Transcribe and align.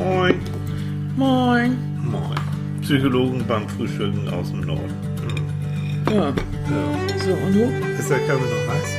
Moin. 0.00 0.34
Moin. 1.16 1.76
Moin. 2.02 2.38
Psychologen 2.82 3.44
beim 3.46 3.68
Frühstücken 3.68 4.28
aus 4.30 4.50
dem 4.50 4.62
Norden. 4.62 4.94
Ja, 6.10 6.14
Ja. 6.14 6.32
so, 7.24 7.32
und 7.34 7.52
du? 7.54 7.64
Ist 7.98 8.08
der 8.10 8.18
Kaffee 8.20 8.48
noch 8.54 8.66
heiß? 8.72 8.90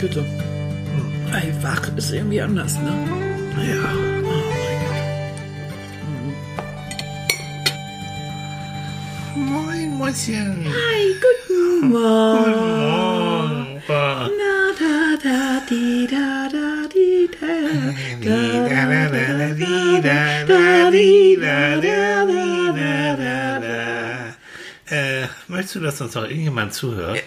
Bitte. 0.00 0.24
Ey, 1.32 1.52
wach 1.62 1.88
ist 1.96 2.12
irgendwie 2.12 2.40
anders, 2.42 2.74
ne? 2.78 2.92
Ja. 3.70 3.88
Moin, 9.36 9.96
Mäuschen. 9.98 10.64
Hi, 10.66 11.02
guten 11.24 11.90
Morgen. 11.90 12.52
Morgen. 12.52 13.76
Opa. 13.76 14.28
Na, 14.40 14.56
da, 14.80 14.94
da, 15.22 15.60
di, 15.68 16.06
da, 16.10 16.16
da, 16.16 16.37
Äh, 24.90 25.26
möchtest 25.48 25.74
du, 25.74 25.80
dass 25.80 26.00
uns 26.00 26.14
noch 26.14 26.24
irgendjemand 26.24 26.72
zuhört? 26.72 27.22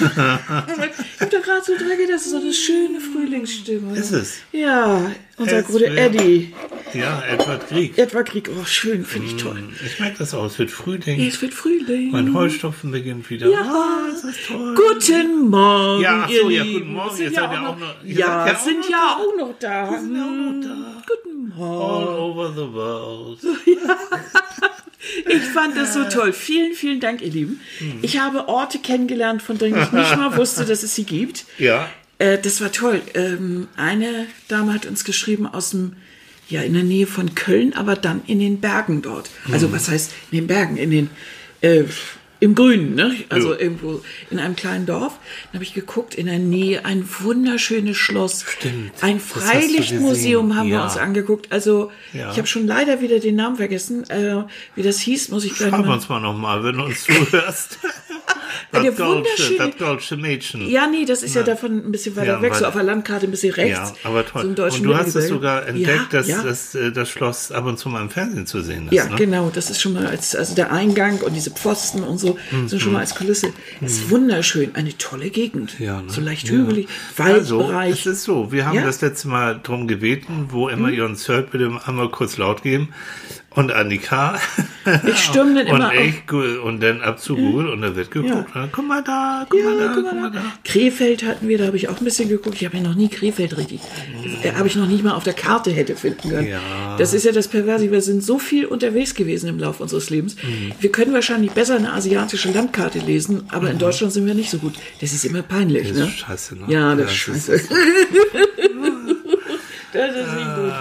hab 0.00 1.30
doch 1.30 1.42
gerade 1.42 1.64
so 1.64 1.72
gedacht, 1.74 1.98
das 2.10 2.22
ist 2.22 2.30
so 2.30 2.38
eine 2.38 2.52
schöne 2.52 3.00
Frühlingsstimme. 3.00 3.96
Ist 3.96 4.10
es? 4.10 4.38
Ja, 4.50 5.12
unser 5.36 5.62
guter 5.62 5.86
Eddie. 5.86 6.52
Ja, 6.94 7.22
Edward 7.28 7.68
Krieg. 7.68 7.98
Edward 7.98 8.28
Krieg, 8.28 8.50
oh, 8.60 8.64
schön, 8.64 9.04
finde 9.04 9.28
ich 9.28 9.36
toll. 9.36 9.62
Ich 9.84 9.98
merke 10.00 10.18
das 10.18 10.32
auch. 10.34 10.44
Es 10.46 10.58
wird 10.58 10.70
Frühling. 10.70 11.20
Es 11.26 11.40
wird 11.42 11.52
Frühling. 11.54 12.10
Mein 12.12 12.32
Heustopfen 12.34 12.90
beginnt 12.90 13.28
wieder. 13.30 13.48
Ja. 13.48 13.60
Ah, 13.62 14.08
das 14.10 14.24
ist 14.24 14.46
toll. 14.46 14.74
Guten 14.74 15.48
Morgen, 15.50 16.02
Ja, 16.02 16.22
ach 16.24 16.30
ihr 16.30 16.40
so, 16.42 16.50
ja, 16.50 16.62
guten 16.64 16.92
Morgen. 16.92 17.16
Sind 17.16 17.24
Ihr 17.26 17.32
ja 17.32 17.40
seid 17.40 17.52
ja 17.52 17.58
auch 17.68 17.78
noch, 17.78 17.78
noch- 17.80 18.04
ihr 18.04 18.14
ja, 18.14 18.46
ja 18.46 18.54
sind 18.56 18.84
ja 18.88 18.90
da. 18.98 19.16
auch 19.22 19.36
noch 19.38 19.58
da. 19.58 19.90
Wir 19.90 20.00
sind 20.00 20.16
ja 20.16 20.22
auch 20.22 20.30
noch 20.30 20.60
da. 20.62 21.02
Guten 21.08 21.52
All 21.52 21.58
Morgen. 21.58 22.18
over 22.18 22.52
the 22.54 22.72
world. 22.72 23.38
Ich 25.26 25.42
fand 25.42 25.76
das 25.76 25.92
so 25.94 26.04
toll. 26.04 26.32
Vielen, 26.32 26.72
vielen 26.74 26.98
Dank, 26.98 27.20
ihr 27.20 27.28
Lieben. 27.30 27.60
Mhm. 27.78 27.98
Ich 28.02 28.18
habe 28.18 28.48
Orte 28.48 28.78
kennengelernt, 28.78 29.42
von 29.42 29.58
denen 29.58 29.80
ich 29.80 29.92
nicht 29.92 30.16
mal 30.16 30.34
wusste, 30.36 30.64
dass 30.64 30.82
es 30.82 30.94
sie 30.94 31.04
gibt. 31.04 31.44
Ja. 31.58 31.88
Äh, 32.18 32.38
das 32.38 32.60
war 32.62 32.72
toll. 32.72 33.02
Ähm, 33.14 33.68
eine 33.76 34.26
Dame 34.48 34.72
hat 34.72 34.86
uns 34.86 35.04
geschrieben 35.04 35.46
aus 35.46 35.70
dem, 35.70 35.92
ja, 36.48 36.62
in 36.62 36.74
der 36.74 36.82
Nähe 36.84 37.06
von 37.06 37.34
Köln, 37.34 37.72
aber 37.74 37.96
dann 37.96 38.22
in 38.26 38.38
den 38.38 38.60
Bergen 38.60 39.02
dort. 39.02 39.30
Also, 39.50 39.68
Mhm. 39.68 39.72
was 39.72 39.88
heißt 39.88 40.12
in 40.30 40.38
den 40.38 40.46
Bergen? 40.46 40.76
In 40.76 40.90
den, 40.90 41.10
äh, 41.62 41.84
im 42.40 42.54
Grünen, 42.54 42.94
ne? 42.94 43.14
Also 43.30 43.54
Ja. 43.54 43.60
irgendwo 43.60 44.02
in 44.30 44.38
einem 44.38 44.54
kleinen 44.54 44.84
Dorf. 44.84 45.18
Dann 45.46 45.54
habe 45.54 45.64
ich 45.64 45.72
geguckt, 45.72 46.14
in 46.14 46.26
der 46.26 46.38
Nähe 46.38 46.84
ein 46.84 47.08
wunderschönes 47.20 47.96
Schloss. 47.96 48.44
Stimmt, 48.58 48.92
Ein 49.00 49.18
Freilichtmuseum 49.20 50.54
haben 50.54 50.68
wir 50.68 50.76
Ja. 50.76 50.84
uns 50.84 50.98
angeguckt. 50.98 51.50
Also, 51.52 51.90
Ja. 52.12 52.30
ich 52.32 52.36
habe 52.36 52.46
schon 52.46 52.66
leider 52.66 53.00
wieder 53.00 53.18
den 53.18 53.36
Namen 53.36 53.56
vergessen. 53.56 54.08
Äh, 54.10 54.42
wie 54.74 54.82
das 54.82 54.98
hieß, 55.00 55.30
muss 55.30 55.44
ich 55.44 55.54
gleich 55.54 55.70
Schreib 55.70 55.86
mal. 55.86 55.94
uns 55.94 56.08
mal 56.10 56.20
nochmal, 56.20 56.62
wenn 56.64 56.76
du 56.76 56.84
uns 56.84 57.04
zuhörst. 57.04 57.78
Das 58.72 58.82
wunderschöne- 58.98 59.58
das 59.58 59.76
deutsche 59.76 60.16
Mädchen. 60.16 60.68
Ja, 60.68 60.86
nee, 60.86 61.04
das 61.04 61.22
ist 61.22 61.34
ja, 61.34 61.42
davon 61.42 61.78
ein 61.86 61.92
bisschen 61.92 62.16
weiter 62.16 62.32
Ja, 62.34 62.42
weg, 62.42 62.54
so 62.54 62.64
auf 62.66 62.74
der 62.74 62.82
Landkarte 62.82 63.26
ein 63.26 63.30
bisschen 63.30 63.52
rechts. 63.54 63.92
Ja, 64.02 64.08
aber 64.10 64.24
toll. 64.26 64.42
So 64.42 64.48
und 64.48 64.56
du 64.58 64.64
hast 64.96 65.08
es 65.08 65.14
Mittelgebirge. 65.14 65.28
sogar 65.28 65.66
entdeckt, 65.66 66.12
ja, 66.12 66.18
dass, 66.18 66.28
ja. 66.28 66.42
dass 66.42 66.74
äh, 66.74 66.92
das 66.92 67.08
Schloss 67.10 67.52
ab 67.52 67.66
und 67.66 67.78
zu 67.78 67.88
mal 67.88 68.02
im 68.02 68.10
Fernsehen 68.10 68.46
zu 68.46 68.60
sehen 68.62 68.86
ist. 68.88 68.94
Ja, 68.94 69.06
ne? 69.08 69.16
genau. 69.16 69.50
Das 69.54 69.70
ist 69.70 69.80
schon 69.80 69.92
mal 69.94 70.06
als, 70.06 70.34
also 70.36 70.54
der 70.54 70.72
Eingang 70.72 71.20
und 71.20 71.34
diese 71.34 71.50
Pfosten 71.50 72.02
und 72.02 72.18
so 72.18 72.38
sind 72.66 72.80
schon 72.80 72.92
mal 72.92 73.00
als 73.00 73.14
Kulisse. 73.14 73.48
Ist 73.80 74.10
wunderschön. 74.10 74.74
Eine 74.74 74.96
tolle 74.98 75.30
Gegend. 75.30 75.78
Mhm. 75.78 75.84
Ja, 75.86 76.02
ne? 76.02 76.10
So 76.10 76.20
leicht 76.20 76.46
Ja. 76.48 76.52
hügelig, 76.54 76.88
Also, 77.18 77.58
Waldbereich. 77.58 78.00
es 78.00 78.06
ist 78.06 78.24
so, 78.24 78.52
wir 78.52 78.66
haben 78.66 78.74
Ja. 78.76 78.82
Mhm. 78.82 78.86
das 78.86 79.00
letzte 79.00 79.28
Mal 79.28 79.60
darum 79.62 79.88
gebeten, 79.88 80.46
wo 80.50 80.68
immer 80.68 80.90
ihr 80.90 81.04
uns 81.04 81.28
hört, 81.28 81.50
bitte 81.50 81.70
einmal 81.86 82.08
kurz 82.10 82.36
laut 82.36 82.62
geben. 82.62 82.88
Und 83.54 83.70
Annika. 83.72 84.38
Ich 85.06 85.18
stürme 85.18 85.54
dann 85.54 85.66
immer 85.74 85.90
Und 85.90 85.94
ich, 85.94 86.60
und 86.62 86.80
dann 86.82 87.00
ab 87.02 87.20
zu 87.20 87.36
Google 87.36 87.68
und 87.68 87.82
da 87.82 87.94
wird 87.94 88.10
geguckt. 88.10 88.48
Ja. 88.54 88.62
ne? 88.62 88.68
Guck 88.72 88.86
mal 88.88 89.02
da, 89.02 89.46
guck 89.48 89.62
mal 89.64 89.78
da, 89.78 89.92
guck 89.94 90.04
mal 90.12 90.30
da. 90.30 90.42
Krefeld 90.64 91.24
hatten 91.24 91.48
wir, 91.48 91.56
da 91.58 91.66
habe 91.66 91.76
ich 91.76 91.88
auch 91.88 91.98
ein 91.98 92.04
bisschen 92.04 92.28
geguckt. 92.28 92.56
Ich 92.60 92.64
habe 92.64 92.76
ja 92.76 92.82
noch 92.82 92.94
nie 92.96 93.08
Krefeld 93.08 93.56
richtig, 93.56 93.80
äh, 94.42 94.52
habe 94.52 94.66
ich 94.66 94.74
noch 94.76 94.86
nicht 94.88 95.04
mal 95.04 95.12
auf 95.12 95.22
der 95.24 95.32
Karte 95.34 95.70
hätte 95.70 95.94
finden 95.96 96.30
können. 96.30 96.48
Ja. 96.48 96.96
Das 96.98 97.14
ist 97.14 97.24
ja 97.24 97.32
das 97.32 97.48
Perverse. 97.48 97.90
Wir 97.90 98.00
sind 98.02 98.22
so 98.24 98.38
viel 98.38 98.66
unterwegs 98.66 99.14
gewesen 99.14 99.48
im 99.48 99.58
Laufe 99.58 99.82
unseres 99.82 100.10
Lebens. 100.10 100.34
Mhm. 100.42 100.72
Wir 100.80 100.90
können 100.90 101.12
wahrscheinlich 101.14 101.52
besser 101.52 101.76
eine 101.76 101.92
asiatische 101.92 102.50
Landkarte 102.50 102.98
lesen, 102.98 103.44
aber 103.50 103.70
in 103.70 103.78
Deutschland 103.78 104.12
sind 104.12 104.26
wir 104.26 104.34
nicht 104.34 104.50
so 104.50 104.58
gut. 104.58 104.74
Das 105.00 105.12
ist 105.12 105.24
immer 105.24 105.42
peinlich, 105.42 105.84
Mhm. 105.84 105.88
Das 105.90 105.98
ne? 105.98 106.04
ist 106.06 106.18
scheiße, 106.18 106.56
ne? 106.56 106.64
Ja, 106.68 106.94
das 106.96 107.26
Ja, 107.26 107.32
ist 107.34 107.48
das 107.48 107.60
ist- 107.60 107.68
scheiße. 107.68 107.74
das 109.94 110.16
ist 110.16 110.34
nicht 110.34 110.54
gut. 110.56 110.72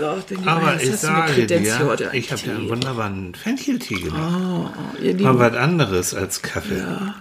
So, 0.00 0.06
dann 0.06 0.24
gehen 0.26 0.44
wir 0.44 0.52
Aber 0.52 0.82
ich 0.82 0.96
sage 0.96 1.46
dir, 1.46 1.60
ich 1.60 2.32
habe 2.32 2.42
ja 2.46 2.54
einen 2.54 2.68
wunderbaren 2.68 3.34
Fencheltee 3.34 3.96
gemacht. 3.96 4.42
Oh, 4.42 5.22
Mal 5.22 5.38
was 5.38 5.54
anderes 5.54 6.14
als 6.14 6.40
Kaffee. 6.40 6.78
Ja. 6.78 7.14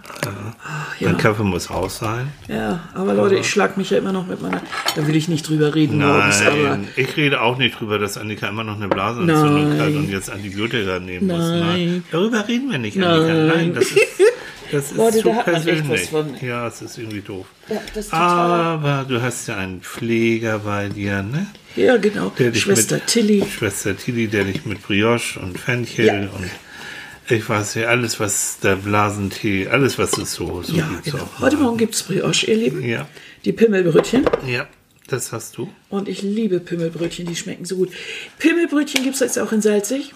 ja. 0.99 1.07
Mein 1.07 1.17
Kaffee 1.17 1.43
muss 1.43 1.69
raus 1.69 1.99
sein. 1.99 2.31
Ja, 2.47 2.79
aber 2.93 3.13
Leute, 3.13 3.35
ich 3.35 3.49
schlag 3.49 3.77
mich 3.77 3.89
ja 3.89 3.97
immer 3.97 4.13
noch 4.13 4.25
mit 4.25 4.41
meiner. 4.41 4.61
Da 4.95 5.05
will 5.05 5.15
ich 5.15 5.27
nicht 5.27 5.47
drüber 5.47 5.75
reden 5.75 5.99
morgens, 5.99 6.41
aber. 6.41 6.55
Nein, 6.55 6.87
ich 6.95 7.15
rede 7.17 7.41
auch 7.41 7.57
nicht 7.57 7.79
drüber, 7.79 7.99
dass 7.99 8.17
Annika 8.17 8.47
immer 8.47 8.63
noch 8.63 8.77
eine 8.77 8.87
Blasenentzündung 8.87 9.69
Nein. 9.69 9.79
hat 9.79 9.87
und 9.89 10.09
jetzt 10.09 10.29
Antibiotika 10.29 10.99
nehmen 10.99 11.27
muss. 11.27 11.37
Nein. 11.37 11.59
Nein. 11.59 12.03
Darüber 12.11 12.47
reden 12.47 12.71
wir 12.71 12.77
nicht, 12.77 12.97
Annika. 12.97 13.33
Nein, 13.33 13.73
das 13.73 13.91
ist, 13.91 13.97
das 14.73 14.91
ist 14.91 14.97
Leute, 14.97 15.17
zu 15.19 15.29
da 15.29 15.41
persönlich. 15.43 16.41
Ja, 16.41 16.67
es 16.67 16.81
ist 16.81 16.97
irgendwie 16.97 17.21
doof. 17.21 17.45
Ja, 17.69 17.81
ist. 17.95 18.13
Aber 18.13 19.05
du 19.07 19.21
hast 19.21 19.47
ja 19.47 19.57
einen 19.57 19.81
Pfleger 19.81 20.59
bei 20.59 20.89
dir, 20.89 21.23
ne? 21.23 21.47
Ja, 21.75 21.97
genau. 21.97 22.31
Schwester 22.53 22.95
mit, 22.95 23.07
Tilly. 23.07 23.43
Schwester 23.49 23.95
Tilly, 23.97 24.27
der 24.27 24.43
dich 24.43 24.65
mit 24.65 24.81
Brioche 24.83 25.39
und 25.39 25.57
Fenchel 25.59 26.05
Ja. 26.05 26.13
und 26.21 26.49
ich 27.29 27.47
weiß 27.47 27.75
ja, 27.75 27.87
alles, 27.87 28.19
was 28.19 28.59
der 28.59 28.75
Blasentee, 28.75 29.67
alles, 29.69 29.97
was 29.97 30.17
es 30.17 30.33
so, 30.33 30.61
so 30.61 30.75
Ja, 30.75 30.87
gibt's 30.89 31.11
genau. 31.11 31.29
Heute 31.39 31.55
Morgen 31.57 31.77
gibt 31.77 31.95
es 31.95 32.03
Brioche, 32.03 32.45
ihr 32.47 32.57
Lieben. 32.57 32.83
Ja, 32.83 33.07
Die 33.45 33.53
Pimmelbrötchen. 33.53 34.25
ja, 34.45 34.67
das 35.07 35.31
hast 35.31 35.57
du. 35.57 35.69
Und 35.89 36.09
ich 36.09 36.21
liebe 36.21 36.59
Pimmelbrötchen, 36.59 37.25
die 37.25 37.35
schmecken 37.35 37.63
so 37.65 37.77
gut. 37.77 37.91
Pimmelbrötchen 38.39 39.03
gibt 39.03 39.15
es 39.15 39.21
jetzt 39.21 39.39
auch 39.39 39.51
in 39.53 39.61
Salzig. 39.61 40.13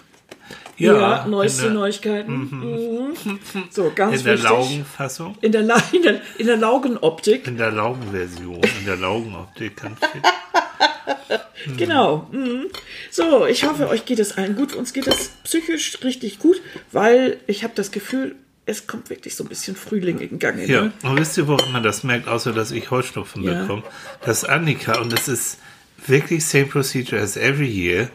Neueste 0.78 1.62
in 1.66 1.72
der, 1.72 1.80
Neuigkeiten. 1.80 2.32
Mhm. 2.32 3.38
So, 3.70 3.90
ganz 3.94 4.18
in 4.18 4.24
der 4.24 4.34
wichtig. 4.34 4.48
Laugenfassung. 4.50 5.36
In 5.40 5.52
der, 5.52 5.62
La 5.62 5.82
in 5.92 6.02
der, 6.02 6.20
in 6.38 6.46
der 6.46 6.56
Laugenoptik. 6.56 7.46
In 7.46 7.56
der 7.56 7.70
Laugenversion, 7.72 8.60
in 8.80 8.86
der 8.86 8.96
Laugenoptik 8.96 9.76
ganz 9.76 9.98
fit. 10.00 10.22
Genau. 11.76 12.28
Mhm. 12.30 12.66
So, 13.10 13.44
ich 13.46 13.64
hoffe, 13.64 13.88
euch 13.88 14.04
geht 14.06 14.18
es 14.20 14.38
allen 14.38 14.54
gut. 14.56 14.74
Uns 14.74 14.92
geht 14.92 15.06
es 15.06 15.30
psychisch 15.44 15.98
richtig 16.04 16.38
gut, 16.38 16.60
weil 16.92 17.38
ich 17.46 17.64
habe 17.64 17.72
das 17.76 17.90
Gefühl, 17.90 18.36
es 18.64 18.86
kommt 18.86 19.10
wirklich 19.10 19.34
so 19.34 19.44
ein 19.44 19.48
bisschen 19.48 19.76
Frühling 19.76 20.18
in 20.20 20.38
Gang. 20.38 20.58
Ja, 20.66 20.82
Ne? 20.82 20.92
und 21.02 21.18
wisst 21.18 21.36
ihr, 21.36 21.46
woran 21.48 21.72
man 21.72 21.82
das 21.82 22.04
merkt, 22.04 22.28
außer 22.28 22.52
dass 22.52 22.70
ich 22.70 22.90
Heuschnupfen 22.90 23.42
Ja. 23.42 23.62
bekomme? 23.62 23.82
Dass 24.24 24.44
Annika, 24.44 25.00
und 25.00 25.12
das 25.12 25.26
ist 25.28 25.58
wirklich 26.06 26.44
same 26.46 26.66
procedure 26.66 27.20
as 27.20 27.36
every 27.36 27.68
year, 27.68 28.08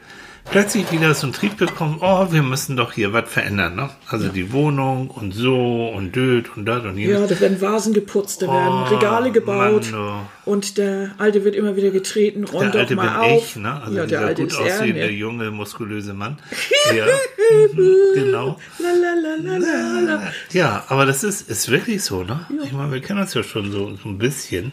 plötzlich 0.46 0.92
wieder 0.92 1.14
so 1.14 1.26
einen 1.28 1.34
Trieb 1.34 1.58
bekommen, 1.58 1.98
oh, 2.02 2.28
wir 2.32 2.44
müssen 2.44 2.76
doch 2.76 2.94
hier 2.94 3.12
was 3.14 3.30
verändern, 3.30 3.76
ne? 3.76 3.90
Also 4.08 4.30
die 4.30 4.52
Wohnung 4.52 5.10
und 5.10 5.32
so 5.34 5.88
und 5.96 6.16
död 6.16 6.50
und 6.56 6.66
das 6.66 6.84
und 6.84 6.98
jenes. 6.98 7.20
Ja, 7.20 7.26
da 7.28 7.40
werden 7.40 7.60
Vasen 7.62 7.94
geputzt, 7.94 8.42
da 8.42 8.48
werden 8.48 8.84
Oh, 8.84 8.96
Regale 8.96 9.32
gebaut 9.32 9.92
Mann, 9.92 10.26
und 10.46 10.78
der 10.78 11.12
Alte 11.18 11.44
wird 11.44 11.56
immer 11.56 11.76
wieder 11.76 11.90
getreten. 11.92 12.44
Räum 12.44 12.62
Der 12.62 12.70
doch 12.72 12.80
alte 12.82 12.96
bin 12.96 13.08
auf. 13.10 13.42
ich, 13.50 13.56
ne? 13.56 13.82
Also 13.82 13.98
ja, 13.98 14.06
der 14.06 14.20
Alte 14.22 14.42
gut 14.44 14.52
ist 14.52 14.60
er. 14.60 14.66
aussehende, 14.66 15.00
Ne? 15.06 15.10
junge, 15.12 15.52
muskulöse 15.52 16.14
Mann. 16.14 16.38
Ja, 16.96 17.06
mhm, 17.06 18.14
genau. 18.14 18.60
Ja, 20.52 20.84
aber 20.90 21.06
das 21.06 21.24
ist, 21.24 21.50
ist 21.50 21.70
wirklich 21.70 22.04
so, 22.04 22.24
ne? 22.24 22.46
Ich 22.64 22.74
meine, 22.74 22.92
wir 22.92 23.00
kennen 23.02 23.22
uns 23.22 23.34
ja 23.34 23.42
schon 23.44 23.72
so, 23.72 23.96
so 24.02 24.10
ein 24.10 24.18
bisschen. 24.18 24.72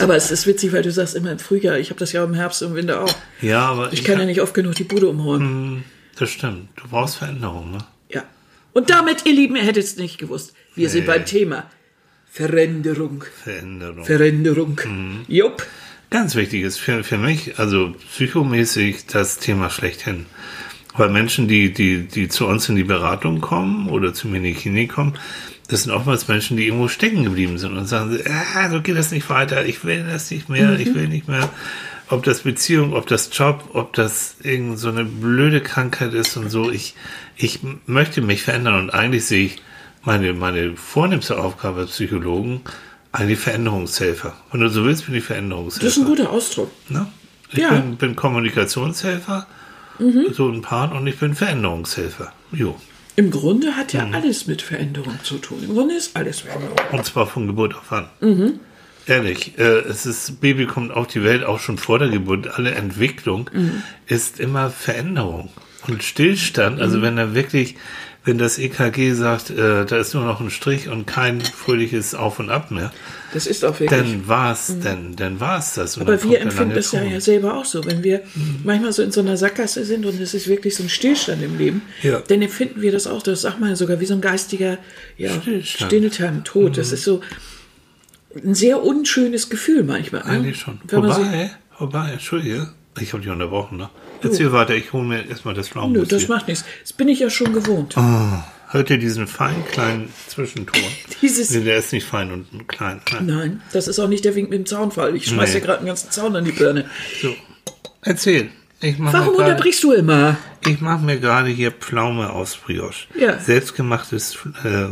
Aber 0.00 0.16
es 0.16 0.30
ist 0.30 0.46
witzig, 0.46 0.72
weil 0.72 0.82
du 0.82 0.90
sagst 0.90 1.14
immer 1.14 1.32
im 1.32 1.38
Frühjahr. 1.38 1.78
Ich 1.78 1.90
habe 1.90 1.98
das 2.00 2.12
ja 2.12 2.24
im 2.24 2.34
Herbst 2.34 2.62
und 2.62 2.70
im 2.70 2.74
Winter 2.76 3.02
auch. 3.02 3.14
Ja, 3.40 3.60
aber 3.66 3.92
Ich 3.92 4.04
kann 4.04 4.18
ja 4.18 4.24
nicht 4.24 4.40
oft 4.40 4.54
genug 4.54 4.74
die 4.74 4.84
Bude 4.84 5.08
umräumen. 5.08 5.46
Hm, 5.48 5.84
Das 6.18 6.30
stimmt. 6.30 6.68
Du 6.76 6.88
brauchst 6.88 7.16
Veränderung, 7.16 7.70
ne? 7.72 7.78
Ja. 8.08 8.24
Und 8.72 8.90
damit, 8.90 9.26
ihr 9.26 9.32
Lieben, 9.34 9.56
ihr 9.56 9.62
hättet 9.62 9.84
es 9.84 9.96
nicht 9.96 10.18
gewusst. 10.18 10.54
Wir 10.74 10.88
sind 10.88 11.06
beim 11.06 11.24
Thema 11.24 11.64
Veränderung. 12.30 13.24
Veränderung. 13.42 14.04
Veränderung. 14.04 14.80
Hm. 14.80 15.24
Jupp. 15.28 15.66
Ganz 16.10 16.34
wichtig 16.34 16.62
ist 16.62 16.78
für, 16.78 17.04
für 17.04 17.18
mich, 17.18 17.58
also 17.58 17.94
psychomäßig, 18.12 19.06
das 19.06 19.38
Thema 19.38 19.70
schlechthin. 19.70 20.26
Weil 20.96 21.08
Menschen, 21.10 21.46
die, 21.46 21.72
die, 21.72 22.06
die 22.08 22.28
zu 22.28 22.46
uns 22.46 22.68
in 22.68 22.74
die 22.76 22.84
Beratung 22.84 23.40
kommen 23.40 23.88
oder 23.88 24.12
zu 24.12 24.26
mir 24.28 24.38
in 24.38 24.44
die 24.44 24.54
Klinik 24.54 24.92
kommen, 24.92 25.14
das 25.70 25.84
sind 25.84 25.92
oftmals 25.92 26.26
Menschen, 26.28 26.56
die 26.56 26.66
irgendwo 26.66 26.88
stecken 26.88 27.24
geblieben 27.24 27.58
sind 27.58 27.76
und 27.76 27.86
sagen, 27.86 28.18
ah, 28.28 28.68
so 28.70 28.80
geht 28.82 28.96
das 28.96 29.10
nicht 29.12 29.28
weiter, 29.30 29.64
ich 29.64 29.84
will 29.84 30.04
das 30.04 30.30
nicht 30.30 30.48
mehr, 30.48 30.78
ich 30.78 30.94
will 30.94 31.08
nicht 31.08 31.28
mehr. 31.28 31.48
Ob 32.08 32.24
das 32.24 32.40
Beziehung, 32.40 32.92
ob 32.94 33.06
das 33.06 33.30
Job, 33.32 33.70
ob 33.72 33.92
das 33.92 34.36
irgend 34.42 34.78
so 34.80 34.88
eine 34.88 35.04
blöde 35.04 35.60
Krankheit 35.60 36.12
ist 36.12 36.36
und 36.36 36.50
so. 36.50 36.70
Ich, 36.70 36.94
ich 37.36 37.60
möchte 37.86 38.20
mich 38.20 38.42
verändern 38.42 38.80
und 38.80 38.90
eigentlich 38.90 39.24
sehe 39.26 39.46
ich 39.46 39.62
meine, 40.02 40.32
meine 40.32 40.76
vornehmste 40.76 41.38
Aufgabe 41.38 41.80
als 41.80 41.90
Psychologen 41.92 42.62
eigentlich 43.12 43.38
Veränderungshelfer. 43.38 44.34
Wenn 44.50 44.60
du 44.60 44.68
so 44.70 44.84
willst, 44.84 45.06
bin 45.06 45.14
ich 45.14 45.24
Veränderungshelfer. 45.24 45.86
Das 45.86 45.96
ist 45.96 46.02
ein 46.02 46.06
guter 46.06 46.30
Ausdruck. 46.30 46.70
Ne? 46.88 47.06
Ich 47.52 47.58
Ja. 47.58 47.70
bin, 47.70 47.96
bin 47.96 48.16
Kommunikationshelfer, 48.16 49.46
so 50.32 50.48
ein 50.48 50.62
Paar, 50.62 50.92
und 50.94 51.06
ich 51.06 51.18
bin 51.18 51.34
Veränderungshelfer. 51.34 52.32
Jo. 52.52 52.76
Im 53.20 53.30
Grunde 53.30 53.76
hat 53.76 53.92
Mhm. 53.92 54.00
ja 54.00 54.08
alles 54.12 54.46
mit 54.46 54.62
Veränderung 54.62 55.18
zu 55.22 55.36
tun. 55.36 55.58
Im 55.62 55.74
Grunde 55.74 55.94
ist 55.94 56.16
alles 56.16 56.40
Veränderung. 56.40 56.78
Und 56.90 57.04
zwar 57.04 57.26
von 57.26 57.46
Geburt 57.46 57.74
auf 57.74 57.92
an. 57.92 58.08
Ehrlich, 59.06 59.58
äh, 59.58 59.62
es 59.92 60.06
ist, 60.06 60.40
Baby 60.40 60.64
kommt 60.64 60.90
auf 60.90 61.06
die 61.06 61.22
Welt 61.22 61.44
auch 61.44 61.60
schon 61.60 61.76
vor 61.76 61.98
der 61.98 62.08
Geburt. 62.08 62.46
Alle 62.56 62.70
Entwicklung 62.70 63.50
ist 64.06 64.40
immer 64.40 64.70
Veränderung. 64.70 65.50
Und 65.86 66.02
Stillstand, 66.02 66.80
also 66.80 67.02
wenn 67.02 67.18
er 67.18 67.34
wirklich, 67.34 67.76
wenn 68.24 68.36
das 68.36 68.58
EKG 68.58 69.12
sagt, 69.14 69.48
äh, 69.50 69.86
da 69.86 69.96
ist 69.96 70.12
nur 70.14 70.24
noch 70.24 70.40
ein 70.40 70.50
Strich 70.50 70.88
und 70.88 71.06
kein 71.06 71.40
fröhliches 71.40 72.14
Auf 72.14 72.38
und 72.38 72.50
Ab 72.50 72.70
mehr, 72.70 72.92
Das 73.32 73.46
ist 73.46 73.64
auch 73.64 73.80
wirklich. 73.80 73.98
dann 73.98 74.28
war's, 74.28 74.74
dann, 74.82 75.16
dann 75.16 75.40
war's 75.40 75.74
das. 75.74 75.96
Und 75.96 76.02
Aber 76.02 76.16
dann 76.18 76.28
wir 76.28 76.40
empfinden 76.40 76.74
das 76.74 76.92
ja, 76.92 77.02
ja 77.02 77.18
selber 77.20 77.56
auch 77.56 77.64
so. 77.64 77.82
Wenn 77.84 78.04
wir 78.04 78.20
manchmal 78.62 78.92
so 78.92 79.02
in 79.02 79.10
so 79.10 79.20
einer 79.20 79.38
Sackgasse 79.38 79.84
sind 79.86 80.04
und 80.04 80.20
es 80.20 80.34
ist 80.34 80.48
wirklich 80.48 80.76
so 80.76 80.82
ein 80.82 80.90
Stillstand 80.90 81.42
im 81.42 81.56
Leben, 81.56 81.80
Ja. 82.02 82.20
dann 82.28 82.42
empfinden 82.42 82.82
wir 82.82 82.92
das 82.92 83.06
auch, 83.06 83.22
das 83.22 83.40
sagt 83.40 83.58
man 83.58 83.74
sogar 83.74 84.00
wie 84.00 84.06
so 84.06 84.14
ein 84.14 84.20
geistiger 84.20 84.76
ja, 85.16 85.30
Stillstand. 85.40 85.90
Stillstand, 85.90 86.44
Tod. 86.46 86.76
Das 86.76 86.92
ist 86.92 87.04
so 87.04 87.22
ein 88.44 88.54
sehr 88.54 88.82
unschönes 88.82 89.48
Gefühl 89.48 89.82
manchmal. 89.82 90.22
ne? 90.24 90.28
Eigentlich 90.30 90.58
schon. 90.58 90.78
Man 90.92 91.10
so, 91.10 91.18
Wobei, 91.20 91.50
wobei, 91.78 92.10
Entschuldige, 92.12 92.68
ich 92.98 93.12
habe 93.12 93.22
dich 93.22 93.30
unterbrochen, 93.30 93.78
ne? 93.78 93.88
Erzähl 94.22 94.52
weiter, 94.52 94.74
ich 94.74 94.92
hole 94.92 95.04
mir 95.04 95.26
erstmal 95.28 95.54
das 95.54 95.66
nö, 95.66 95.72
Pflaumenmus 95.72 96.08
das 96.08 96.22
hier. 96.22 96.34
macht 96.34 96.48
nichts. 96.48 96.64
Das 96.82 96.92
bin 96.92 97.08
ich 97.08 97.20
ja 97.20 97.30
schon 97.30 97.52
gewohnt. 97.52 97.96
Ah, 97.96 98.44
hört 98.68 98.90
ihr 98.90 98.98
diesen 98.98 99.26
feinen 99.26 99.64
kleinen 99.66 100.12
Zwischenton? 100.26 100.80
Dieses- 101.22 101.50
nee, 101.50 101.60
der 101.64 101.76
ist 101.78 101.92
nicht 101.92 102.06
fein 102.06 102.30
und 102.32 102.68
klein. 102.68 103.00
Nein. 103.12 103.26
Nein, 103.26 103.62
das 103.72 103.88
ist 103.88 103.98
auch 103.98 104.08
nicht 104.08 104.24
der 104.24 104.34
Wink 104.34 104.50
mit 104.50 104.58
dem 104.58 104.66
Zaunfall. 104.66 105.14
Ich 105.16 105.26
schmeiß 105.26 105.54
Nee. 105.54 105.60
dir 105.60 105.66
gerade 105.66 105.78
einen 105.78 105.86
ganzen 105.88 106.10
Zaun 106.10 106.36
an 106.36 106.44
die 106.44 106.52
Birne. 106.52 106.84
So, 107.22 107.34
erzähl. 108.02 108.50
Warum 108.82 109.04
mir 109.04 109.10
gerade- 109.12 109.30
unterbrichst 109.30 109.82
du 109.84 109.92
immer? 109.92 110.36
Ich 110.66 110.80
mache 110.80 111.04
mir 111.04 111.18
gerade 111.20 111.48
hier 111.50 111.70
Pflaume 111.70 112.30
aus 112.30 112.56
Brioche. 112.56 113.06
Ja. 113.18 113.38
Selbstgemachtes, 113.38 114.38
äh, 114.64 114.86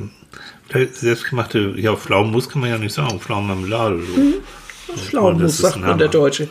selbstgemachte, 0.93 1.75
ja, 1.77 1.97
Pflaumenmus 1.97 2.49
kann 2.51 2.61
man 2.61 2.71
ja 2.71 2.79
nicht 2.79 2.95
sagen, 2.95 3.19
Pflaumenmarmelade. 3.21 4.01
So. 4.03 4.95
Pflaumenmus, 4.95 5.43
das 5.43 5.53
ist 5.55 5.61
sagt 5.61 5.77
man 5.85 5.99
der. 5.99 6.09
Deutsche. 6.09 6.49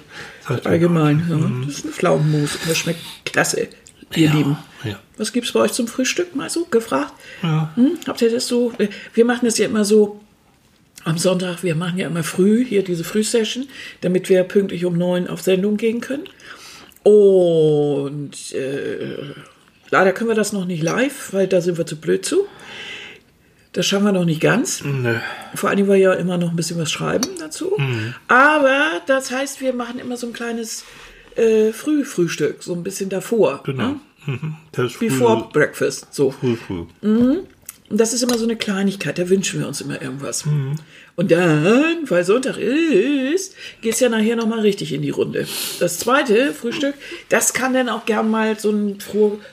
Er. 0.49 0.65
Allgemein. 0.65 1.25
Ja. 1.29 1.65
Das 1.65 1.77
ist 1.79 1.85
ein 1.85 1.91
Pflaumenmus. 1.91 2.55
Und 2.55 2.69
das 2.69 2.77
schmeckt 2.77 3.01
klasse, 3.25 3.67
ihr 4.15 4.27
Ja, 4.27 4.33
Lieben. 4.33 4.57
ja. 4.83 4.99
Was 5.17 5.33
gibt's 5.33 5.51
bei 5.51 5.59
euch 5.61 5.73
zum 5.73 5.87
Frühstück? 5.87 6.35
Mal 6.35 6.49
so 6.49 6.65
gefragt. 6.65 7.13
Hm? 7.41 7.97
Habt 8.07 8.21
ihr 8.21 8.29
das 8.31 8.47
so? 8.47 8.71
Wir 9.13 9.25
machen 9.25 9.45
das 9.45 9.57
ja 9.57 9.65
immer 9.65 9.83
so 9.85 10.21
am 11.03 11.17
Sonntag. 11.17 11.63
Wir 11.63 11.75
machen 11.75 11.97
ja 11.97 12.07
immer 12.07 12.23
früh 12.23 12.63
hier 12.65 12.83
diese 12.83 13.03
Frühsession, 13.03 13.67
damit 14.01 14.29
wir 14.29 14.43
pünktlich 14.43 14.85
um 14.85 14.97
neun 14.97 15.27
auf 15.27 15.41
Sendung 15.41 15.77
gehen 15.77 16.01
können. 16.01 16.25
Und 17.03 18.53
äh, 18.53 19.33
leider 19.89 20.11
können 20.11 20.29
wir 20.29 20.35
das 20.35 20.53
noch 20.53 20.65
nicht 20.65 20.83
live, 20.83 21.33
weil 21.33 21.47
da 21.47 21.61
sind 21.61 21.77
wir 21.77 21.85
zu 21.85 21.95
blöd 21.95 22.25
zu. 22.25 22.45
Das 23.77 23.85
schaffen 23.85 24.05
wir 24.05 24.11
noch 24.11 24.25
nicht 24.25 24.41
ganz. 24.41 24.83
Nö. 24.83 25.17
Vor 25.53 25.69
allem, 25.69 25.87
weil 25.87 25.99
wir 25.99 26.03
ja 26.03 26.13
immer 26.13 26.39
noch 26.39 26.49
ein 26.49 26.55
bisschen 26.55 26.79
was 26.79 26.91
schreiben 26.91 27.29
dazu. 27.37 27.75
Mhm. 27.77 28.15
Aber 28.27 29.01
das 29.05 29.29
heißt, 29.29 29.61
wir 29.61 29.71
machen 29.71 29.99
immer 29.99 30.17
so 30.17 30.25
ein 30.25 30.33
kleines 30.33 30.83
äh, 31.35 31.71
Frühfrühstück, 31.71 32.63
so 32.63 32.73
ein 32.73 32.81
bisschen 32.81 33.11
davor. 33.11 33.61
Genau. 33.63 33.89
Ne? 33.89 33.99
Mhm. 34.25 34.55
Das 34.71 34.87
ist 34.87 34.95
früh, 34.95 35.09
Before 35.09 35.49
breakfast. 35.53 36.11
So. 36.11 36.31
früh, 36.31 36.55
früh. 36.55 36.85
Und 37.89 37.99
das 38.01 38.11
ist 38.13 38.21
immer 38.21 38.37
so 38.37 38.43
eine 38.43 38.57
Kleinigkeit, 38.57 39.17
da 39.17 39.29
wünschen 39.29 39.61
wir 39.61 39.67
uns 39.67 39.79
immer 39.79 40.01
irgendwas. 40.01 40.45
Mhm. 40.45 40.75
Und 41.15 41.31
dann, 41.31 41.97
weil 42.09 42.23
Sonntag 42.25 42.57
ist, 42.57 43.55
geht's 43.81 44.01
ja 44.01 44.09
nachher 44.09 44.35
nochmal 44.35 44.59
richtig 44.59 44.91
in 44.93 45.01
die 45.01 45.09
Runde. 45.09 45.47
Das 45.79 45.97
zweite 45.97 46.53
Frühstück, 46.53 46.95
das 47.29 47.53
kann 47.53 47.73
dann 47.73 47.87
auch 47.87 48.05
gern 48.05 48.29
mal 48.29 48.59
so 48.59 48.71
ein, 48.71 48.97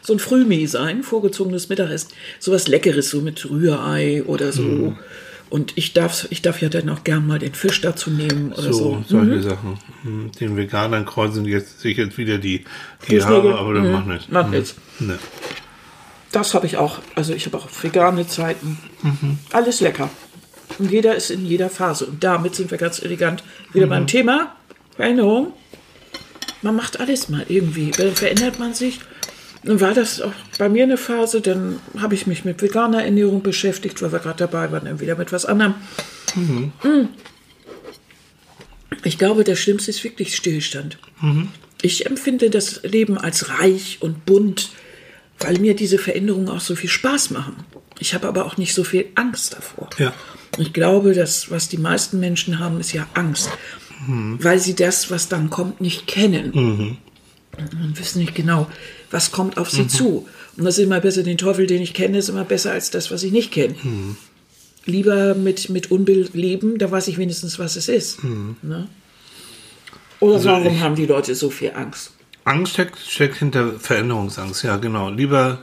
so 0.03 0.13
ein 0.13 0.19
Frühmie 0.19 0.67
sein, 0.67 1.03
vorgezogenes 1.05 1.69
Mittagessen. 1.69 2.11
Sowas 2.41 2.67
Leckeres, 2.67 3.11
so 3.11 3.21
mit 3.21 3.49
Rührei 3.49 4.25
oder 4.25 4.51
so. 4.53 4.63
Mhm. 4.63 4.97
Und 5.49 5.73
ich 5.77 5.93
darf, 5.93 6.27
ich 6.31 6.43
darf 6.43 6.61
ja 6.61 6.69
dann 6.69 6.89
auch 6.89 7.05
gern 7.05 7.27
mal 7.29 7.39
den 7.39 7.55
Fisch 7.55 7.81
dazu 7.81 8.11
nehmen 8.11 8.53
oder 8.53 8.73
So, 8.73 9.05
so. 9.07 9.19
solche 9.21 9.43
Sachen. 9.43 9.79
Mhm. 10.03 10.33
Den 10.41 10.57
Veganern 10.57 11.05
kreuzen 11.07 11.45
jetzt, 11.45 11.81
sich 11.81 11.97
jetzt 11.97 12.19
wieder 12.19 12.39
die, 12.39 12.65
die. 13.09 13.23
Haare, 13.23 13.55
aber 13.57 13.75
das 13.75 13.85
Mhm. 13.85 13.93
macht 13.93 14.07
nichts. 14.09 14.29
Macht 14.29 14.51
nichts. 14.51 14.75
Ne. 14.99 15.19
Das 16.35 16.53
habe 16.53 16.67
ich 16.67 16.77
auch. 16.77 16.99
Also 17.15 17.33
ich 17.33 17.47
habe 17.47 17.57
auch 17.57 17.69
vegane 17.83 18.27
Zeiten. 18.27 18.79
Mhm. 19.03 19.39
Alles 19.53 19.81
lecker. 19.81 20.11
Und 20.79 20.91
jeder 20.91 21.15
ist 21.15 21.31
in 21.31 21.47
jeder 21.47 21.71
Phase. 21.71 22.07
Und 22.07 22.25
damit 22.25 22.57
sind 22.57 22.71
wir 22.71 22.79
ganz 22.79 23.01
elegant 23.01 23.45
wieder 23.73 23.87
Mhm. 23.87 23.91
beim 23.91 24.07
Thema 24.09 24.57
Veränderung. 24.97 25.53
Man 26.63 26.75
macht 26.75 26.99
alles 26.99 27.29
mal 27.29 27.45
irgendwie. 27.49 27.93
Dann 27.93 28.15
verändert 28.17 28.59
man 28.59 28.75
sich. 28.75 28.99
Dann 29.63 29.81
war 29.81 29.95
das 29.95 30.21
auch 30.21 30.33
bei 30.59 30.69
mir 30.69 30.83
eine 30.83 30.97
Phase, 30.99 31.41
dann 31.41 31.79
habe 31.99 32.15
ich 32.15 32.27
mich 32.27 32.45
mit 32.45 32.61
veganer 32.61 33.03
Ernährung 33.03 33.43
beschäftigt, 33.43 34.03
weil 34.03 34.13
wir 34.13 34.19
gerade 34.19 34.37
dabei 34.39 34.71
waren, 34.73 34.85
dann 34.85 35.01
wieder 35.01 35.17
mit 35.17 35.33
was 35.33 35.47
anderem. 35.47 35.75
Mhm. 36.35 36.73
Mm. 36.83 37.09
Ich 39.05 39.17
glaube, 39.19 39.45
das 39.45 39.59
Schlimmste 39.59 39.91
ist 39.91 40.05
wirklich 40.05 40.37
Stillstand. 40.37 40.99
Mhm. 41.21 41.49
Ich 41.81 42.05
empfinde 42.07 42.51
das 42.51 42.83
Leben 42.83 43.17
als 43.17 43.49
reich 43.59 43.99
und 44.01 44.27
bunt, 44.27 44.71
weil 45.41 45.59
mir 45.59 45.75
diese 45.75 45.99
Veränderungen 45.99 46.49
auch 46.49 46.61
so 46.61 46.75
viel 46.77 46.91
Spaß 46.91 47.31
machen. 47.31 47.57
Ich 47.99 48.15
habe 48.15 48.27
aber 48.29 48.45
auch 48.45 48.57
nicht 48.57 48.75
so 48.75 48.85
viel 48.85 49.07
Angst 49.15 49.55
davor. 49.55 49.89
Ja. 49.99 50.13
Ich 50.59 50.73
glaube, 50.73 51.15
dass 51.15 51.51
was 51.51 51.69
die 51.69 51.79
meisten 51.79 52.21
Menschen 52.21 52.59
haben, 52.59 52.79
ist 52.81 52.93
ja 52.93 53.07
Angst, 53.15 53.51
weil 54.07 54.59
sie 54.59 54.75
das, 54.75 55.11
was 55.11 55.29
dann 55.29 55.51
kommt, 55.51 55.81
nicht 55.81 56.07
kennen. 56.07 56.99
Und 57.57 57.99
wissen 57.99 58.19
nicht 58.21 58.35
genau, 58.35 58.69
was 59.11 59.31
kommt 59.31 59.59
auf 59.59 59.71
sie 59.71 59.87
zu. 59.87 60.27
Und 60.57 60.65
das 60.65 60.79
ist 60.79 60.85
immer 60.85 61.01
besser, 61.01 61.23
den 61.23 61.39
Teufel, 61.39 61.67
den 61.67 61.83
ich 61.83 61.95
kenne, 61.95 62.19
ist 62.19 62.29
immer 62.29 62.45
besser 62.45 62.73
als 62.73 62.91
das, 62.91 63.11
was 63.11 63.23
ich 63.23 63.33
nicht 63.33 63.51
kenne. 63.53 63.75
Lieber 64.87 65.35
mit, 65.35 65.71
mit 65.71 65.91
Unbill 65.91 66.29
leben, 66.33 66.79
da 66.79 66.91
weiß 66.91 67.09
ich 67.09 67.17
wenigstens, 67.19 67.59
was 67.59 67.77
es 67.77 67.89
ist. 67.89 68.19
Ne? 68.25 68.89
Oder 70.21 70.35
Also 70.37 70.49
warum 70.49 70.75
ich- 70.75 70.81
haben 70.81 70.95
die 70.97 71.07
Leute 71.07 71.35
so 71.35 71.51
viel 71.51 71.73
Angst? 71.75 72.13
Angst 72.45 72.75
steckt, 72.75 72.99
steckt 72.99 73.37
hinter 73.37 73.73
Veränderungsangst, 73.79 74.63
ja 74.65 74.77
genau. 74.77 75.11
Lieber, 75.11 75.59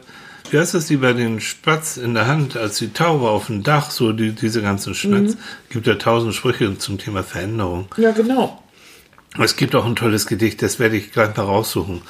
wie 0.49 0.57
heißt 0.57 0.73
das, 0.73 0.89
lieber 0.89 1.13
den 1.13 1.39
Spatz 1.39 1.97
in 1.97 2.13
der 2.13 2.27
Hand 2.27 2.57
als 2.57 2.77
die 2.77 2.91
Taube 2.91 3.29
auf 3.29 3.47
dem 3.47 3.63
Dach, 3.63 3.91
so 3.91 4.11
die, 4.13 4.31
diese 4.31 4.61
ganzen 4.61 4.95
Schnatz. 4.95 5.37
Gibt 5.69 5.87
ja 5.87 5.95
tausend 5.95 6.33
Sprüche 6.33 6.77
zum 6.77 6.97
Thema 6.97 7.23
Veränderung. 7.23 7.87
Ja, 7.97 8.11
genau. 8.11 8.61
Es 9.39 9.55
gibt 9.55 9.75
auch 9.75 9.85
ein 9.85 9.95
tolles 9.95 10.25
Gedicht, 10.25 10.61
das 10.61 10.77
werde 10.77 10.97
ich 10.97 11.13
gleich 11.13 11.37
mal 11.37 11.43
raussuchen, 11.43 12.01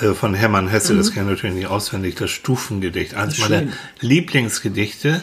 äh, 0.00 0.14
von 0.14 0.32
Hermann 0.32 0.68
Hesse, 0.68 0.96
das 0.96 1.12
kenne 1.12 1.26
ich 1.32 1.36
natürlich 1.36 1.56
nicht 1.56 1.66
auswendig, 1.66 2.14
das 2.14 2.30
Stufengedicht, 2.30 3.14
Mhm. 3.14 3.28
Ist 3.28 3.38
meiner. 3.40 3.62
Lieblingsgedichte. 4.00 5.20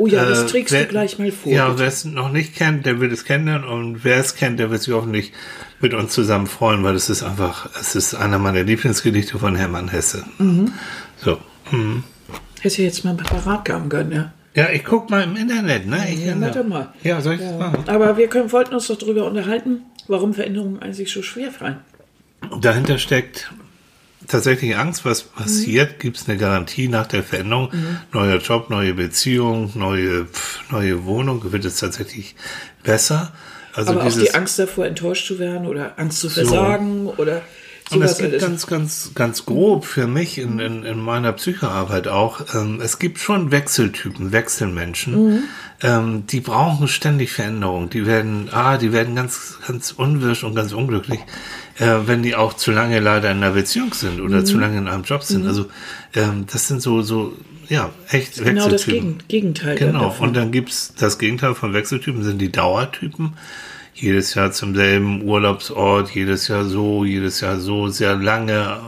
Oh 0.00 0.06
ja, 0.06 0.24
das 0.24 0.44
Äh, 0.44 0.46
trägst 0.46 0.72
wer- 0.72 0.82
du 0.84 0.88
gleich 0.88 1.18
mal 1.18 1.30
vor. 1.30 1.52
Ja, 1.52 1.78
wer 1.78 1.86
es 1.86 2.04
noch 2.04 2.32
nicht 2.32 2.54
kennt, 2.56 2.86
der 2.86 3.00
wird 3.00 3.12
es 3.12 3.24
kennenlernen 3.24 3.68
und 3.68 4.02
wer 4.04 4.16
es 4.18 4.34
kennt, 4.34 4.58
der 4.58 4.70
wird 4.70 4.80
sich 4.82 4.94
hoffentlich 4.94 5.32
mit 5.80 5.92
uns 5.94 6.12
zusammen 6.12 6.46
freuen, 6.46 6.82
weil 6.84 6.94
es 6.94 7.10
ist 7.10 7.22
einfach, 7.22 7.68
es 7.78 7.94
ist 7.94 8.14
einer 8.14 8.38
meiner 8.38 8.62
Lieblingsgedichte 8.62 9.38
von 9.38 9.56
Hermann 9.56 9.88
Hesse. 9.88 10.24
Mhm. 10.38 10.72
So. 11.18 11.38
mhm. 11.70 12.04
Hätte 12.62 12.82
jetzt 12.82 13.04
mal 13.04 13.10
ein 13.10 13.16
Parat 13.18 13.68
haben 13.68 13.88
können, 13.88 14.12
ja. 14.12 14.32
Ja, 14.54 14.68
ich 14.70 14.84
guck 14.84 15.10
mal 15.10 15.22
im 15.22 15.36
Internet, 15.36 15.86
ne? 15.86 15.98
Ich, 16.12 16.24
Ja, 16.24 16.38
warte 16.40 16.64
mal. 16.64 16.92
Ja, 17.02 17.20
soll 17.20 17.34
ich 17.34 17.40
das 17.40 17.58
machen? 17.58 17.84
Aber 17.86 18.16
wir 18.16 18.26
können, 18.28 18.50
wollten 18.52 18.74
uns 18.74 18.86
doch 18.88 18.98
darüber 18.98 19.26
unterhalten, 19.26 19.82
warum 20.08 20.34
Veränderungen 20.34 20.78
eigentlich 20.80 21.12
so 21.12 21.22
schwer 21.22 21.52
fallen. 21.52 21.76
Dahinter 22.60 22.98
steckt 22.98 23.52
tatsächlich 24.30 24.76
Angst, 24.76 25.04
was 25.04 25.22
passiert, 25.22 25.92
Mhm. 25.92 25.98
gibt 25.98 26.16
es 26.18 26.28
eine 26.28 26.38
Garantie 26.38 26.88
nach 26.88 27.06
der 27.06 27.22
Veränderung, 27.22 27.70
neuer 28.12 28.38
Job, 28.38 28.70
neue 28.70 28.94
Beziehung, 28.94 29.72
neue, 29.74 30.26
neue 30.70 31.04
Wohnung, 31.04 31.52
wird 31.52 31.64
es 31.64 31.76
tatsächlich 31.76 32.34
besser. 32.82 33.32
Also 33.72 33.92
Aber 33.92 34.04
auch 34.04 34.12
die 34.12 34.34
Angst 34.34 34.58
davor, 34.58 34.86
enttäuscht 34.86 35.26
zu 35.26 35.38
werden 35.38 35.66
oder 35.66 35.98
Angst 35.98 36.20
zu 36.20 36.28
versagen 36.28 37.06
oder 37.06 37.42
und 37.92 38.02
es 38.02 38.18
gibt 38.18 38.38
ganz, 38.40 38.66
ganz, 38.66 39.10
ganz 39.14 39.44
grob 39.46 39.84
für 39.84 40.06
mich 40.06 40.38
in, 40.38 40.58
in, 40.58 40.84
in 40.84 41.00
meiner 41.00 41.32
Psychoarbeit 41.32 42.08
auch, 42.08 42.40
ähm, 42.54 42.80
es 42.82 42.98
gibt 42.98 43.18
schon 43.18 43.50
Wechseltypen, 43.50 44.32
Wechselmenschen, 44.32 45.12
Mhm. 45.30 45.42
ähm, 45.82 46.26
die 46.26 46.40
brauchen 46.40 46.88
ständig 46.88 47.32
Veränderung. 47.32 47.90
Die 47.90 48.06
werden, 48.06 48.48
ah, 48.52 48.76
die 48.78 48.92
werden 48.92 49.14
ganz, 49.16 49.58
ganz 49.66 49.92
unwirsch 49.92 50.44
und 50.44 50.54
ganz 50.54 50.72
unglücklich, 50.72 51.20
äh, 51.78 51.96
wenn 52.06 52.22
die 52.22 52.34
auch 52.36 52.52
zu 52.54 52.70
lange 52.72 53.00
leider 53.00 53.30
in 53.30 53.38
einer 53.38 53.52
Beziehung 53.52 53.92
sind 53.94 54.18
Mhm. 54.18 54.24
oder 54.24 54.44
zu 54.44 54.58
lange 54.58 54.78
in 54.78 54.88
einem 54.88 55.04
Job 55.04 55.22
sind. 55.22 55.46
Also 55.46 55.66
ähm, 56.14 56.46
das 56.52 56.68
sind 56.68 56.82
so, 56.82 57.02
so, 57.02 57.34
ja, 57.68 57.90
echt 58.08 58.36
genau 58.42 58.64
das 58.68 58.72
Wechseltypen. 58.86 59.18
Gegen, 59.18 59.54
Gegenteil. 59.54 59.76
Genau, 59.76 60.00
davon. 60.04 60.28
und 60.28 60.34
dann 60.36 60.50
gibt's 60.52 60.92
das 60.98 61.18
Gegenteil 61.18 61.54
von 61.54 61.72
Wechseltypen, 61.72 62.22
sind 62.24 62.38
die 62.38 62.50
Dauertypen. 62.52 63.34
Jedes 64.00 64.32
Jahr 64.32 64.50
zum 64.50 64.74
selben 64.74 65.20
Urlaubsort, 65.22 66.10
jedes 66.14 66.48
Jahr 66.48 66.64
so, 66.64 67.04
jedes 67.04 67.42
Jahr 67.42 67.58
so, 67.58 67.88
sehr 67.88 68.16
lange 68.16 68.80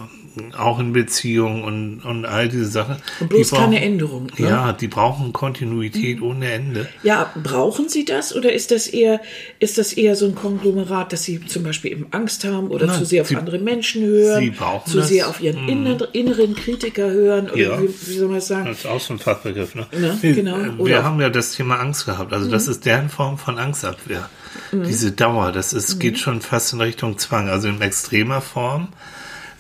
auch 0.57 0.79
in 0.79 0.93
Beziehungen 0.93 1.63
und, 1.65 2.01
und 2.05 2.25
all 2.25 2.49
diese 2.49 2.67
Sachen. 2.67 2.97
Und 3.21 3.29
bloß 3.29 3.51
brauchen, 3.51 3.65
keine 3.65 3.83
Änderung. 3.83 4.27
Ne? 4.39 4.49
Ja, 4.49 4.73
die 4.73 4.89
brauchen 4.89 5.33
Kontinuität 5.33 6.23
ohne 6.23 6.51
Ende. 6.53 6.89
Ja, 7.03 7.31
brauchen 7.43 7.89
Sie 7.89 8.05
das 8.05 8.35
oder 8.35 8.53
ist 8.53 8.71
das 8.71 8.87
eher, 8.87 9.21
ist 9.59 9.79
das 9.79 9.93
eher 9.93 10.17
so 10.17 10.27
ein 10.27 10.35
Konglomerat, 10.35 11.13
dass 11.13 11.25
Sie 11.25 11.45
zum 11.47 11.63
Beispiel 11.65 11.93
eben 11.93 12.07
Angst 12.13 12.45
haben 12.45 12.69
oder 12.69 12.87
Nein, 12.87 12.99
zu 12.99 13.05
sehr 13.05 13.23
auf 13.23 13.29
Sie- 13.29 13.37
andere 13.37 13.59
Menschen 13.59 14.03
hören, 14.05 14.41
Sie 14.41 14.51
brauchen 14.51 14.91
zu 14.91 14.99
das. 14.99 15.07
Mhm. 15.11 15.15
sehr 15.15 15.29
auf 15.29 15.41
Ihren 15.41 15.69
inneren, 15.69 16.07
inneren 16.13 16.55
Kritiker 16.55 17.11
hören 17.11 17.51
oder 17.51 17.57
Ja. 17.57 17.83
wie, 17.83 17.89
wie 17.89 18.17
soll 18.19 18.29
man 18.29 18.37
das 18.37 18.49
sagen? 18.49 18.67
Das 18.67 18.79
ist 18.79 18.87
auch 18.87 19.01
so 19.01 19.13
ein 19.15 19.19
Fachbegriff, 19.19 19.75
ne? 19.75 19.87
Ja, 20.01 20.17
Nee, 20.23 20.33
genau. 20.33 20.57
äh, 20.59 20.69
Oder- 20.79 20.85
Wir 20.87 21.05
haben 21.05 21.21
ja 21.21 21.29
das 21.31 21.53
Thema 21.53 21.77
Angst 21.81 22.07
gehabt. 22.07 22.33
Also 22.33 22.51
das 22.51 22.69
ist 22.69 22.87
deren 22.87 23.09
Form 23.11 23.39
von 23.39 23.59
Angstabwehr. 23.59 24.31
Diese 24.73 25.13
Dauer, 25.13 25.53
das 25.53 25.73
ist, 25.73 25.99
geht 25.99 26.19
schon 26.19 26.41
fast 26.41 26.73
in 26.73 26.81
Richtung 26.81 27.19
Zwang. 27.19 27.49
Also 27.49 27.69
in 27.69 27.81
extremer 27.81 28.41
Form 28.41 28.89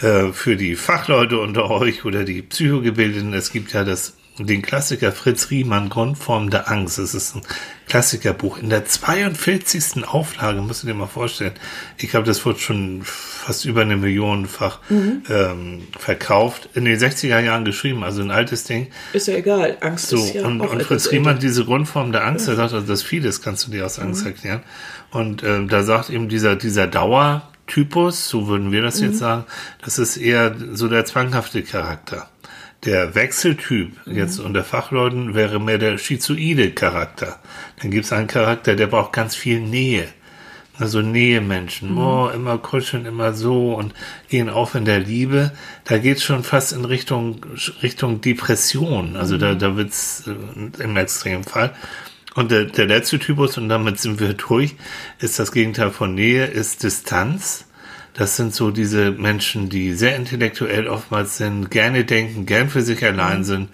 äh, 0.02 0.32
für 0.32 0.56
die 0.56 0.76
Fachleute 0.76 1.38
unter 1.38 1.70
euch 1.70 2.04
oder 2.04 2.24
die 2.24 2.42
Psychogebildeten. 2.42 3.32
Es 3.34 3.50
gibt 3.52 3.72
ja 3.72 3.84
das, 3.84 4.14
den 4.38 4.62
Klassiker 4.62 5.12
Fritz 5.12 5.50
Riemann, 5.50 5.88
Grundform 5.90 6.50
der 6.50 6.70
Angst. 6.70 6.98
Es 6.98 7.14
ist 7.14 7.36
ein 7.36 7.42
Klassikerbuch. 7.86 8.58
In 8.58 8.70
der 8.70 8.86
42. 8.86 10.04
Auflage, 10.08 10.62
musst 10.62 10.82
du 10.82 10.86
dir 10.86 10.94
mal 10.94 11.06
vorstellen. 11.06 11.52
Ich 11.98 12.08
glaube, 12.10 12.26
das 12.26 12.44
wurde 12.46 12.58
schon 12.58 13.02
fast 13.04 13.64
über 13.66 13.82
eine 13.82 13.96
Millionenfach 13.96 14.78
ähm, 14.90 15.82
verkauft. 15.98 16.68
In 16.74 16.84
den 16.86 16.98
60er 16.98 17.40
Jahren 17.40 17.64
geschrieben, 17.66 18.02
also 18.04 18.22
ein 18.22 18.30
altes 18.30 18.64
Ding. 18.64 18.88
Ist 19.12 19.28
ja 19.28 19.34
egal, 19.34 19.76
Angst 19.80 20.08
So, 20.08 20.16
ist 20.16 20.34
ja 20.34 20.46
und, 20.46 20.60
und 20.62 20.82
Fritz 20.82 21.10
Riemann, 21.10 21.34
älter. 21.34 21.40
diese 21.46 21.64
Grundform 21.66 22.12
der 22.12 22.24
Angst, 22.24 22.48
er 22.48 22.56
sagt, 22.56 22.72
also 22.72 22.86
das 22.86 23.02
vieles 23.02 23.42
kannst 23.42 23.66
du 23.66 23.70
dir 23.70 23.84
aus 23.84 23.98
Mhm. 23.98 24.04
Angst 24.06 24.24
erklären. 24.24 24.62
Und 25.10 25.42
ähm, 25.42 25.68
da 25.68 25.82
sagt 25.82 26.08
eben 26.08 26.28
dieser, 26.30 26.56
dieser 26.56 26.86
Dauertypus, 27.76 28.28
so 28.28 28.48
würden 28.48 28.72
wir 28.72 28.82
das 28.82 29.00
Mhm. 29.00 29.06
jetzt 29.06 29.18
sagen, 29.18 29.44
das 29.82 29.98
ist 29.98 30.16
eher 30.16 30.54
so 30.72 30.88
der 30.88 31.04
zwanghafte 31.04 31.62
Charakter. 31.62 32.28
Der 32.84 33.14
Wechseltyp 33.14 33.96
Mhm. 34.06 34.16
jetzt 34.16 34.40
unter 34.40 34.64
Fachleuten 34.64 35.34
wäre 35.34 35.60
mehr 35.60 35.78
der 35.78 35.98
schizoide 35.98 36.72
Charakter. 36.72 37.38
Dann 37.80 37.90
gibt 37.90 38.04
es 38.06 38.12
einen 38.12 38.26
Charakter, 38.26 38.74
der 38.76 38.88
braucht 38.88 39.12
ganz 39.12 39.34
viel 39.36 39.60
Nähe. 39.60 40.08
Also 40.78 41.00
Nähemenschen, 41.00 41.92
Mhm. 41.92 41.98
oh, 41.98 42.28
immer 42.34 42.58
kuscheln, 42.58 43.06
immer 43.06 43.34
so 43.34 43.74
und 43.74 43.94
gehen 44.30 44.48
auf 44.48 44.74
in 44.74 44.84
der 44.84 45.00
Liebe. 45.00 45.52
Da 45.84 45.98
geht's 45.98 46.22
schon 46.24 46.42
fast 46.44 46.72
in 46.72 46.84
Richtung, 46.84 47.44
Richtung 47.82 48.20
Depression. 48.20 49.16
Also 49.16 49.36
Mhm. 49.36 49.40
da, 49.40 49.54
da 49.54 49.76
wird's 49.76 50.24
äh, 50.26 50.82
im 50.82 50.96
Extremfall. 50.96 51.72
Und 52.34 52.50
der, 52.50 52.64
der 52.64 52.86
letzte 52.86 53.18
Typus, 53.18 53.58
und 53.58 53.68
damit 53.68 54.00
sind 54.00 54.20
wir 54.20 54.34
durch, 54.34 54.76
ist 55.18 55.38
das 55.38 55.52
Gegenteil 55.52 55.90
von 55.90 56.14
Nähe, 56.14 56.46
ist 56.46 56.82
Distanz. 56.82 57.66
Das 58.14 58.36
sind 58.36 58.54
so 58.54 58.70
diese 58.70 59.10
Menschen, 59.10 59.68
die 59.68 59.94
sehr 59.94 60.16
intellektuell 60.16 60.86
oftmals 60.86 61.38
sind, 61.38 61.70
gerne 61.70 62.04
denken, 62.04 62.44
gern 62.44 62.68
für 62.68 62.82
sich 62.82 63.04
allein 63.04 63.38
Mhm. 63.38 63.44
sind 63.44 63.68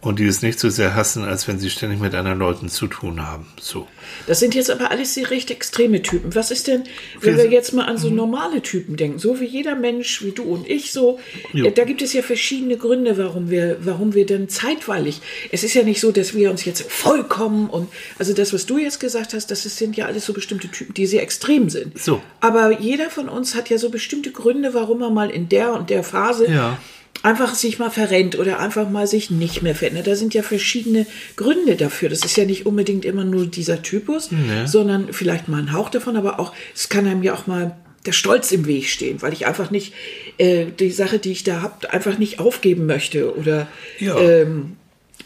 und 0.00 0.18
die 0.18 0.26
es 0.26 0.40
nicht 0.40 0.58
so 0.58 0.70
sehr 0.70 0.94
hassen, 0.94 1.24
als 1.24 1.46
wenn 1.46 1.58
sie 1.58 1.68
ständig 1.68 2.00
mit 2.00 2.14
anderen 2.14 2.38
Leuten 2.38 2.68
zu 2.68 2.86
tun 2.86 3.26
haben. 3.26 3.46
So. 3.60 3.86
Das 4.26 4.40
sind 4.40 4.54
jetzt 4.54 4.70
aber 4.70 4.90
alles 4.90 5.14
die 5.14 5.24
recht 5.24 5.50
extreme 5.50 6.00
Typen. 6.00 6.34
Was 6.34 6.50
ist 6.50 6.68
denn, 6.68 6.84
wenn 7.20 7.36
Wir 7.36 7.50
jetzt 7.50 7.72
mal 7.74 7.84
an 7.84 7.98
so 7.98 8.08
normale 8.08 8.62
Typen 8.62 8.96
denken, 8.96 9.18
so 9.18 9.40
wie 9.40 9.44
jeder 9.44 9.74
Mensch, 9.74 10.24
wie 10.24 10.32
du 10.32 10.42
und 10.44 10.68
ich 10.68 10.92
so, 10.92 11.18
Jo. 11.52 11.68
da 11.70 11.84
gibt 11.84 12.00
es 12.00 12.12
ja 12.12 12.22
verschiedene 12.22 12.76
Gründe, 12.76 13.18
warum 13.18 13.50
wir, 13.50 13.78
warum 13.80 14.14
wir 14.14 14.24
denn 14.24 14.48
zeitweilig, 14.48 15.20
es 15.52 15.64
ist 15.64 15.74
ja 15.74 15.82
nicht 15.82 16.00
so, 16.00 16.12
dass 16.12 16.34
wir 16.34 16.50
uns 16.50 16.64
jetzt 16.64 16.90
vollkommen 16.90 17.68
und, 17.68 17.88
also 18.18 18.32
das, 18.32 18.54
was 18.54 18.66
du 18.66 18.78
jetzt 18.78 19.00
gesagt 19.00 19.34
hast, 19.34 19.50
das 19.50 19.62
sind 19.62 19.96
ja 19.96 20.06
alles 20.06 20.24
so 20.24 20.32
bestimmte 20.32 20.68
Typen, 20.68 20.94
die 20.94 21.06
sehr 21.06 21.22
extrem 21.22 21.68
sind. 21.68 21.98
So. 21.98 22.22
Aber 22.40 22.80
jeder 22.80 23.10
von 23.10 23.28
uns 23.28 23.54
hat 23.54 23.68
ja 23.68 23.76
so 23.76 23.90
bestimmte 23.90 24.30
Gründe, 24.30 24.72
warum 24.72 25.02
er 25.02 25.10
mal 25.10 25.30
in 25.30 25.48
der 25.48 25.72
und 25.74 25.90
der 25.90 26.02
Phase 26.02 26.50
Ja. 26.50 26.78
Einfach 27.22 27.54
sich 27.54 27.78
mal 27.78 27.90
verrennt 27.90 28.38
oder 28.38 28.60
einfach 28.60 28.88
mal 28.88 29.06
sich 29.06 29.30
nicht 29.30 29.62
mehr 29.62 29.74
verändert. 29.74 30.06
Da 30.06 30.16
sind 30.16 30.32
ja 30.32 30.42
verschiedene 30.42 31.06
Gründe 31.36 31.76
dafür. 31.76 32.08
Das 32.08 32.24
ist 32.24 32.36
ja 32.36 32.44
nicht 32.46 32.64
unbedingt 32.66 33.04
immer 33.04 33.24
nur 33.24 33.46
dieser 33.46 33.82
Typus, 33.82 34.30
Nee. 34.30 34.66
sondern 34.66 35.12
vielleicht 35.12 35.48
mal 35.48 35.58
ein 35.60 35.72
Hauch 35.72 35.90
davon, 35.90 36.16
aber 36.16 36.40
auch, 36.40 36.54
es 36.74 36.88
kann 36.88 37.06
einem 37.06 37.22
ja 37.22 37.34
auch 37.34 37.46
mal 37.46 37.76
der 38.06 38.12
Stolz 38.12 38.50
im 38.52 38.66
Weg 38.66 38.88
stehen, 38.88 39.20
weil 39.20 39.34
ich 39.34 39.46
einfach 39.46 39.70
nicht 39.70 39.92
äh, 40.38 40.66
die 40.78 40.90
Sache, 40.90 41.18
die 41.18 41.32
ich 41.32 41.44
da 41.44 41.60
habe, 41.60 41.92
einfach 41.92 42.16
nicht 42.16 42.38
aufgeben 42.40 42.86
möchte 42.86 43.36
oder 43.36 43.68
Ja. 43.98 44.18
ähm, 44.18 44.76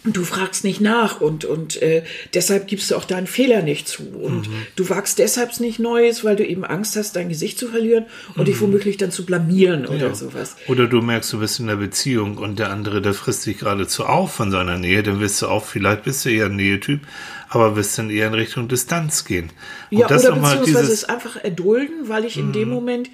du 0.05 0.23
fragst 0.25 0.65
nicht 0.65 0.81
nach 0.81 1.21
und, 1.21 1.45
und 1.45 1.81
äh, 1.81 2.03
deshalb 2.35 2.67
gibst 2.67 2.91
du 2.91 2.97
auch 2.97 3.05
deinen 3.05 3.27
Fehler 3.27 3.63
nicht 3.63 3.89
zu. 3.89 4.03
Und 4.03 4.49
Mhm. 4.49 4.67
du 4.77 4.89
wagst 4.91 5.19
deshalb 5.19 5.59
nicht 5.61 5.79
Neues, 5.79 6.25
weil 6.25 6.37
du 6.37 6.47
eben 6.47 6.65
Angst 6.65 6.97
hast, 6.97 7.17
dein 7.17 7.29
Gesicht 7.29 7.59
zu 7.59 7.69
verlieren 7.69 8.05
und 8.37 8.49
dich 8.49 8.61
womöglich 8.61 8.97
dann 8.99 9.11
zu 9.11 9.25
blamieren 9.25 9.87
oder 9.87 9.95
Mhm. 9.95 10.01
Ja. 10.01 10.15
sowas. 10.15 10.57
Oder 10.69 10.87
du 10.87 11.01
merkst, 11.01 11.33
du 11.33 11.39
bist 11.41 11.59
in 11.61 11.69
einer 11.69 11.79
Beziehung 11.79 12.37
und 12.39 12.59
der 12.59 12.71
andere, 12.71 13.01
der 13.01 13.15
frisst 13.15 13.47
dich 13.47 13.59
geradezu 13.59 14.05
auf 14.05 14.33
von 14.35 14.51
seiner 14.51 14.79
Nähe, 14.79 15.03
dann 15.03 15.21
wirst 15.21 15.41
du 15.43 15.47
auch, 15.49 15.65
vielleicht 15.65 16.03
bist 16.05 16.25
du 16.25 16.31
eher 16.31 16.47
ein 16.47 16.57
Nähetyp, 16.57 17.01
aber 17.49 17.77
wirst 17.77 17.97
dann 17.99 18.11
eher 18.11 18.27
in 18.27 18.35
Richtung 18.35 18.69
Distanz 18.69 19.25
gehen. 19.25 19.51
Und 19.91 19.99
Ja, 19.99 20.07
oder 20.07 20.31
nochmal 20.31 20.59
beziehungsweise 20.59 20.93
es 20.93 21.05
einfach 21.05 21.43
erdulden, 21.43 22.09
weil 22.09 22.25
ich 22.25 22.37
in 22.39 22.53
dem 22.53 22.69
Mhm. 22.69 22.75
Moment 22.75 23.11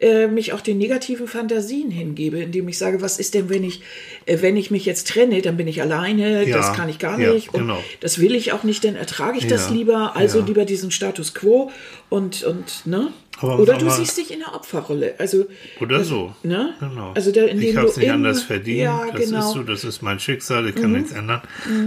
äh, 0.00 0.26
mich 0.26 0.52
auch 0.52 0.60
den 0.60 0.78
negativen 0.78 1.28
Fantasien 1.28 1.90
hingebe, 1.90 2.38
indem 2.40 2.68
ich 2.68 2.76
sage, 2.76 3.00
was 3.00 3.18
ist 3.18 3.34
denn, 3.34 3.48
wenn 3.48 3.62
ich, 3.62 3.82
äh, 4.26 4.38
wenn 4.42 4.56
ich 4.56 4.70
mich 4.70 4.84
jetzt 4.84 5.08
trenne, 5.08 5.40
dann 5.42 5.56
bin 5.56 5.68
ich 5.68 5.80
alleine, 5.80 6.33
Ja, 6.42 6.56
das 6.56 6.72
kann 6.72 6.88
ich 6.88 6.98
gar 6.98 7.18
ja, 7.18 7.32
nicht. 7.32 7.54
Und 7.54 7.60
genau. 7.60 7.82
das 8.00 8.18
will 8.18 8.34
ich 8.34 8.52
auch 8.52 8.64
nicht, 8.64 8.84
dann 8.84 8.96
ertrage 8.96 9.38
ich 9.38 9.46
das 9.46 9.68
Ja, 9.68 9.74
lieber, 9.74 10.16
also 10.16 10.40
ja. 10.40 10.44
lieber 10.46 10.64
diesen 10.64 10.90
Status 10.90 11.34
quo 11.34 11.70
und, 12.08 12.42
und 12.44 12.86
ne? 12.86 13.12
Aber 13.38 13.58
oder 13.58 13.76
du 13.76 13.90
siehst 13.90 14.16
dich 14.16 14.32
in 14.32 14.40
der 14.40 14.54
Opferrolle. 14.54 15.14
Also, 15.18 15.46
Oder 15.80 16.04
so. 16.04 16.34
ne? 16.44 16.74
Genau. 16.78 17.12
Also 17.14 17.32
da, 17.32 17.42
in 17.42 17.60
ich 17.60 17.76
habe 17.76 17.88
es 17.88 17.96
nicht 17.96 18.10
anders 18.10 18.42
verdient. 18.42 18.78
Ja, 18.78 19.06
das 19.10 19.24
genau. 19.24 19.38
Mhm. 19.38 19.46
ist 19.46 19.52
so, 19.52 19.62
das 19.64 19.84
ist 19.84 20.02
mein 20.02 20.20
Schicksal, 20.20 20.68
ich 20.68 20.76
kann 20.76 20.92
nichts 20.92 21.12
ändern. 21.12 21.42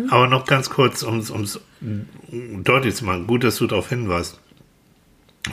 Aber 0.09 0.27
noch 0.27 0.45
ganz 0.45 0.69
kurz, 0.69 1.03
um 1.03 1.19
es 1.19 1.59
deutlich 2.63 2.95
zu 2.95 3.05
machen, 3.05 3.27
gut, 3.27 3.43
dass 3.43 3.57
du 3.57 3.67
darauf 3.67 3.89
hinweist. 3.89 4.39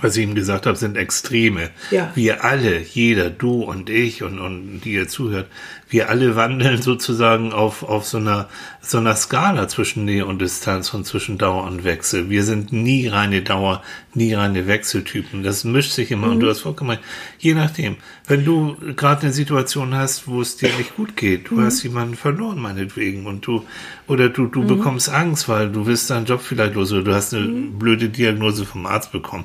Was 0.00 0.16
ich 0.16 0.24
ihm 0.24 0.34
gesagt 0.34 0.66
habe, 0.66 0.76
sind 0.76 0.96
Extreme. 0.96 1.70
Ja. 1.92 2.10
Wir 2.16 2.42
alle, 2.42 2.80
jeder, 2.80 3.30
du 3.30 3.62
und 3.62 3.90
ich 3.90 4.24
und, 4.24 4.40
und 4.40 4.80
die 4.80 4.94
ihr 4.94 5.06
zuhört, 5.06 5.46
wir 5.88 6.08
alle 6.08 6.36
wandeln 6.36 6.80
sozusagen 6.82 7.52
auf, 7.52 7.82
auf 7.82 8.04
so 8.04 8.18
einer, 8.18 8.48
so 8.80 8.98
einer 8.98 9.14
Skala 9.14 9.68
zwischen 9.68 10.04
Nähe 10.04 10.26
und 10.26 10.40
Distanz 10.40 10.92
und 10.94 11.06
zwischen 11.06 11.38
Dauer 11.38 11.64
und 11.64 11.84
Wechsel. 11.84 12.30
Wir 12.30 12.42
sind 12.42 12.72
nie 12.72 13.08
reine 13.08 13.42
Dauer, 13.42 13.82
nie 14.14 14.34
reine 14.34 14.66
Wechseltypen. 14.66 15.42
Das 15.42 15.64
mischt 15.64 15.92
sich 15.92 16.10
immer 16.10 16.28
und 16.28 16.40
du 16.40 16.48
hast 16.48 16.60
vollkommen 16.60 16.90
recht. 16.90 17.02
Je 17.38 17.54
nachdem. 17.54 17.96
Wenn 18.26 18.44
du 18.44 18.76
gerade 18.96 19.22
eine 19.22 19.32
Situation 19.32 19.94
hast, 19.94 20.26
wo 20.26 20.40
es 20.40 20.56
dir 20.56 20.70
nicht 20.78 20.96
gut 20.96 21.14
geht, 21.14 21.50
du 21.50 21.60
hast 21.60 21.82
jemanden 21.82 22.14
verloren 22.14 22.58
meinetwegen 22.58 23.26
und 23.26 23.46
du, 23.46 23.64
oder 24.06 24.30
du, 24.30 24.46
du 24.46 24.66
bekommst 24.66 25.10
Angst, 25.10 25.48
weil 25.48 25.70
du 25.70 25.86
wirst 25.86 26.08
deinen 26.08 26.24
Job 26.24 26.40
vielleicht 26.42 26.74
los 26.74 26.90
oder 26.92 27.02
du 27.02 27.14
hast 27.14 27.34
eine 27.34 27.46
blöde 27.48 28.08
Diagnose 28.08 28.64
vom 28.64 28.86
Arzt 28.86 29.12
bekommen 29.12 29.44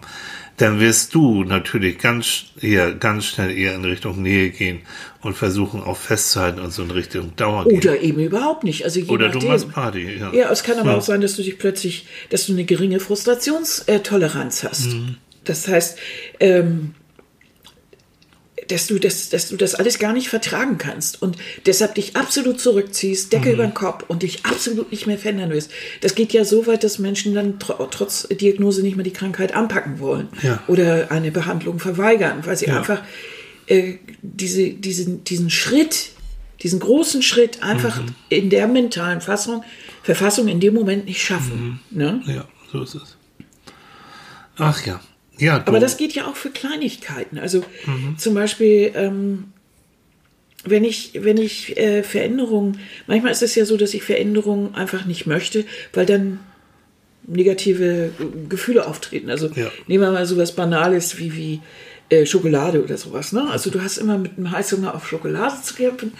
dann 0.59 0.79
wirst 0.79 1.15
du 1.15 1.43
natürlich 1.43 1.97
ganz 1.99 2.45
eher, 2.61 2.93
ganz 2.93 3.25
schnell 3.25 3.57
eher 3.57 3.75
in 3.75 3.85
Richtung 3.85 4.21
Nähe 4.21 4.49
gehen 4.49 4.81
und 5.21 5.35
versuchen 5.35 5.81
auch 5.81 5.97
festzuhalten 5.97 6.59
und 6.59 6.71
so 6.71 6.83
in 6.83 6.91
Richtung 6.91 7.33
Dauer 7.37 7.65
gehen. 7.65 7.77
Oder 7.77 8.01
eben 8.01 8.19
überhaupt 8.19 8.63
nicht. 8.65 8.83
Also 8.83 8.99
je 8.99 9.07
Oder 9.09 9.29
du 9.29 9.35
nachdem. 9.37 9.51
machst 9.51 9.71
Party, 9.71 10.17
ja. 10.19 10.33
Ja, 10.33 10.51
es 10.51 10.63
kann 10.63 10.77
aber 10.77 10.91
Ja. 10.91 10.97
auch 10.97 11.01
sein, 11.01 11.21
dass 11.21 11.35
du 11.37 11.43
dich 11.43 11.57
plötzlich, 11.57 12.07
dass 12.29 12.45
du 12.45 12.53
eine 12.53 12.65
geringe 12.65 12.99
Frustrationstoleranz 12.99 14.63
hast. 14.63 14.87
Mhm. 14.87 15.15
Das 15.45 15.67
heißt, 15.67 15.97
ähm, 16.39 16.93
dass 18.69 18.87
du, 18.87 18.99
das, 18.99 19.29
dass 19.29 19.49
du 19.49 19.57
das 19.57 19.75
alles 19.75 19.99
gar 19.99 20.13
nicht 20.13 20.29
vertragen 20.29 20.77
kannst 20.77 21.21
und 21.21 21.37
deshalb 21.65 21.95
dich 21.95 22.15
absolut 22.15 22.59
zurückziehst, 22.61 23.33
Decke 23.33 23.49
Mhm. 23.49 23.53
über 23.55 23.63
den 23.67 23.73
Kopf 23.73 24.05
und 24.07 24.23
dich 24.23 24.45
absolut 24.45 24.91
nicht 24.91 25.07
mehr 25.07 25.17
verändern 25.17 25.49
willst. 25.49 25.71
Das 26.01 26.15
geht 26.15 26.31
ja 26.33 26.45
so 26.45 26.65
weit, 26.67 26.83
dass 26.83 26.99
Menschen 26.99 27.33
dann 27.33 27.59
tr 27.59 27.89
trotz 27.91 28.27
Diagnose 28.29 28.81
nicht 28.81 28.95
mehr 28.95 29.03
die 29.03 29.11
Krankheit 29.13 29.53
anpacken 29.53 29.99
wollen 29.99 30.29
Ja. 30.41 30.63
oder 30.67 31.11
eine 31.11 31.31
Behandlung 31.31 31.79
verweigern, 31.79 32.39
weil 32.45 32.55
sie 32.57 32.67
Ja. 32.67 32.77
einfach 32.77 33.01
äh, 33.67 33.97
diese, 34.23 34.69
diesen, 34.71 35.23
diesen 35.25 35.49
Schritt, 35.51 36.09
diesen 36.63 36.79
großen 36.79 37.21
Schritt 37.21 37.61
einfach 37.61 38.01
Mhm. 38.01 38.15
in 38.29 38.49
der 38.49 38.67
mentalen 38.67 39.21
Fassung, 39.21 39.63
Verfassung 40.03 40.47
in 40.47 40.59
dem 40.59 40.73
Moment 40.73 41.05
nicht 41.05 41.21
schaffen. 41.21 41.79
Mhm. 41.91 41.97
Ne? 41.97 42.21
Ja, 42.25 42.45
so 42.71 42.81
ist 42.81 42.95
es. 42.95 43.15
Ach 44.57 44.85
ja. 44.85 44.99
Ja, 45.39 45.63
Aber 45.65 45.79
das 45.79 45.97
geht 45.97 46.13
ja 46.13 46.27
auch 46.27 46.35
für 46.35 46.49
Kleinigkeiten. 46.49 47.37
Also 47.39 47.63
Mhm. 47.85 48.17
zum 48.17 48.33
Beispiel, 48.33 48.91
ähm, 48.95 49.45
wenn 50.65 50.83
ich, 50.83 51.11
wenn 51.15 51.37
ich 51.37 51.77
äh, 51.77 52.03
Veränderungen, 52.03 52.79
manchmal 53.07 53.31
ist 53.31 53.41
es 53.41 53.55
ja 53.55 53.65
so, 53.65 53.77
dass 53.77 53.93
ich 53.93 54.03
Veränderungen 54.03 54.75
einfach 54.75 55.05
nicht 55.05 55.25
möchte, 55.25 55.65
weil 55.93 56.05
dann 56.05 56.39
negative 57.27 58.11
Gefühle 58.49 58.87
auftreten. 58.87 59.29
Also 59.29 59.47
Ja. 59.55 59.71
nehmen 59.87 60.03
wir 60.03 60.11
mal 60.11 60.25
sowas 60.25 60.53
Banales 60.55 61.17
wie, 61.19 61.35
wie 61.35 61.59
äh, 62.09 62.25
Schokolade 62.25 62.83
oder 62.83 62.97
sowas. 62.97 63.31
Ne? 63.33 63.47
Also 63.51 63.69
du 63.69 63.81
hast 63.81 63.97
immer 63.97 64.17
mit 64.17 64.37
einem 64.37 64.51
Heißhunger 64.51 64.95
auf 64.95 65.07
Schokolade 65.07 65.61
zu 65.61 65.75
kämpfen 65.75 66.11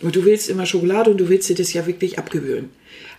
und 0.00 0.14
du 0.14 0.24
willst 0.24 0.48
immer 0.48 0.66
Schokolade 0.66 1.10
und 1.10 1.18
du 1.18 1.28
willst 1.28 1.48
dir 1.48 1.56
das 1.56 1.72
ja 1.72 1.86
wirklich 1.86 2.18
abgewöhnen. 2.18 2.70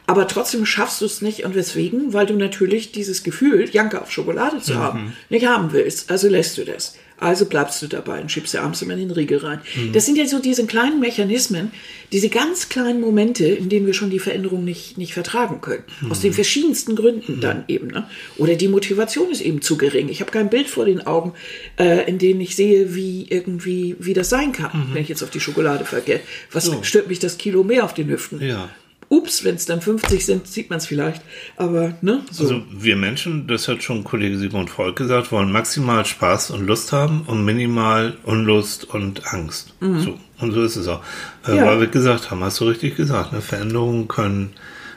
Aber 0.06 0.28
trotzdem 0.28 0.66
schaffst 0.66 1.02
du 1.02 1.06
es 1.06 1.22
nicht 1.22 1.46
und 1.46 1.56
weswegen? 1.56 2.14
Weil 2.14 2.26
du 2.26 2.36
natürlich 2.36 2.92
dieses 2.92 3.24
Gefühl, 3.24 3.70
Janke 3.72 4.02
auf 4.02 4.12
Schokolade 4.12 4.60
zu 4.60 4.76
haben, 4.76 5.14
nicht 5.30 5.46
haben 5.46 5.72
willst. 5.72 6.12
Also 6.12 6.28
lässt 6.28 6.58
du 6.58 6.66
das. 6.66 6.96
Also 7.20 7.46
bleibst 7.46 7.82
du 7.82 7.88
dabei 7.88 8.20
und 8.20 8.30
schiebst 8.30 8.54
dir 8.54 8.62
abends 8.64 8.82
immer 8.82 8.94
in 8.94 9.00
den 9.00 9.12
Riegel 9.12 9.38
rein. 9.38 9.62
Das 9.94 10.06
sind 10.06 10.18
ja 10.18 10.26
so 10.26 10.40
diese 10.40 10.66
kleinen 10.66 11.00
Mechanismen, 11.00 11.72
diese 12.12 12.28
ganz 12.28 12.68
kleinen 12.68 13.00
Momente, 13.00 13.46
in 13.46 13.70
denen 13.70 13.86
wir 13.86 13.94
schon 13.94 14.10
die 14.10 14.20
Veränderung 14.20 14.66
nicht, 14.66 14.98
nicht 14.98 15.14
vertragen 15.14 15.62
können. 15.62 15.84
Aus 16.10 16.20
den 16.20 16.34
verschiedensten 16.34 16.98
Gründen 16.98 17.40
dann 17.40 17.64
eben. 17.70 17.88
Ne? 17.88 18.06
Oder 18.38 18.56
die 18.56 18.68
Motivation 18.68 19.32
ist 19.32 19.40
eben 19.40 19.62
zu 19.62 19.78
gering. 19.78 20.10
Ich 20.10 20.20
habe 20.20 20.32
kein 20.32 20.50
Bild 20.50 20.68
vor 20.68 20.84
den 20.84 21.08
Augen, 21.08 21.34
äh, 21.80 22.10
in 22.10 22.18
dem 22.18 22.42
ich 22.42 22.58
sehe, 22.58 22.94
wie 22.94 23.26
irgendwie, 23.30 23.96
wie 24.00 24.14
das 24.14 24.28
sein 24.30 24.52
kann, 24.52 24.90
wenn 24.92 25.02
ich 25.02 25.10
jetzt 25.10 25.24
auf 25.24 25.30
die 25.30 25.40
Schokolade 25.40 25.86
vergehe. 25.86 26.20
Was 26.52 26.70
stört 26.82 27.08
mich 27.08 27.20
das 27.20 27.38
Kilo 27.38 27.64
mehr 27.64 27.86
auf 27.86 27.94
den 27.94 28.10
Hüften? 28.10 28.42
Ja. 28.42 28.70
Ups, 29.10 29.44
wenn 29.44 29.56
es 29.56 29.66
dann 29.66 29.82
50 29.82 30.26
sind, 30.26 30.48
sieht 30.48 30.70
man 30.70 30.78
es 30.80 30.86
vielleicht. 30.86 31.22
Aber, 31.58 31.94
ne? 32.02 32.22
So. 32.32 32.44
Also 32.44 32.62
wir 32.72 32.96
Menschen, 32.96 33.48
das 33.48 33.68
hat 33.68 33.84
schon 33.84 34.04
Kollege 34.04 34.38
Sigmund 34.38 34.70
Freud 34.70 34.96
gesagt, 34.96 35.32
wollen 35.32 35.52
maximal 35.52 36.06
Spaß 36.06 36.52
und 36.52 36.66
Lust 36.68 36.92
haben 36.92 37.24
und 37.28 37.46
minimal 37.46 38.18
Unlust 38.24 38.86
und 38.86 39.34
Angst. 39.34 39.74
So. 39.80 40.18
Und 40.40 40.52
so 40.54 40.64
ist 40.64 40.76
es 40.76 40.88
auch. 40.88 41.02
Äh, 41.46 41.52
Mhm. 41.52 41.58
Ja. 41.58 41.66
Weil 41.66 41.80
wir 41.82 41.88
gesagt 41.88 42.32
haben, 42.32 42.44
hast 42.44 42.60
du 42.60 42.66
richtig 42.66 42.96
gesagt, 42.96 43.34
ne? 43.34 43.42
Veränderungen 43.42 44.08
können, 44.08 44.54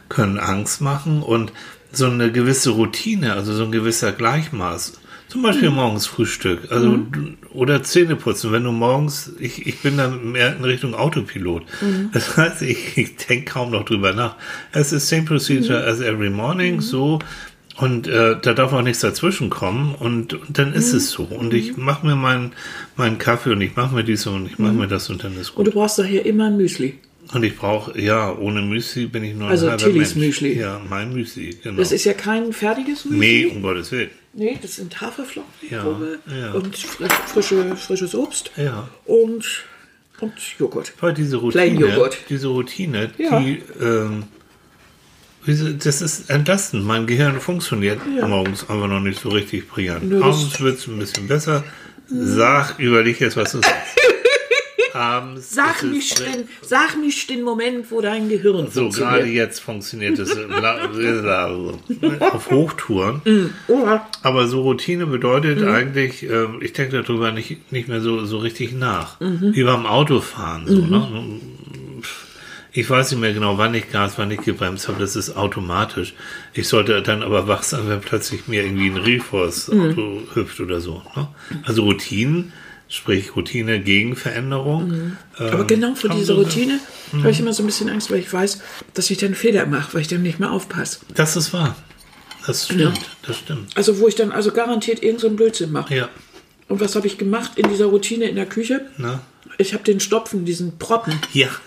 können 0.08 0.38
Angst 0.38 0.80
machen 0.80 1.22
und 1.22 1.52
so 1.92 2.06
eine 2.06 2.30
gewisse 2.30 2.70
Routine, 2.70 3.32
also 3.34 3.52
so 3.54 3.64
ein 3.64 3.72
gewisser 3.72 4.12
Gleichmaß. 4.12 5.00
Zum 5.36 5.42
Beispiel 5.42 5.68
Mhm. 5.68 5.74
morgens 5.76 6.06
Frühstück, 6.06 6.72
also 6.72 6.96
du- 6.96 7.34
oder 7.52 7.82
Zähne 7.82 8.16
putzen. 8.16 8.52
Wenn 8.52 8.64
du 8.64 8.72
morgens, 8.72 9.32
ich, 9.38 9.66
ich 9.66 9.80
bin 9.80 9.98
dann 9.98 10.32
mehr 10.32 10.56
in 10.56 10.64
Richtung 10.64 10.94
Autopilot. 10.94 11.62
Mhm. 11.82 12.08
Das 12.14 12.38
heißt, 12.38 12.62
ich, 12.62 12.96
ich 12.96 13.16
denke 13.16 13.44
kaum 13.52 13.70
noch 13.70 13.84
drüber 13.84 14.14
nach. 14.14 14.36
Es 14.72 14.92
ist 14.92 15.08
same 15.10 15.24
procedure 15.24 15.82
Mhm. 15.82 15.88
as 15.88 16.00
every 16.00 16.30
morning, 16.30 16.80
so. 16.80 17.18
Und 17.76 18.08
äh, 18.08 18.36
da 18.40 18.54
darf 18.54 18.72
auch 18.72 18.80
nichts 18.80 19.00
dazwischen 19.00 19.50
kommen 19.50 19.94
und, 19.94 20.32
und 20.32 20.58
dann 20.58 20.72
ist 20.72 20.92
Mhm. 20.92 20.96
es 20.96 21.10
so. 21.10 21.24
Und 21.24 21.52
ich 21.52 21.76
mache 21.76 22.06
mir 22.06 22.16
meinen 22.16 22.52
meinen 22.96 23.18
Kaffee 23.18 23.50
und 23.52 23.60
ich 23.60 23.76
mache 23.76 23.94
mir 23.94 24.04
dies 24.04 24.26
und 24.26 24.46
ich 24.46 24.58
mache 24.58 24.72
mir 24.72 24.86
das 24.88 25.10
und 25.10 25.22
dann 25.22 25.36
ist 25.38 25.50
Und 25.50 25.56
gut. 25.56 25.66
du 25.66 25.70
brauchst 25.72 25.98
daher 25.98 26.24
immer 26.24 26.46
ein 26.46 26.56
Müsli. 26.56 26.94
Und 27.32 27.42
ich 27.42 27.56
brauche, 27.56 28.00
ja, 28.00 28.32
ohne 28.32 28.62
Müsli 28.62 29.06
bin 29.06 29.24
ich 29.24 29.34
nur 29.34 29.46
ein 29.48 29.50
Also 29.52 29.68
halber 29.70 29.82
Tillys 29.82 30.14
Mensch. 30.14 30.40
Müsli. 30.40 30.58
Ja, 30.60 30.80
mein 30.88 31.12
Müsli, 31.12 31.56
genau. 31.62 31.78
Das 31.78 31.90
ist 31.92 32.04
ja 32.04 32.12
kein 32.12 32.52
fertiges 32.52 33.04
Müsli. 33.04 33.18
nee, 33.18 33.46
um 33.46 33.62
Gottes 33.62 33.90
Willen. 33.92 34.10
Nee, 34.32 34.58
das 34.60 34.76
sind 34.76 35.00
Haferflocken 35.00 35.50
Ja, 35.70 35.84
ja. 36.38 36.52
und 36.52 36.76
frisch, 36.76 37.12
frische, 37.26 37.74
frisches 37.76 38.14
Obst 38.14 38.50
Ja. 38.56 38.88
und, 39.06 39.64
und 40.20 40.32
Joghurt. 40.58 40.92
Weil 41.00 41.14
diese 41.14 41.38
Plain 41.38 41.72
Routine, 41.76 41.94
Joghurt. 41.94 42.18
diese 42.28 42.46
Routine, 42.48 43.10
Ja. 43.18 43.40
die, 43.40 43.62
ähm, 43.80 44.24
das 45.82 46.02
ist 46.02 46.28
entlastend. 46.30 46.84
Mein 46.84 47.06
Gehirn 47.06 47.40
funktioniert 47.40 48.00
morgens 48.06 48.68
einfach 48.68 48.88
noch 48.88 49.00
nicht 49.00 49.20
so 49.20 49.28
richtig 49.30 49.68
brillant. 49.68 50.04
Nö, 50.08 50.22
Abends 50.22 50.60
wird 50.60 50.78
es 50.78 50.86
ein 50.88 50.98
bisschen 50.98 51.28
besser. 51.28 51.64
Sag, 52.08 52.78
überleg 52.78 53.20
jetzt, 53.20 53.36
was 53.36 53.52
du 53.52 53.58
sagst. 53.62 53.96
Abends 54.96 55.54
Sag 55.54 55.82
nicht, 55.84 56.18
den, 56.18 56.48
sag 56.62 56.96
nicht 56.98 57.28
den 57.30 57.42
Moment, 57.42 57.90
wo 57.90 58.00
dein 58.00 58.28
Gehirn 58.28 58.68
So, 58.70 58.88
gerade 58.88 58.94
funktioniert. 59.22 59.26
jetzt 59.28 59.60
funktioniert 59.60 60.18
es 60.18 60.36
auf 62.32 62.50
Hochtouren. 62.50 63.20
Oha. 63.68 64.06
Aber 64.22 64.46
so 64.48 64.62
Routine 64.62 65.06
bedeutet 65.06 65.60
Mhm. 65.60 65.68
eigentlich, 65.68 66.22
äh, 66.28 66.46
ich 66.60 66.72
denke 66.72 67.02
darüber 67.02 67.32
nicht, 67.32 67.70
nicht 67.72 67.88
mehr 67.88 68.00
so, 68.00 68.24
so 68.24 68.38
richtig 68.38 68.72
nach. 68.72 69.20
Mhm. 69.20 69.54
Wie 69.54 69.62
beim 69.64 69.86
Autofahren. 69.86 70.66
So, 70.66 70.78
ne? 70.84 71.06
Ich 72.72 72.90
weiß 72.90 73.10
nicht 73.12 73.20
mehr 73.20 73.32
genau, 73.32 73.56
wann 73.56 73.74
ich 73.74 73.90
Gas, 73.90 74.14
wann 74.18 74.30
ich 74.30 74.42
gebremst 74.42 74.86
habe. 74.88 75.00
Das 75.00 75.16
ist 75.16 75.34
automatisch. 75.34 76.12
Ich 76.52 76.68
sollte 76.68 77.00
dann 77.00 77.22
aber 77.22 77.48
wach 77.48 77.62
sein, 77.62 77.88
wenn 77.88 78.00
plötzlich 78.02 78.48
mir 78.48 78.64
irgendwie 78.64 78.88
ein 78.90 78.98
Rief 78.98 79.24
vor 79.26 79.46
das 79.46 79.68
Mhm. 79.68 79.80
Auto 79.90 80.22
hüpft 80.34 80.60
oder 80.60 80.80
so. 80.80 81.02
Ne? 81.16 81.28
Also 81.64 81.84
Routinen, 81.84 82.52
sprich 82.88 83.34
Routine 83.36 83.80
gegen 83.80 84.16
Veränderung. 84.16 85.16
Aber 85.38 85.60
ähm, 85.60 85.66
genau 85.66 85.94
vor 85.94 86.10
dieser 86.10 86.34
Routine 86.34 86.78
habe 87.12 87.30
ich 87.30 87.40
immer 87.40 87.52
so 87.52 87.62
ein 87.62 87.66
bisschen 87.66 87.88
Angst, 87.88 88.10
weil 88.10 88.18
ich 88.20 88.32
weiß, 88.32 88.60
dass 88.94 89.10
ich 89.10 89.18
dann 89.18 89.34
Fehler 89.34 89.66
mache, 89.66 89.94
weil 89.94 90.02
ich 90.02 90.08
dann 90.08 90.22
nicht 90.22 90.38
mehr 90.38 90.50
aufpasse. 90.52 91.00
Das 91.14 91.36
ist 91.36 91.52
wahr. 91.52 91.76
Das 92.46 92.66
stimmt, 92.66 93.00
das 93.26 93.38
stimmt. 93.38 93.76
Also 93.76 93.98
wo 93.98 94.06
ich 94.06 94.14
dann 94.14 94.30
also 94.30 94.52
garantiert 94.52 94.98
irgendeinen 95.02 95.18
so 95.20 95.26
einen 95.26 95.36
Blödsinn 95.36 95.72
mache. 95.72 95.94
Ja, 95.96 96.08
Und 96.68 96.78
was 96.80 96.94
habe 96.94 97.06
ich 97.08 97.18
gemacht 97.18 97.52
in 97.56 97.68
dieser 97.68 97.86
Routine 97.86 98.26
in 98.26 98.36
der 98.36 98.46
Küche? 98.46 98.86
ne? 98.98 99.20
Ich 99.58 99.72
habe 99.74 99.82
den 99.82 99.98
Stopfen, 100.00 100.44
diesen 100.44 100.78
Proppen. 100.78 101.18
Ja, 101.32 101.48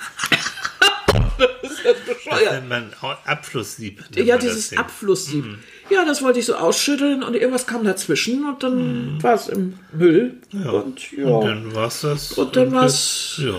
Das 1.38 1.72
ist 1.72 1.84
ja 1.84 1.92
das 1.94 2.16
bescheuert. 2.16 2.52
nennt 2.54 2.70
man 2.70 2.93
Abflusssieb. 3.26 4.02
nennt 4.15 4.28
Ja, 4.28 4.36
man 4.36 4.46
das 4.46 4.56
dieses. 4.56 4.78
Abflusssieb. 4.78 5.46
Ja, 5.89 6.06
das 6.06 6.21
wollte 6.21 6.39
ich 6.39 6.45
so 6.45 6.56
ausschütteln 6.56 7.23
und 7.23 7.36
irgendwas 7.36 7.65
kam 7.67 7.84
dazwischen 7.84 8.45
und 8.47 8.62
dann 8.63 9.21
war 9.23 9.34
es 9.36 9.47
im 9.47 9.73
Müll. 9.91 10.36
Ja. 10.52 10.69
Und 10.71 11.12
ja, 11.12 11.25
Und 11.25 11.45
dann 11.47 11.75
war's 11.75 12.02
das. 12.02 12.34
Und 12.34 12.56
dann 12.56 12.71
war's- 12.71 13.36
jetzt- 13.38 13.47
Ja. 13.49 13.56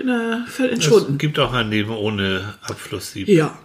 in 0.00 0.06
der 0.08 0.44
Feld 0.48 0.72
Es 0.72 0.74
entschwunden. 0.78 1.18
gibt 1.18 1.38
auch 1.38 1.52
ein 1.52 1.70
Leben 1.70 1.90
ohne 1.90 2.54
Abflusssieb. 2.62 3.28
Ja, 3.28 3.56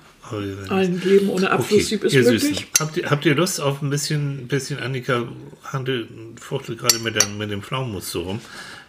ein 0.70 1.02
Leben 1.04 1.30
ohne 1.30 1.48
Okay, 1.48 1.54
Abflusssieb 1.56 2.04
ist 2.06 2.14
ihr 2.14 2.24
möglich. 2.24 2.68
Habt 2.80 2.96
ihr, 2.98 3.10
habt 3.10 3.26
ihr 3.26 3.36
Lust 3.36 3.60
auf 3.60 3.82
ein 3.82 3.90
bisschen, 3.90 4.48
bisschen 4.48 4.80
Annika 4.80 5.24
Handel, 5.66 6.08
fuchtelt 6.40 6.80
gerade 6.80 7.00
mit, 7.00 7.16
der, 7.16 7.28
mit 7.30 7.52
dem 7.52 7.62
Pflaumenmus 7.62 8.12
so 8.12 8.22
rum. 8.22 8.40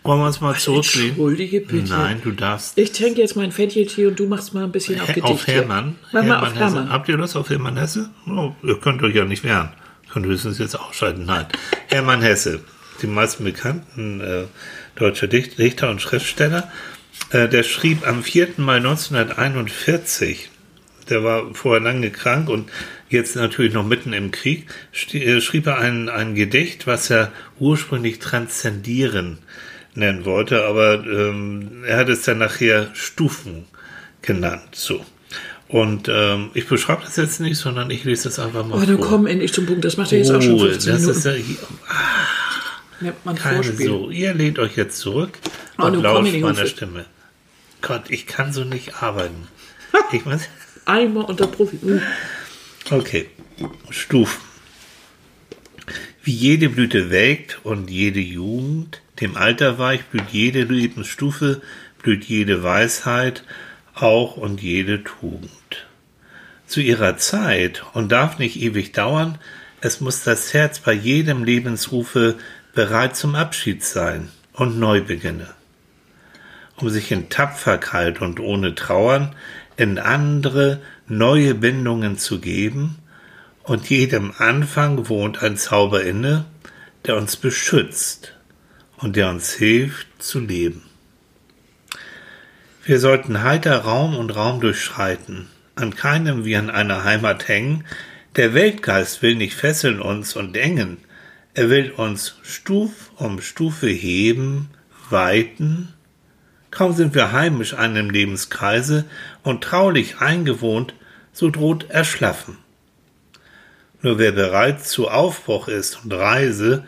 Wollen 0.03 0.21
wir 0.21 0.27
uns 0.27 0.41
mal 0.41 0.57
zurücklehnen? 0.57 1.11
Entschuldige 1.11 1.61
bitte. 1.61 1.93
Nein, 1.93 2.21
du 2.25 2.33
darfst. 2.33 2.77
Ich 2.77 2.91
trinke 2.93 3.21
jetzt 3.21 3.37
mein 3.37 3.53
Fettcheltee 3.53 4.07
und 4.07 4.19
du 4.19 4.27
machst 4.27 4.53
mal 4.53 4.65
ein 4.65 4.73
bisschen 4.73 5.01
auf 5.01 5.07
Gedicht. 5.07 5.25
Auf 5.25 5.47
Hermann. 5.47 5.97
Mach 6.13 6.25
mal 6.25 6.41
auf 6.41 6.49
Hesse. 6.51 6.59
Hermann. 6.59 6.91
Habt 6.91 7.09
ihr 7.09 7.17
Lust 7.17 7.37
auf 7.37 7.51
Hermann 7.51 7.77
Hesse? 7.77 8.11
Oh, 8.27 8.53
ihr 8.65 8.79
könnt 8.81 9.03
euch 9.03 9.15
ja 9.15 9.25
nicht 9.25 9.45
wehren. 9.45 9.71
Könnt 10.13 10.27
höchstens 10.27 10.59
jetzt 10.59 10.75
ausschalten. 10.75 11.25
Nein. 11.25 11.47
Hermann 11.87 12.21
Hesse, 12.21 12.61
die 13.01 13.07
meisten 13.07 13.45
bekannten 13.45 14.21
äh, 14.21 14.45
deutscher 14.97 15.29
Dicht 15.29 15.59
Dichter 15.59 15.89
und 15.89 16.03
Schriftsteller, 16.03 16.71
äh, 17.31 17.49
der 17.49 17.63
schrieb 17.63 18.07
am 18.07 18.25
4. 18.25 18.49
Mai 18.57 18.77
1941, 18.77 20.51
der 21.11 21.23
war 21.23 21.55
vorher 21.55 21.81
lange 21.81 22.11
krank 22.11 22.49
und 22.49 22.69
jetzt 23.09 23.37
natürlich 23.37 23.73
noch 23.73 23.87
mitten 23.87 24.13
im 24.13 24.33
Krieg, 24.33 24.67
äh, 25.13 25.41
schrieb 25.41 25.69
er 25.69 25.79
ein, 25.79 26.09
ein 26.09 26.35
Gedicht, 26.35 26.89
was 26.89 27.09
er 27.09 27.31
ursprünglich 27.61 28.19
transzendieren 28.19 29.39
nennen 29.95 30.25
wollte, 30.25 30.65
aber 30.65 31.05
ähm, 31.05 31.85
er 31.87 31.99
hat 31.99 32.09
es 32.09 32.23
dann 32.23 32.39
nachher 32.39 32.91
Stufen 32.95 33.65
genannt. 34.23 34.63
So. 34.73 35.05
Und 35.69 36.09
ähm, 36.13 36.51
ich 36.55 36.67
beschreibe 36.67 37.03
das 37.05 37.17
jetzt 37.17 37.41
nicht, 37.41 37.57
sondern 37.59 37.91
ich 37.91 38.05
lese 38.05 38.25
das 38.25 38.39
einfach 38.39 38.67
mal 38.67 38.77
Oh, 38.83 38.85
dann 38.87 38.99
vor. 38.99 39.07
komm 39.07 39.27
endlich 39.27 39.53
zum 39.53 39.67
Punkt. 39.67 39.85
Das 39.85 39.97
macht 39.97 40.13
ja 40.13 40.19
jetzt 40.19 40.31
auch 40.31 40.41
schon 40.43 40.53
Ruhe, 40.55 40.71
15 40.71 40.93
das 40.93 41.01
Minuten. 41.01 41.19
ist 41.19 41.25
ja 41.25 41.33
hier, 41.33 41.57
Nennt 43.01 43.25
man 43.27 43.37
Vorspiel. 43.37 43.87
so. 43.87 44.11
Ihr 44.11 44.35
lehnt 44.35 44.59
euch 44.59 44.77
jetzt 44.77 44.99
zurück 44.99 45.39
Oh, 45.79 45.85
und 45.87 46.03
lauscht 46.03 46.33
meiner. 46.39 46.67
Stimme. 46.67 47.05
Gott, 47.81 48.05
ich 48.11 48.27
kann 48.27 48.53
so 48.53 48.65
nicht 48.65 49.03
arbeiten. 49.03 49.49
ich 50.13 50.25
mein, 50.25 50.41
Einmal 50.85 51.25
unter 51.25 51.47
Profi. 51.47 51.79
Uh, 51.83 52.01
Okay, 52.91 53.29
Stufen. 53.91 54.41
Wie 56.25 56.33
jede 56.33 56.69
Blüte 56.69 57.11
welkt 57.11 57.61
und 57.65 57.91
jede 57.91 58.21
Jugend 58.21 59.01
dem 59.23 59.37
Alter 59.37 59.79
weich, 59.79 60.05
blüht 60.05 60.31
jede 60.31 60.65
Lebensstufe, 60.65 61.63
blüht 62.03 62.25
jede 62.25 62.63
Weisheit, 62.63 63.45
auch 63.95 64.37
und 64.37 64.61
jede 64.61 65.05
Tugend. 65.05 65.87
Zu 66.67 66.81
ihrer 66.81 67.17
Zeit 67.17 67.85
und 67.95 68.11
darf 68.11 68.39
nicht 68.39 68.61
ewig 68.61 68.93
dauern, 68.93 69.39
es 69.81 70.01
muss 70.01 70.25
das 70.25 70.53
Herz 70.53 70.81
bei 70.81 70.93
jedem 70.93 71.45
Lebensrufe 71.45 72.37
bereit 72.75 73.17
zum 73.17 73.35
Abschied 73.35 73.85
sein 73.85 74.31
und 74.53 74.79
Neubeginne. 74.79 75.49
Um 76.77 76.89
sich 76.91 77.13
in 77.13 77.29
Tapferkeit 77.29 78.21
und 78.21 78.41
ohne 78.41 78.75
Trauern 78.75 79.35
in 79.77 79.99
andere 79.99 80.81
neue 81.07 81.55
Bindungen 81.55 82.19
zu 82.19 82.41
geben, 82.41 82.99
und 83.65 83.91
jedem 83.91 84.33
Anfang 84.39 85.09
wohnt 85.09 85.41
ein 85.41 85.57
Zauber 85.57 86.03
inne, 86.03 86.47
der 87.07 87.17
uns 87.17 87.37
beschützt 87.37 88.35
und 89.03 89.17
der 89.17 89.29
uns 89.29 89.53
hilft 89.53 90.07
zu 90.23 90.41
leben. 90.41 90.83
Wir 92.85 92.99
sollten 92.99 93.43
heiter 93.43 93.79
Raum 93.79 94.17
und 94.17 94.35
Raum 94.35 94.61
durchschreiten, 94.61 95.49
an 95.75 95.95
keinem 95.95 96.45
wie 96.45 96.57
an 96.57 96.71
einer 96.71 97.05
Heimat 97.05 97.49
hängen, 97.49 97.85
der 98.37 98.55
Weltgeist 98.55 99.23
will 99.23 99.35
nicht 99.35 99.55
fesseln 99.55 100.01
uns 100.01 100.37
und 100.37 100.57
engen, 100.57 100.99
er 101.55 101.69
will 101.69 101.91
uns 101.91 102.37
Stuf 102.43 103.11
um 103.17 103.41
Stufe 103.41 103.89
heben, 103.89 104.71
weiten, 105.11 105.93
Kaum 106.73 106.95
sind 106.95 107.15
wir 107.15 107.33
heimisch 107.33 107.75
einem 107.75 108.09
Lebenskreise 108.09 109.05
und 109.43 109.63
traulich 109.63 110.21
eingewohnt, 110.21 110.95
so 111.33 111.51
droht 111.51 111.91
Erschlaffen. 111.91 112.57
Nur 114.01 114.19
wer 114.19 114.33
bereit 114.33 114.85
zu 114.85 115.09
Aufbruch 115.09 115.69
ist 115.69 116.03
und 116.03 116.15
Reise, 116.15 116.85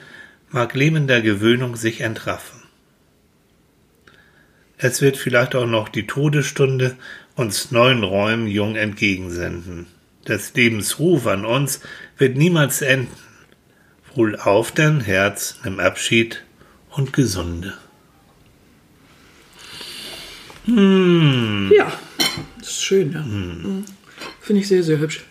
mag 0.54 0.72
lebender 0.74 1.20
Gewöhnung 1.20 1.74
sich 1.74 2.00
entraffen. 2.00 2.62
Es 4.78 5.02
wird 5.02 5.16
vielleicht 5.16 5.56
auch 5.56 5.66
noch 5.66 5.88
die 5.88 6.06
Todesstunde 6.06 6.96
uns 7.34 7.72
neuen 7.72 8.04
Räumen 8.04 8.46
jung 8.46 8.76
entgegensenden. 8.76 9.86
Des 10.28 10.54
Lebens 10.54 11.00
Ruf 11.00 11.26
an 11.26 11.44
uns 11.44 11.80
wird 12.18 12.36
niemals 12.36 12.82
enden. 12.82 13.12
Wohl 14.14 14.36
auf 14.36 14.70
denn, 14.70 15.00
Herz, 15.00 15.58
nimm 15.64 15.80
Abschied 15.80 16.44
und 16.90 17.12
gesunde. 17.12 17.76
Hm. 20.66 21.72
Ja, 21.76 21.92
das 22.58 22.68
ist 22.68 22.84
schön, 22.84 23.12
ja. 23.12 23.22
Mhm. 23.22 23.84
Finde 24.40 24.62
ich 24.62 24.68
sehr, 24.68 24.84
sehr 24.84 25.00
hübsch. 25.00 25.24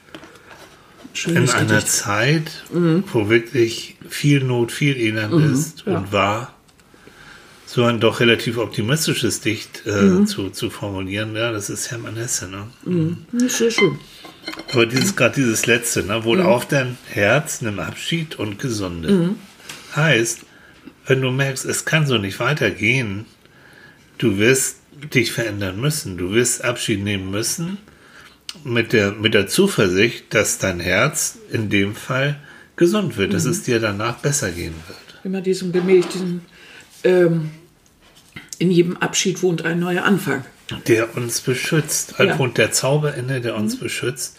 Schönes 1.14 1.52
In 1.52 1.58
einer 1.58 1.76
Gedicht. 1.76 1.90
Zeit, 1.90 2.64
mhm. 2.74 3.04
wo 3.12 3.30
wirklich 3.30 3.96
viel 4.10 4.44
Not, 4.44 4.72
viel 4.72 4.98
Elend 4.98 5.34
mhm. 5.34 5.54
ist 5.54 5.84
ja. 5.86 5.98
und 5.98 6.12
war, 6.12 6.54
so 7.74 7.86
ein 7.86 8.00
doch 8.00 8.20
relativ 8.20 8.58
optimistisches 8.58 9.42
Dicht 9.42 9.84
äh, 9.88 9.90
mhm. 9.90 10.28
zu, 10.28 10.52
zu 10.52 10.70
formulieren, 10.70 11.36
ja, 11.36 11.52
das 11.52 11.72
ist 11.72 11.90
Hermann 11.90 12.16
Hesse. 12.18 12.48
Ne? 12.48 12.68
Mhm. 12.86 13.26
Sehr 13.48 13.72
schön. 13.72 13.98
Aber 14.72 14.86
dieses 14.86 15.16
gerade 15.16 15.36
dieses 15.36 15.66
letzte, 15.66 16.04
ne? 16.04 16.24
wohl 16.24 16.40
mhm. 16.40 16.46
auf 16.46 16.68
dein 16.68 16.98
Herz, 17.10 17.62
nimm 17.62 17.80
Abschied 17.80 18.36
und 18.38 18.60
Gesunde. 18.60 19.12
Mhm. 19.12 19.36
Heißt, 19.96 20.42
wenn 21.08 21.22
du 21.22 21.32
merkst, 21.32 21.66
es 21.66 21.86
kann 21.86 22.06
so 22.06 22.20
nicht 22.20 22.40
weitergehen, 22.40 23.26
du 24.20 24.38
wirst 24.38 24.78
dich 25.14 25.32
verändern 25.32 25.82
müssen, 25.82 26.18
du 26.18 26.32
wirst 26.32 26.64
Abschied 26.64 27.04
nehmen 27.04 27.32
müssen, 27.32 27.80
mit 28.64 28.94
der, 28.94 29.12
mit 29.12 29.34
der 29.34 29.48
Zuversicht, 29.48 30.34
dass 30.34 30.58
dein 30.58 30.80
Herz 30.80 31.38
in 31.52 31.70
dem 31.70 31.96
Fall 31.96 32.40
gesund 32.76 33.18
wird, 33.18 33.30
mhm. 33.30 33.34
dass 33.34 33.46
es 33.46 33.64
dir 33.64 33.80
danach 33.80 34.18
besser 34.18 34.52
gehen 34.52 34.76
wird. 34.88 35.22
Immer 35.24 35.42
diesen 35.42 35.72
Bemüht, 35.72 36.14
diesen, 36.14 36.42
ähm, 37.04 37.52
in 38.60 38.72
jedem 38.72 38.98
Abschied 38.98 39.42
wohnt 39.42 39.66
ein 39.66 39.80
neuer 39.80 40.04
Anfang. 40.04 40.46
Der 40.88 41.16
uns 41.18 41.42
beschützt. 41.42 42.16
Ja. 42.18 42.38
wohnt 42.40 42.58
der 42.58 42.72
Zauber 42.72 43.14
inne, 43.16 43.42
der 43.42 43.56
uns 43.56 43.76
mhm. 43.76 43.84
beschützt. 43.84 44.38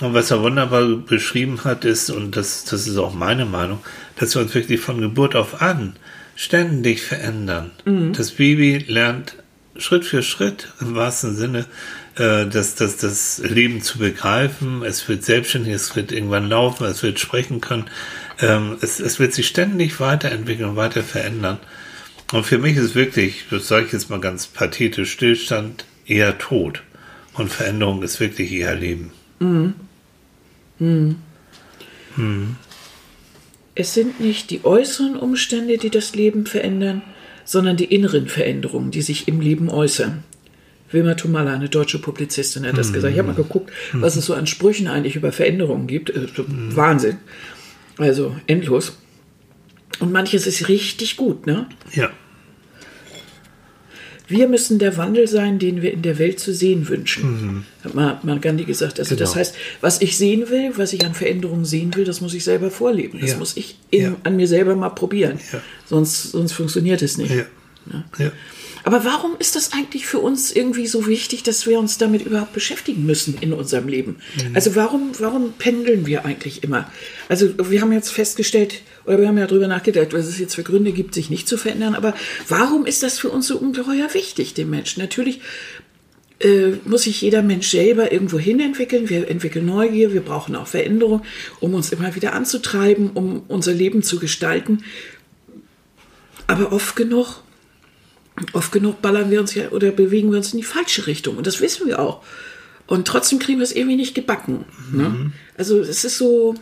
Und 0.00 0.12
was 0.12 0.30
er 0.30 0.42
wunderbar 0.42 0.84
beschrieben 0.96 1.62
hat, 1.64 1.84
ist, 1.84 2.10
und 2.10 2.36
das, 2.36 2.64
das 2.64 2.86
ist 2.86 2.96
auch 2.96 3.14
meine 3.14 3.44
Meinung, 3.44 3.78
dass 4.16 4.34
wir 4.34 4.42
uns 4.42 4.54
wirklich 4.54 4.80
von 4.80 5.00
Geburt 5.00 5.36
auf 5.36 5.62
an 5.62 5.96
ständig 6.36 7.02
verändern. 7.02 7.70
Mhm. 7.84 8.12
Das 8.12 8.32
Baby 8.32 8.78
lernt 8.88 9.36
Schritt 9.76 10.04
für 10.04 10.22
Schritt 10.22 10.68
im 10.80 10.94
wahrsten 10.94 11.36
Sinne 11.36 11.66
äh, 12.16 12.46
das, 12.46 12.74
das, 12.74 12.96
das 12.96 13.38
Leben 13.38 13.82
zu 13.82 13.98
begreifen. 13.98 14.82
Es 14.82 15.08
wird 15.08 15.24
selbstständig, 15.24 15.74
es 15.74 15.96
wird 15.96 16.12
irgendwann 16.12 16.48
laufen, 16.48 16.84
es 16.84 17.02
wird 17.02 17.18
sprechen 17.18 17.60
können. 17.60 17.86
Ähm, 18.40 18.76
es, 18.80 19.00
es 19.00 19.18
wird 19.18 19.34
sich 19.34 19.46
ständig 19.46 20.00
weiterentwickeln 20.00 20.70
und 20.70 20.76
weiter 20.76 21.02
verändern. 21.02 21.58
Und 22.32 22.44
für 22.44 22.58
mich 22.58 22.76
ist 22.76 22.94
wirklich, 22.94 23.44
das 23.50 23.68
sage 23.68 23.86
ich 23.86 23.92
jetzt 23.92 24.10
mal 24.10 24.20
ganz 24.20 24.46
pathetisch, 24.46 25.12
Stillstand 25.12 25.84
eher 26.06 26.38
Tod. 26.38 26.82
Und 27.34 27.50
Veränderung 27.50 28.02
ist 28.02 28.20
wirklich 28.20 28.52
eher 28.52 28.74
Leben. 28.74 29.12
Mhm. 29.40 29.74
Mhm. 30.78 31.16
Mhm. 32.16 32.56
Es 33.74 33.92
sind 33.92 34.20
nicht 34.20 34.50
die 34.50 34.64
äußeren 34.64 35.16
Umstände, 35.16 35.78
die 35.78 35.90
das 35.90 36.14
Leben 36.14 36.46
verändern, 36.46 37.02
sondern 37.44 37.76
die 37.76 37.92
inneren 37.92 38.28
Veränderungen, 38.28 38.92
die 38.92 39.02
sich 39.02 39.26
im 39.26 39.40
Leben 39.40 39.68
äußern. 39.68 40.22
Wilma 40.94 41.14
Tumala, 41.14 41.52
eine 41.52 41.68
deutsche 41.68 41.98
Publizistin, 41.98 42.66
hat 42.66 42.78
das 42.78 42.88
mhm. 42.88 42.94
gesagt. 42.94 43.12
Ich 43.12 43.18
habe 43.18 43.28
mal 43.28 43.34
geguckt, 43.34 43.70
was 43.92 44.16
es 44.16 44.24
so 44.24 44.32
an 44.34 44.46
Sprüchen 44.46 44.88
eigentlich 44.88 45.16
über 45.16 45.32
Veränderungen 45.32 45.86
gibt. 45.86 46.08
Äh, 46.10 46.20
mhm. 46.20 46.74
Wahnsinn. 46.74 47.18
Also 47.98 48.34
endlos. 48.46 48.96
Und 50.00 50.12
manches 50.12 50.46
ist 50.46 50.68
richtig 50.68 51.16
gut, 51.16 51.46
ne? 51.46 51.68
Ja. 51.92 52.10
Wir 54.26 54.48
müssen 54.48 54.78
der 54.78 54.96
Wandel 54.96 55.28
sein, 55.28 55.58
den 55.58 55.82
wir 55.82 55.92
in 55.92 56.00
der 56.00 56.18
Welt 56.18 56.40
zu 56.40 56.54
sehen 56.54 56.88
wünschen. 56.88 57.64
Mhm. 57.84 57.94
Hat 58.00 58.24
mal 58.24 58.40
Gandhi 58.40 58.64
gesagt. 58.64 58.98
Also 58.98 59.14
genau. 59.14 59.20
das 59.20 59.36
heißt, 59.36 59.54
was 59.82 60.00
ich 60.00 60.16
sehen 60.16 60.48
will, 60.48 60.72
was 60.76 60.94
ich 60.94 61.04
an 61.04 61.14
Veränderungen 61.14 61.66
sehen 61.66 61.94
will, 61.94 62.04
das 62.04 62.22
muss 62.22 62.32
ich 62.32 62.42
selber 62.42 62.70
vorleben. 62.70 63.20
Das 63.20 63.32
ja. 63.32 63.36
muss 63.36 63.56
ich 63.56 63.78
in, 63.90 64.02
ja. 64.02 64.16
an 64.22 64.36
mir 64.36 64.48
selber 64.48 64.76
mal 64.76 64.88
probieren. 64.88 65.38
Ja. 65.52 65.60
Sonst, 65.84 66.32
sonst 66.32 66.52
funktioniert 66.52 67.02
es 67.02 67.18
nicht. 67.18 67.34
Ja. 68.18 68.32
Aber 68.84 69.04
warum 69.04 69.36
ist 69.38 69.56
das 69.56 69.72
eigentlich 69.72 70.06
für 70.06 70.18
uns 70.18 70.52
irgendwie 70.52 70.86
so 70.86 71.06
wichtig, 71.06 71.42
dass 71.42 71.66
wir 71.66 71.78
uns 71.78 71.96
damit 71.96 72.26
überhaupt 72.26 72.52
beschäftigen 72.52 73.06
müssen 73.06 73.36
in 73.40 73.52
unserem 73.52 73.88
Leben? 73.88 74.16
Mhm. 74.36 74.54
Also 74.54 74.76
warum, 74.76 75.12
warum 75.18 75.52
pendeln 75.52 76.06
wir 76.06 76.24
eigentlich 76.24 76.62
immer? 76.62 76.90
Also 77.28 77.54
wir 77.70 77.80
haben 77.80 77.92
jetzt 77.92 78.10
festgestellt, 78.10 78.82
oder 79.06 79.20
wir 79.20 79.28
haben 79.28 79.38
ja 79.38 79.46
darüber 79.46 79.68
nachgedacht, 79.68 80.12
was 80.12 80.26
es 80.26 80.38
jetzt 80.38 80.54
für 80.54 80.62
Gründe 80.62 80.92
gibt, 80.92 81.14
sich 81.14 81.30
nicht 81.30 81.48
zu 81.48 81.56
verändern, 81.56 81.94
aber 81.94 82.14
warum 82.48 82.84
ist 82.84 83.02
das 83.02 83.18
für 83.18 83.30
uns 83.30 83.46
so 83.46 83.56
ungeheuer 83.56 84.12
wichtig, 84.12 84.54
den 84.54 84.70
Menschen? 84.70 85.00
Natürlich 85.00 85.40
äh, 86.40 86.72
muss 86.84 87.04
sich 87.04 87.22
jeder 87.22 87.42
Mensch 87.42 87.68
selber 87.68 88.12
irgendwo 88.12 88.38
hin 88.38 88.60
entwickeln. 88.60 89.08
Wir 89.08 89.28
entwickeln 89.30 89.64
Neugier, 89.64 90.12
wir 90.12 90.20
brauchen 90.20 90.56
auch 90.56 90.66
Veränderung, 90.66 91.22
um 91.60 91.74
uns 91.74 91.90
immer 91.90 92.14
wieder 92.14 92.34
anzutreiben, 92.34 93.10
um 93.12 93.44
unser 93.48 93.72
Leben 93.72 94.02
zu 94.02 94.18
gestalten. 94.18 94.84
Aber 96.46 96.72
oft 96.72 96.96
genug 96.96 97.43
oft 98.52 98.72
genug 98.72 99.00
ballern 99.00 99.30
wir 99.30 99.40
uns 99.40 99.54
ja 99.54 99.68
oder 99.70 99.90
bewegen 99.90 100.30
wir 100.30 100.38
uns 100.38 100.52
in 100.52 100.58
die 100.58 100.64
falsche 100.64 101.06
Richtung. 101.06 101.36
Und 101.36 101.46
das 101.46 101.60
wissen 101.60 101.86
wir 101.86 101.98
auch. 101.98 102.22
Und 102.86 103.06
trotzdem 103.06 103.38
kriegen 103.38 103.58
wir 103.58 103.64
es 103.64 103.72
irgendwie 103.72 103.96
nicht 103.96 104.14
gebacken. 104.14 104.64
Ne? 104.92 105.08
Mhm. 105.08 105.32
Also 105.56 105.80
es 105.80 106.04
ist 106.04 106.18
so, 106.18 106.54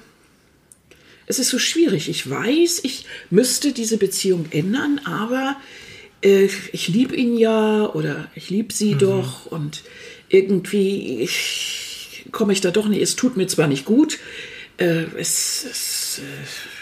es 1.26 1.38
ist 1.38 1.48
so 1.48 1.58
schwierig. 1.58 2.08
Ich 2.08 2.28
weiß, 2.28 2.80
ich 2.84 3.06
müsste 3.30 3.72
diese 3.72 3.96
Beziehung 3.96 4.46
ändern, 4.50 5.00
aber 5.04 5.56
äh, 6.22 6.48
ich 6.72 6.88
liebe 6.88 7.16
ihn 7.16 7.36
ja 7.36 7.86
oder 7.92 8.28
ich 8.34 8.50
liebe 8.50 8.72
sie 8.72 8.94
mhm. 8.94 8.98
doch 8.98 9.46
und 9.46 9.82
irgendwie 10.28 11.28
komme 12.30 12.52
ich 12.52 12.60
da 12.60 12.70
doch 12.70 12.86
nicht. 12.86 13.02
Es 13.02 13.16
tut 13.16 13.36
mir 13.36 13.48
zwar 13.48 13.66
nicht 13.66 13.84
gut, 13.84 14.18
äh, 14.76 15.04
es, 15.16 15.66
es, 15.68 16.20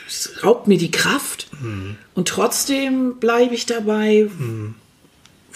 es, 0.06 0.44
raubt 0.44 0.68
mir 0.68 0.78
die 0.78 0.90
Kraft 0.90 1.48
mhm. 1.62 1.96
und 2.14 2.28
trotzdem 2.28 3.18
bleibe 3.18 3.54
ich 3.54 3.64
dabei. 3.66 4.28
Mhm 4.38 4.74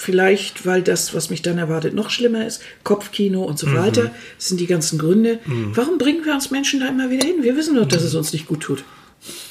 Vielleicht, 0.05 0.67
weil 0.67 0.83
das, 0.83 1.15
was 1.15 1.31
mich 1.31 1.41
dann 1.41 1.57
erwartet, 1.57 1.95
noch 1.95 2.11
schlimmer 2.11 2.47
ist. 2.47 2.61
Kopfkino 2.83 3.43
und 3.43 3.59
so 3.59 3.69
mhm. 3.69 3.77
weiter. 3.77 4.11
Das 4.37 4.49
sind 4.49 4.61
die 4.61 4.67
ganzen 4.67 4.99
Gründe. 4.99 5.39
Mhm. 5.47 5.75
Warum 5.75 5.97
bringen 5.97 6.27
wir 6.27 6.35
uns 6.35 6.51
Menschen 6.51 6.81
da 6.81 6.89
immer 6.89 7.09
wieder 7.09 7.27
hin? 7.27 7.37
Wir 7.41 7.57
wissen 7.57 7.75
doch, 7.75 7.89
dass 7.89 8.03
es 8.03 8.15
uns 8.15 8.31
nicht 8.35 8.47
gut 8.47 8.61
tut. 8.61 8.85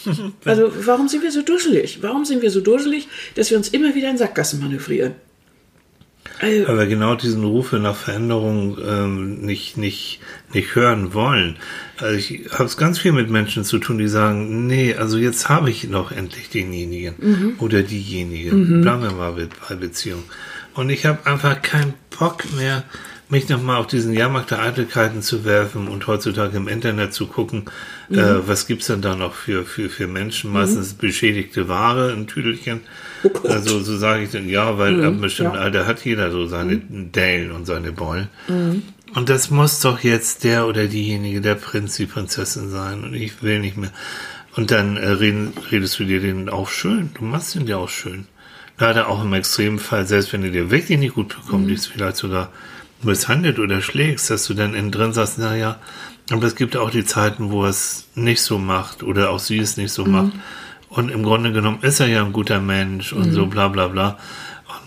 Also, 0.46 0.72
warum 0.86 1.08
sind 1.08 1.24
wir 1.24 1.32
so 1.32 1.42
dusselig? 1.42 2.04
Warum 2.04 2.26
sind 2.26 2.44
wir 2.44 2.52
so 2.52 2.62
dusselig, 2.62 3.08
dass 3.34 3.50
wir 3.50 3.58
uns 3.58 3.70
immer 3.70 3.96
wieder 3.96 4.12
in 4.12 4.18
Sackgassen 4.20 4.60
manövrieren? 4.60 5.16
Wir 6.44 6.86
genau 6.88 7.16
diesen 7.16 7.44
Rufe 7.44 7.78
nach 7.78 7.96
Veränderung 7.96 8.78
ähm, 8.86 9.42
nicht, 9.42 9.78
nicht, 9.78 10.20
nicht 10.54 10.76
hören 10.76 11.14
wollen. 11.14 11.58
Also 11.98 12.16
ich 12.16 12.50
habe 12.52 12.66
es 12.66 12.78
ganz 12.78 13.00
viel 13.00 13.12
mit 13.12 13.30
Menschen 13.30 13.64
zu 13.64 13.80
tun, 13.80 13.98
die 13.98 14.08
sagen, 14.08 14.68
nee, 14.68 14.94
also 14.96 15.18
jetzt 15.18 15.50
habe 15.50 15.70
ich 15.70 15.88
noch 15.90 16.12
endlich 16.12 16.50
denjenigen 16.50 17.16
mhm. 17.18 17.56
oder 17.60 17.84
diejenige. 17.84 18.54
Mhm. 18.54 18.82
Bleiben 18.82 19.04
wir 19.04 19.12
mal 19.12 19.48
bei 19.70 19.76
Beziehung. 19.76 20.24
Und 20.74 20.90
ich 20.90 21.06
habe 21.06 21.26
einfach 21.26 21.62
keinen 21.62 21.94
Bock 22.18 22.44
mehr, 22.56 22.84
mich 23.30 23.50
nochmal 23.50 23.78
auf 23.78 23.88
diesen 23.88 24.14
Jahrmarkt 24.14 24.52
der 24.52 24.62
Eitelkeiten 24.62 25.22
zu 25.22 25.46
werfen 25.46 25.88
und 25.88 26.06
heutzutage 26.08 26.58
im 26.58 26.68
Internet 26.68 27.14
zu 27.14 27.28
gucken, 27.28 27.66
mhm. 28.10 28.20
äh, 28.20 28.48
was 28.48 28.68
gibt's 28.68 28.88
denn 28.88 29.02
da 29.02 29.16
noch 29.16 29.34
für, 29.34 29.66
für, 29.66 29.90
für 29.90 30.08
Menschen? 30.08 30.50
Mhm. 30.50 30.58
Meistens 30.58 30.94
beschädigte 30.94 31.68
Ware 31.68 32.12
in 32.12 32.28
Tüdelchen. 32.28 32.82
Oh 33.24 33.48
also 33.48 33.80
so 33.82 33.98
sage 33.98 34.24
ich 34.24 34.32
dann, 34.32 34.50
ja, 34.50 34.78
weil 34.78 34.94
mhm. 34.94 35.00
ab 35.00 35.08
einem 35.08 35.22
bestimmten 35.22 35.56
ja. 35.56 35.62
Alter 35.62 35.86
hat 35.88 36.04
jeder 36.06 36.32
so 36.32 36.46
seine 36.48 36.76
mhm. 36.76 37.12
Dellen 37.12 37.52
und 37.52 37.66
seine 37.66 37.92
Beulen. 37.92 38.28
Mhm. 38.48 38.84
Und 39.16 39.30
das 39.30 39.52
muss 39.52 39.80
doch 39.80 40.00
jetzt 40.00 40.44
der 40.44 40.68
oder 40.68 40.88
diejenige, 40.88 41.40
der 41.40 41.56
Prinz, 41.56 41.96
die 41.98 42.08
Prinzessin 42.08 42.70
sein. 42.70 43.04
Und 43.04 43.14
ich 43.14 43.44
will 43.44 43.60
nicht 43.60 43.78
mehr. 43.78 43.92
Und 44.56 44.72
dann 44.72 44.98
äh, 44.98 45.08
reden, 45.08 45.54
redest 45.72 46.00
du 46.00 46.06
dir 46.06 46.20
den 46.20 46.50
auch 46.50 46.70
schön. 46.70 47.12
Du 47.18 47.24
machst 47.24 47.56
ihn 47.56 47.66
dir 47.66 47.78
auch 47.78 47.90
schön. 47.90 48.26
Leider 48.80 49.08
auch 49.08 49.24
im 49.24 49.34
Extremfall, 49.34 50.06
selbst 50.08 50.34
wenn 50.34 50.42
du 50.42 50.52
dir 50.52 50.72
wirklich 50.72 50.98
nicht 50.98 51.14
gut 51.14 51.30
bekommst, 51.30 51.90
mhm. 51.90 51.94
vielleicht 51.94 52.18
sogar 52.18 52.52
misshandelt 53.04 53.60
oder 53.60 53.82
schlägst, 53.82 54.30
dass 54.30 54.46
du 54.46 54.54
dann 54.54 54.74
innen 54.74 54.92
drin 54.92 55.13
sagst, 55.13 55.39
naja, 55.39 55.80
aber 56.32 56.46
es 56.46 56.56
gibt 56.56 56.78
auch 56.78 56.89
die 56.89 57.06
Zeiten, 57.06 57.52
wo 57.52 57.63
er 57.63 57.70
es 57.70 58.08
nicht 58.16 58.42
so 58.42 58.58
macht 58.58 59.04
oder 59.04 59.30
auch 59.30 59.39
sie 59.39 59.60
es 59.60 59.78
nicht 59.78 59.92
so 59.92 60.06
mhm. 60.06 60.12
macht. 60.12 60.32
Und 60.89 61.10
im 61.10 61.24
Grunde 61.24 61.52
genommen 61.52 61.80
ist 61.82 62.00
er 62.00 62.08
ja 62.08 62.24
ein 62.24 62.34
guter 62.34 62.60
Mensch 62.60 63.13
und 63.13 63.28
mhm. 63.28 63.34
so 63.34 63.46
bla 63.48 63.68
bla 63.68 63.88
bla. 63.88 64.18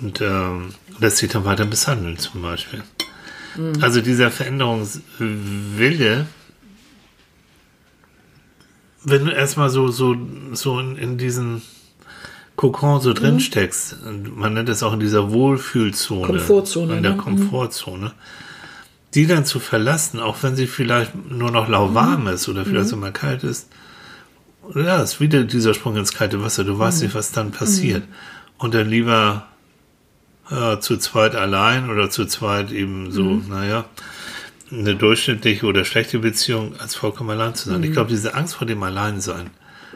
Und 0.00 0.20
ähm, 0.20 0.74
lässt 0.98 1.18
sich 1.18 1.30
dann 1.30 1.44
weiter 1.44 1.64
misshandeln 1.64 2.18
zum 2.18 2.42
Beispiel. 2.42 2.82
Mhm. 3.56 3.82
Also 3.82 4.00
dieser 4.00 4.30
Veränderungswille, 4.30 6.26
wenn 9.04 9.24
du 9.24 9.30
erstmal 9.30 9.70
so, 9.70 9.88
so, 9.88 10.16
so 10.52 10.78
in, 10.80 10.96
in 10.96 11.18
diesen 11.18 11.62
Kokon 12.56 13.00
so 13.00 13.12
drin 13.12 13.34
mhm. 13.34 13.40
steckst, 13.40 13.96
man 14.34 14.54
nennt 14.54 14.68
es 14.68 14.82
auch 14.82 14.94
in 14.94 15.00
dieser 15.00 15.30
Wohlfühlzone, 15.30 16.26
Komfortzone, 16.26 16.96
in 16.96 17.02
der 17.02 17.12
ne? 17.12 17.18
Komfortzone, 17.18 18.12
die 19.14 19.26
dann 19.26 19.44
zu 19.44 19.60
verlassen, 19.60 20.20
auch 20.20 20.42
wenn 20.42 20.56
sie 20.56 20.66
vielleicht 20.66 21.12
nur 21.30 21.50
noch 21.50 21.68
lauwarm 21.68 22.22
mhm. 22.22 22.28
ist 22.28 22.48
oder 22.48 22.64
vielleicht 22.64 22.92
mhm. 22.92 23.00
mal 23.00 23.12
kalt 23.12 23.44
ist, 23.44 23.68
ja, 24.74 25.02
ist 25.02 25.20
wieder 25.20 25.44
dieser 25.44 25.74
Sprung 25.74 25.96
ins 25.96 26.12
kalte 26.12 26.42
Wasser. 26.42 26.64
Du 26.64 26.78
weißt 26.78 26.98
mhm. 26.98 27.04
nicht, 27.04 27.14
was 27.14 27.30
dann 27.32 27.52
passiert. 27.52 28.08
Mhm. 28.08 28.14
Und 28.58 28.74
dann 28.74 28.88
lieber 28.88 29.46
ja, 30.50 30.80
zu 30.80 30.96
zweit 30.96 31.34
allein 31.34 31.90
oder 31.90 32.10
zu 32.10 32.26
zweit 32.26 32.72
eben 32.72 33.10
so, 33.12 33.22
mhm. 33.22 33.48
naja, 33.48 33.84
eine 34.70 34.96
durchschnittliche 34.96 35.66
oder 35.66 35.84
schlechte 35.84 36.18
Beziehung 36.18 36.74
als 36.78 36.96
vollkommen 36.96 37.30
allein 37.30 37.54
zu 37.54 37.68
sein. 37.68 37.82
Ich 37.84 37.92
glaube, 37.92 38.10
diese 38.10 38.34
Angst 38.34 38.56
vor 38.56 38.66
dem 38.66 38.82
Alleinsein, 38.82 39.50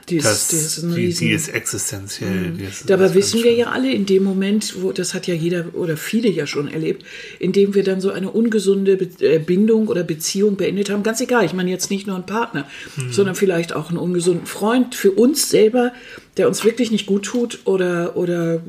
Die 0.09 0.17
ist, 0.17 0.27
das, 0.27 0.49
die 0.49 0.57
ist 0.57 1.21
die, 1.21 1.27
die 1.27 1.33
ist 1.33 1.49
existenziell. 1.49 2.51
Die 2.59 2.65
ist- 2.65 2.89
Dabei 2.91 3.15
wissen 3.15 3.45
wir 3.45 3.53
ja 3.53 3.67
alle 3.67 3.93
in 3.93 4.07
dem 4.07 4.25
Moment, 4.25 4.75
wo 4.83 4.91
das 4.93 5.15
hat 5.15 5.27
ja 5.27 5.35
jeder 5.35 5.67
oder 5.75 5.97
viele 5.97 6.29
ja 6.29 6.47
schon 6.47 6.67
erlebt, 6.69 7.05
in 7.39 7.53
dem 7.53 7.75
wir 7.75 7.85
dann 7.85 8.01
so 8.01 8.11
eine 8.11 8.31
ungesunde 8.31 8.97
Be 8.97 9.09
äh, 9.25 9.39
Bindung 9.39 9.89
oder 9.89 10.03
Beziehung 10.03 10.57
beendet 10.57 10.91
haben. 10.91 11.03
Ganz 11.03 11.21
egal, 11.21 11.45
ich 11.45 11.53
meine 11.53 11.71
jetzt 11.71 11.91
nicht 11.91 12.07
nur 12.07 12.17
einen 12.17 12.27
Partner, 12.27 12.67
Mhm. 12.97 13.13
sondern 13.13 13.35
vielleicht 13.37 13.73
auch 13.75 13.91
einen 13.91 13.99
ungesunden 13.99 14.47
Freund 14.47 14.95
für 14.95 15.13
uns 15.13 15.49
selber, 15.51 15.93
der 16.37 16.49
uns 16.49 16.65
wirklich 16.65 16.91
nicht 16.91 17.07
gut 17.07 17.25
tut 17.25 17.61
oder 17.65 18.17
oder 18.17 18.61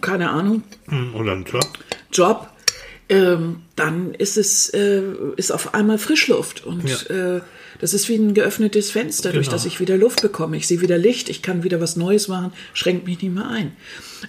keine 0.00 0.30
Ahnung, 0.30 0.62
Hm, 0.88 1.14
Oder 1.14 1.32
ein 1.32 1.44
Job. 1.44 1.68
Job, 2.12 2.48
ähm, 3.10 3.56
dann 3.76 4.14
ist 4.14 4.36
es 4.36 4.68
äh, 4.70 5.02
ist 5.36 5.50
auf 5.52 5.74
einmal 5.74 5.98
Frischluft 5.98 6.64
und 6.66 7.08
äh, 7.10 7.40
das 7.80 7.94
ist 7.94 8.08
wie 8.08 8.16
ein 8.16 8.34
geöffnetes 8.34 8.90
Fenster, 8.90 9.32
durch 9.32 9.46
Genau. 9.46 9.56
das 9.56 9.66
ich 9.66 9.80
wieder 9.80 9.96
Luft 9.96 10.22
bekomme. 10.22 10.56
Ich 10.56 10.66
sehe 10.66 10.80
wieder 10.80 10.98
Licht, 10.98 11.28
ich 11.28 11.42
kann 11.42 11.62
wieder 11.64 11.80
was 11.80 11.96
Neues 11.96 12.28
machen, 12.28 12.52
schränkt 12.72 13.06
mich 13.06 13.20
nicht 13.22 13.34
mehr 13.34 13.48
ein. 13.48 13.72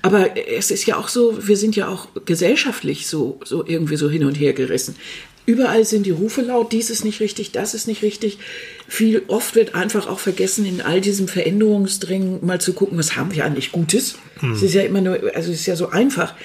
Aber 0.01 0.37
es 0.47 0.71
ist 0.71 0.85
ja 0.85 0.97
auch 0.97 1.07
so, 1.07 1.47
wir 1.47 1.57
sind 1.57 1.75
ja 1.75 1.87
auch 1.87 2.07
gesellschaftlich 2.25 3.07
so, 3.07 3.39
so 3.43 3.65
irgendwie 3.65 3.95
so 3.97 4.09
hin 4.09 4.23
und 4.25 4.35
her 4.35 4.53
gerissen. 4.53 4.95
Überall 5.45 5.83
sind 5.83 6.05
die 6.05 6.11
Rufe 6.11 6.41
laut, 6.41 6.71
dies 6.71 6.91
ist 6.91 7.03
nicht 7.03 7.21
richtig, 7.21 7.51
das 7.51 7.73
ist 7.73 7.87
nicht 7.87 8.03
richtig. 8.03 8.37
Viel 8.87 9.23
oft 9.27 9.55
wird 9.55 9.73
einfach 9.73 10.07
auch 10.07 10.19
vergessen, 10.19 10.63
in 10.63 10.79
all 10.81 11.01
diesem 11.01 11.27
Veränderungsdringen 11.27 12.45
mal 12.45 12.61
zu 12.61 12.73
gucken, 12.73 12.99
was 12.99 13.15
haben 13.15 13.33
wir 13.33 13.45
eigentlich 13.45 13.71
Gutes. 13.71 14.15
Es 14.53 14.61
ist 14.61 14.75
ja 14.75 14.83
immer 14.83 15.01
nur, 15.01 15.15
also 15.33 15.51
es 15.51 15.61
ist 15.61 15.65
ja 15.65 15.75
so 15.75 15.89
einfach, 15.89 16.35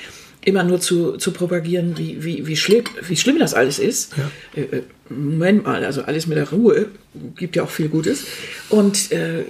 immer 0.45 0.63
nur 0.63 0.81
zu, 0.81 1.17
zu 1.17 1.33
propagieren, 1.33 1.97
wie, 1.97 2.23
wie, 2.23 2.47
wie, 2.47 2.57
schlimm, 2.57 2.85
wie 3.07 3.17
schlimm 3.17 3.39
das 3.39 3.55
alles 3.55 3.79
ist. 3.79 4.15
Äh, 4.55 4.61
äh, 4.61 4.83
Moment 5.09 5.65
mal, 5.65 5.85
also 5.85 6.03
alles 6.03 6.27
mit 6.27 6.37
der 6.37 6.51
Ruhe 6.51 6.89
gibt 7.37 7.57
ja 7.57 7.63
auch 7.63 7.71
viel 7.71 7.89
Gutes. 7.89 8.25
Und 8.69 9.13
äh, 9.13 9.45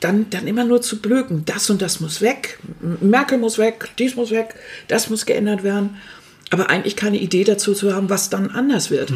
dann, 0.00 0.30
dann 0.30 0.46
immer 0.46 0.64
nur 0.64 0.82
zu 0.82 1.00
blöken, 1.00 1.44
das 1.44 1.70
und 1.70 1.80
das 1.80 2.00
muss 2.00 2.20
weg, 2.20 2.58
Merkel 3.00 3.38
muss 3.38 3.58
weg, 3.58 3.90
dies 3.98 4.16
muss 4.16 4.30
weg, 4.30 4.54
das 4.88 5.10
muss 5.10 5.26
geändert 5.26 5.62
werden. 5.62 5.96
Aber 6.50 6.68
eigentlich 6.68 6.96
keine 6.96 7.18
Idee 7.18 7.44
dazu 7.44 7.72
zu 7.72 7.94
haben, 7.94 8.10
was 8.10 8.28
dann 8.28 8.50
anders 8.50 8.90
wird. 8.90 9.10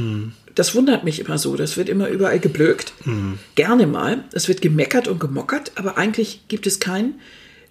Das 0.55 0.75
wundert 0.75 1.05
mich 1.05 1.20
immer 1.20 1.37
so. 1.37 1.55
Das 1.55 1.77
wird 1.77 1.90
immer 1.90 2.09
überall 2.09 2.38
geblökt. 2.38 2.94
Gerne 3.57 3.87
mal. 3.87 4.25
Es 4.33 4.49
wird 4.49 4.62
gemeckert 4.62 5.07
und 5.07 5.20
gemockert, 5.20 5.72
aber 5.75 5.99
eigentlich 5.99 6.49
gibt 6.49 6.66
es 6.66 6.81
kein, 6.81 7.16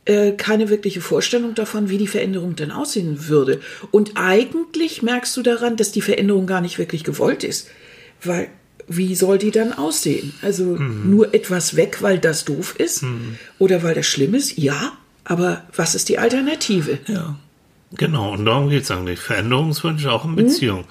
äh, 0.06 0.32
keine 0.34 0.70
wirkliche 0.70 1.02
Vorstellung 1.02 1.56
davon, 1.56 1.90
wie 1.90 1.98
die 1.98 2.08
Veränderung 2.08 2.56
denn 2.56 2.72
aussehen 2.72 3.28
würde. 3.28 3.60
Und 3.92 4.14
eigentlich 4.16 5.02
merkst 5.02 5.36
du 5.36 5.42
daran, 5.42 5.76
dass 5.78 5.92
die 5.92 6.02
Veränderung 6.02 6.48
gar 6.48 6.62
nicht 6.62 6.78
wirklich 6.78 7.04
gewollt 7.04 7.44
ist. 7.44 7.68
Weil, 8.24 8.48
wie 8.88 9.16
soll 9.16 9.38
die 9.40 9.52
dann 9.52 9.74
aussehen? 9.74 10.34
Also 10.42 10.76
nur 10.76 11.34
etwas 11.34 11.76
weg, 11.76 11.98
weil 12.02 12.20
das 12.20 12.46
doof 12.46 12.76
ist? 12.78 13.04
Oder 13.60 13.82
weil 13.84 13.96
das 13.96 14.06
schlimm 14.06 14.36
ist? 14.36 14.58
Ja, 14.58 14.94
aber 15.24 15.64
was 15.76 15.96
ist 15.96 16.08
die 16.10 16.20
Alternative? 16.20 17.00
Ja. 17.08 17.36
Genau, 17.98 18.34
und 18.34 18.46
darum 18.46 18.70
geht 18.70 18.84
es 18.84 18.92
eigentlich. 18.92 19.20
Veränderungswünsche 19.20 20.12
auch 20.12 20.26
in 20.26 20.32
Mhm. 20.32 20.36
Beziehung. 20.36 20.86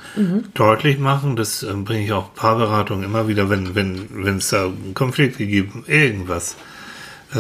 Deutlich 0.55 0.99
machen, 0.99 1.37
das 1.37 1.63
äh, 1.63 1.73
bringe 1.73 2.05
ich 2.05 2.13
auch 2.13 2.35
Paarberatungen 2.35 3.05
immer 3.05 3.29
wieder, 3.29 3.51
wenn 3.51 3.75
wenn 3.75 4.09
wenn 4.11 4.39
es 4.39 4.49
da 4.49 4.73
Konflikte 4.95 5.47
gibt, 5.47 5.89
irgendwas. 5.89 6.57
Äh, 7.35 7.39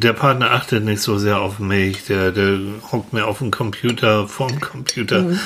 der 0.00 0.12
Partner 0.12 0.52
achtet 0.52 0.84
nicht 0.84 1.00
so 1.02 1.18
sehr 1.18 1.40
auf 1.40 1.58
mich, 1.58 2.04
der, 2.06 2.30
der 2.32 2.58
hockt 2.90 3.12
mir 3.12 3.26
auf 3.26 3.38
dem 3.38 3.50
Computer, 3.50 4.28
vorm 4.28 4.60
Computer, 4.60 5.22
Mhm. 5.22 5.40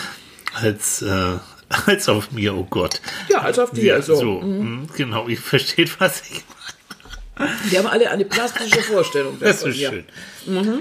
als, 0.54 1.02
äh, 1.02 1.34
als 1.86 2.08
auf 2.08 2.32
mir, 2.32 2.54
oh 2.54 2.66
Gott. 2.68 3.00
Ja, 3.28 3.40
als 3.40 3.58
auf 3.58 3.70
dir. 3.70 4.00
so. 4.02 4.40
mm, 4.40 4.88
genau, 4.96 5.28
ich 5.28 5.40
verstehe, 5.40 5.86
was 5.98 6.22
ich 6.30 6.42
Wir 7.70 7.80
haben 7.80 7.86
alle 7.88 8.10
eine 8.10 8.24
plastische 8.24 8.80
Vorstellung 8.82 9.38
Das 9.40 9.62
ist 9.62 9.76
ja. 9.78 9.90
schön. 9.90 10.04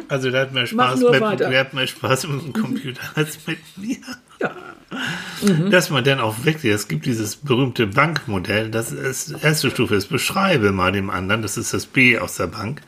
Also 0.07 0.31
der 0.31 0.41
hat 0.41 0.53
mehr 0.53 0.67
Spaß 0.67 0.99
mit, 0.99 1.39
der 1.39 1.59
hat 1.59 1.73
mehr 1.73 1.87
Spaß 1.87 2.27
mit 2.27 2.43
dem 2.43 2.53
Computer 2.53 3.01
als 3.15 3.39
mit 3.47 3.59
mir. 3.77 3.97
Ja. 4.41 4.51
Dass 5.71 5.89
man 5.89 6.03
dann 6.03 6.19
auch 6.19 6.35
wirklich, 6.43 6.71
es 6.71 6.87
gibt 6.87 7.05
dieses 7.05 7.35
berühmte 7.35 7.87
Bankmodell, 7.87 8.69
das 8.69 8.91
ist 8.91 9.31
erste 9.43 9.69
Stufe 9.71 9.95
ist, 9.95 10.07
beschreibe 10.07 10.71
mal 10.71 10.91
dem 10.91 11.09
anderen, 11.09 11.41
das 11.41 11.57
ist 11.57 11.73
das 11.73 11.85
B 11.85 12.17
aus 12.17 12.37
der 12.37 12.47
Bank, 12.47 12.81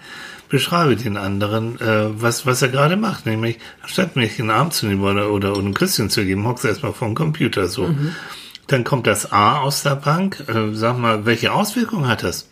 beschreibe 0.49 0.95
den 0.95 1.17
anderen, 1.17 1.79
äh, 1.79 2.21
was, 2.21 2.45
was 2.45 2.61
er 2.61 2.69
gerade 2.69 2.95
macht, 2.97 3.25
nämlich, 3.25 3.57
anstatt 3.81 4.15
mir 4.15 4.29
einen 4.39 4.49
Arm 4.49 4.71
zu 4.71 4.85
nehmen 4.87 5.03
oder, 5.03 5.31
oder 5.31 5.55
einen 5.55 5.73
Küsschen 5.73 6.09
zu 6.09 6.25
geben, 6.25 6.45
hockst 6.45 6.63
du 6.63 6.67
erstmal 6.69 6.93
vor 6.93 7.07
dem 7.07 7.15
Computer 7.15 7.67
so. 7.67 7.93
Dann 8.67 8.83
kommt 8.83 9.07
das 9.07 9.31
A 9.31 9.59
aus 9.59 9.83
der 9.83 9.95
Bank, 9.95 10.43
äh, 10.47 10.73
sag 10.73 10.97
mal, 10.97 11.25
welche 11.25 11.53
Auswirkungen 11.53 12.07
hat 12.07 12.23
das? 12.23 12.49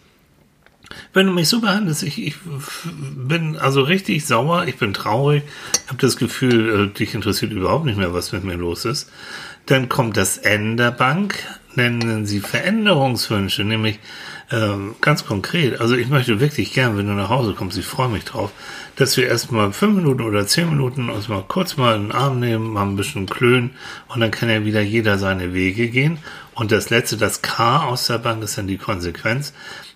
Wenn 1.14 1.26
du 1.26 1.34
mich 1.34 1.50
so 1.50 1.62
behandelst, 1.62 2.04
ich, 2.04 2.26
ich 2.26 2.36
bin 3.16 3.58
also 3.58 3.82
richtig 3.82 4.26
sauer, 4.26 4.66
ich 4.68 4.78
bin 4.78 4.94
traurig, 4.94 5.44
habe 5.88 5.98
das 6.00 6.16
Gefühl, 6.16 6.90
äh, 6.90 6.98
dich 6.98 7.16
interessiert 7.16 7.52
überhaupt 7.52 7.86
nicht 7.86 7.98
mehr, 7.98 8.14
was 8.14 8.32
mit 8.32 8.44
mir 8.44 8.56
los 8.56 8.86
ist. 8.86 9.10
Dann 9.66 9.90
kommt 9.90 10.16
das 10.16 10.38
N 10.38 10.78
der 10.78 10.92
Bank, 10.92 11.44
nennen 11.76 12.26
sie 12.26 12.40
Veränderungswünsche, 12.40 13.64
nämlich 13.64 14.00
ähm, 14.52 14.96
ganz 15.02 15.26
konkret. 15.26 15.80
Also 15.82 15.96
ich 15.96 16.08
möchte 16.08 16.40
wirklich 16.40 16.74
gern, 16.74 16.98
wenn 16.98 17.08
du 17.08 17.14
nach 17.14 17.30
Hause 17.30 17.54
kommst, 17.54 17.78
ich 17.78 17.86
freue 17.86 18.10
mich 18.10 18.26
drauf, 18.26 18.52
dass 18.96 19.18
wir 19.18 19.28
erstmal 19.28 19.74
fünf 19.74 19.96
Minuten 19.96 20.22
oder 20.22 20.46
zehn 20.46 20.70
Minuten 20.70 21.10
uns 21.10 21.28
mal 21.28 21.44
kurz 21.48 21.78
mal 21.78 21.96
in 21.96 22.04
den 22.04 22.12
Arm 22.12 22.40
nehmen, 22.40 22.72
mal 22.72 22.84
ein 22.84 22.96
bisschen 22.96 23.26
klönen 23.26 23.72
und 24.08 24.20
dann 24.20 24.32
kann 24.32 24.50
ja 24.50 24.64
wieder 24.64 24.82
jeder 24.82 25.18
seine 25.18 25.54
Wege 25.54 25.90
gehen. 25.90 26.20
Und 26.54 26.72
das 26.72 26.90
letzte, 26.90 27.18
das 27.18 27.42
K 27.42 27.84
aus 27.84 28.08
der 28.08 28.20
Bank 28.20 28.44
ist 28.44 28.58
dann 28.58 28.68
die 28.68 28.78
Konsequenz. 28.78 29.54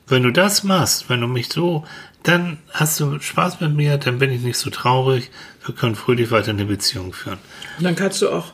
Wenn 0.07 0.23
du 0.23 0.31
das 0.31 0.63
machst, 0.63 1.09
wenn 1.09 1.21
du 1.21 1.27
mich 1.27 1.49
so, 1.49 1.85
dann 2.23 2.57
hast 2.71 2.99
du 2.99 3.19
Spaß 3.19 3.61
mit 3.61 3.75
mir, 3.75 3.97
dann 3.97 4.17
bin 4.17 4.31
ich 4.31 4.41
nicht 4.41 4.57
so 4.57 4.69
traurig, 4.71 5.29
wir 5.65 5.75
können 5.75 5.95
fröhlich 5.95 6.31
weiter 6.31 6.49
eine 6.49 6.65
Beziehung 6.65 7.13
führen. 7.13 7.37
Und 7.77 7.83
dann 7.83 7.95
kannst 7.95 8.21
du 8.21 8.29
auch 8.29 8.53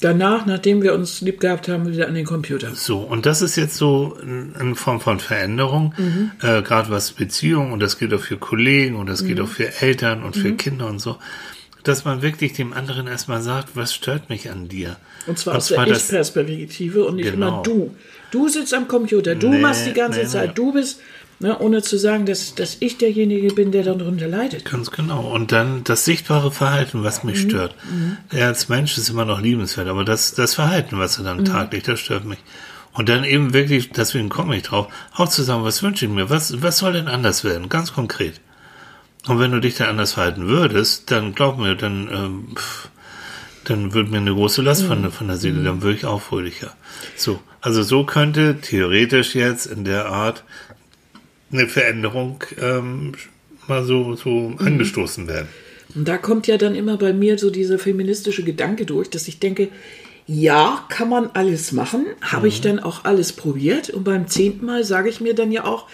danach, 0.00 0.46
nachdem 0.46 0.82
wir 0.82 0.94
uns 0.94 1.20
lieb 1.20 1.40
gehabt 1.40 1.68
haben, 1.68 1.90
wieder 1.90 2.06
an 2.08 2.14
den 2.14 2.24
Computer. 2.26 2.74
So, 2.74 2.98
und 2.98 3.26
das 3.26 3.42
ist 3.42 3.56
jetzt 3.56 3.76
so 3.76 4.16
in 4.22 4.54
in 4.60 4.74
Form 4.74 5.00
von 5.00 5.20
Veränderung, 5.20 5.94
äh, 6.42 6.62
gerade 6.62 6.90
was 6.90 7.12
Beziehung, 7.12 7.72
und 7.72 7.80
das 7.80 7.98
gilt 7.98 8.12
auch 8.14 8.20
für 8.20 8.36
Kollegen 8.36 8.96
und 8.96 9.08
das 9.08 9.24
gilt 9.24 9.40
auch 9.40 9.48
für 9.48 9.80
Eltern 9.80 10.22
und 10.22 10.36
für 10.36 10.52
Kinder 10.54 10.86
und 10.86 10.98
so, 11.00 11.16
dass 11.84 12.04
man 12.04 12.22
wirklich 12.22 12.52
dem 12.54 12.72
anderen 12.72 13.06
erstmal 13.06 13.40
sagt, 13.40 13.70
was 13.74 13.94
stört 13.94 14.28
mich 14.28 14.50
an 14.50 14.68
dir? 14.68 14.96
Und 15.26 15.38
zwar 15.38 15.56
aus 15.56 15.68
der 15.68 15.86
Ich-Perspektive 15.86 17.04
und 17.04 17.16
nicht 17.16 17.30
Genau. 17.32 17.48
immer 17.48 17.62
du. 17.62 17.94
Du 18.30 18.48
sitzt 18.48 18.74
am 18.74 18.88
Computer, 18.88 19.34
du 19.34 19.48
Nee, 19.48 19.58
machst 19.58 19.86
die 19.86 19.92
ganze 19.94 20.20
nee, 20.20 20.26
Zeit, 20.26 20.48
nee. 20.48 20.54
du 20.54 20.72
bist, 20.72 21.00
ne, 21.40 21.58
ohne 21.58 21.82
zu 21.82 21.98
sagen, 21.98 22.26
dass, 22.26 22.54
dass 22.54 22.76
ich 22.80 22.98
derjenige 22.98 23.54
bin, 23.54 23.72
der 23.72 23.84
darunter 23.84 24.26
leidet. 24.28 24.64
Ganz 24.64 24.90
genau. 24.90 25.20
Und 25.32 25.52
dann 25.52 25.84
das 25.84 26.04
sichtbare 26.04 26.50
Verhalten, 26.50 27.04
was 27.04 27.24
mich 27.24 27.40
stört. 27.40 27.74
Er 28.30 28.48
als 28.48 28.68
Mensch 28.68 28.96
ist 28.98 29.08
immer 29.08 29.24
noch 29.24 29.40
liebenswert, 29.40 29.88
aber 29.88 30.04
das, 30.04 30.34
das 30.34 30.54
Verhalten, 30.54 30.98
was 30.98 31.18
er 31.18 31.24
dann 31.24 31.44
taglich, 31.44 31.82
das 31.84 32.00
stört 32.00 32.24
mich. 32.24 32.38
Und 32.92 33.08
dann 33.08 33.22
eben 33.24 33.52
wirklich, 33.54 33.90
deswegen 33.90 34.28
komme 34.28 34.56
ich 34.56 34.64
drauf, 34.64 34.88
auch 35.14 35.28
zu 35.28 35.42
sagen, 35.42 35.62
was 35.62 35.82
wünsche 35.82 36.06
ich 36.06 36.10
mir? 36.10 36.30
Was, 36.30 36.62
was 36.62 36.78
soll 36.78 36.94
denn 36.94 37.06
anders 37.08 37.44
werden? 37.44 37.68
Ganz 37.68 37.92
konkret. 37.92 38.40
Und 39.28 39.38
wenn 39.38 39.52
du 39.52 39.60
dich 39.60 39.76
dann 39.76 39.88
anders 39.88 40.14
verhalten 40.14 40.48
würdest, 40.48 41.10
dann 41.10 41.34
glaub 41.34 41.58
mir, 41.58 41.74
dann, 41.76 42.08
ähm, 42.12 42.48
dann 43.64 43.92
wird 43.92 44.10
mir 44.10 44.16
eine 44.18 44.32
große 44.32 44.62
Last 44.62 44.84
von, 44.84 45.02
der- 45.02 45.10
von 45.10 45.26
der 45.28 45.36
Seele, 45.36 45.62
dann 45.62 45.82
würde 45.82 45.96
ich 45.98 46.06
auch 46.06 46.22
fröhlicher. 46.22 46.72
So. 47.16 47.40
Also 47.60 47.82
so 47.82 48.04
könnte 48.04 48.58
theoretisch 48.62 49.34
jetzt 49.34 49.66
in 49.66 49.84
der 49.84 50.06
Art 50.06 50.44
eine 51.52 51.66
Veränderung 51.68 52.44
ähm, 52.60 53.12
mal 53.66 53.84
so, 53.84 54.14
so 54.14 54.52
angestoßen 54.58 55.28
werden. 55.28 55.48
Und 55.94 56.06
da 56.06 56.18
kommt 56.18 56.46
ja 56.46 56.58
dann 56.58 56.74
immer 56.74 56.96
bei 56.98 57.12
mir 57.12 57.38
so 57.38 57.50
dieser 57.50 57.78
feministische 57.78 58.44
Gedanke 58.44 58.84
durch, 58.86 59.08
dass 59.10 59.26
ich 59.28 59.40
denke, 59.40 59.68
ja, 60.26 60.84
kann 60.90 61.08
man 61.08 61.30
alles 61.32 61.72
machen, 61.72 62.04
habe 62.20 62.42
Mhm. 62.42 62.48
ich 62.48 62.60
dann 62.60 62.78
auch 62.78 63.04
alles 63.04 63.32
probiert 63.32 63.88
und 63.88 64.04
beim 64.04 64.28
zehnten 64.28 64.66
Mal 64.66 64.84
sage 64.84 65.08
ich 65.08 65.20
mir 65.22 65.34
dann 65.34 65.50
ja 65.50 65.64
auch, 65.64 65.86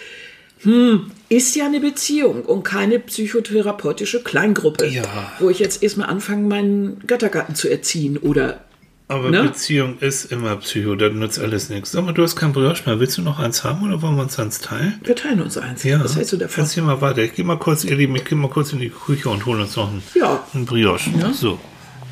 hm, 0.59 1.11
ist 1.29 1.55
ja 1.55 1.65
eine 1.65 1.79
Beziehung 1.79 2.43
und 2.43 2.63
keine 2.63 2.99
psychotherapeutische 2.99 4.23
Kleingruppe, 4.23 4.87
Ja. 4.87 5.31
wo 5.39 5.49
ich 5.49 5.59
jetzt 5.59 5.83
erstmal 5.83 6.09
anfange, 6.09 6.47
meinen 6.47 6.99
Göttergarten 7.07 7.55
zu 7.55 7.69
erziehen 7.69 8.17
oder 8.17 8.59
Aber 9.07 9.29
Ne? 9.29 9.43
Beziehung 9.43 9.99
ist 9.99 10.31
immer 10.31 10.55
Psycho, 10.55 10.95
das 10.95 11.13
nützt 11.13 11.37
alles 11.39 11.69
nichts. 11.69 11.91
Sag 11.91 12.03
mal, 12.05 12.11
du 12.13 12.23
hast 12.23 12.35
kein 12.35 12.53
Brioche 12.53 12.81
mehr. 12.87 12.99
Willst 12.99 13.17
du 13.17 13.21
noch 13.21 13.37
eins 13.37 13.63
haben 13.63 13.85
oder 13.87 14.01
wollen 14.01 14.15
wir 14.15 14.23
uns 14.23 14.39
eins 14.39 14.59
teilen? 14.61 14.99
wir 15.03 15.15
teilen 15.15 15.41
uns 15.41 15.57
eins. 15.59 15.83
Ja. 15.83 16.03
Was 16.03 16.15
hältst 16.15 16.33
du 16.33 16.37
davon? 16.37 16.63
Erzähl 16.63 16.81
mal 16.83 16.99
weiter. 17.01 17.19
Ich 17.21 17.33
gehe 17.35 17.45
mal 17.45 17.57
kurz, 17.59 17.83
ihr 17.83 17.95
Lieben, 17.95 18.15
ich 18.15 18.25
gehe 18.25 18.37
mal 18.37 18.49
kurz 18.49 18.73
in 18.73 18.79
die 18.79 18.89
Küche 18.89 19.29
und 19.29 19.45
hole 19.45 19.61
uns 19.61 19.75
noch 19.75 19.91
ein, 19.91 20.01
Ja. 20.15 20.43
ein 20.55 20.65
Brioche. 20.65 21.11
So. 21.33 21.59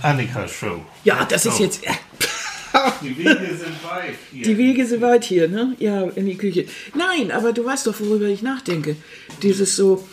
Annika 0.03 0.47
Show. 0.47 0.85
Ja, 1.03 1.25
das 1.25 1.45
ist 1.47 1.57
So. 1.57 1.63
jetzt. 1.63 1.81
Die 3.01 3.15
Wege 3.17 3.29
sind 3.29 3.83
weit 3.83 4.15
hier. 4.31 4.43
Die 4.43 4.57
Wege 4.57 4.85
sind 4.87 5.01
weit 5.01 5.23
hier, 5.23 5.47
ne? 5.47 5.75
Ja, 5.79 6.03
in 6.15 6.25
die 6.25 6.35
Küche. 6.37 6.65
Nein, 6.95 7.31
aber 7.31 7.53
du 7.53 7.63
weißt 7.63 7.85
doch, 7.85 7.99
worüber 7.99 8.25
ich 8.25 8.41
nachdenke. 8.41 8.95
Dieses 9.43 9.75
so. 9.75 10.07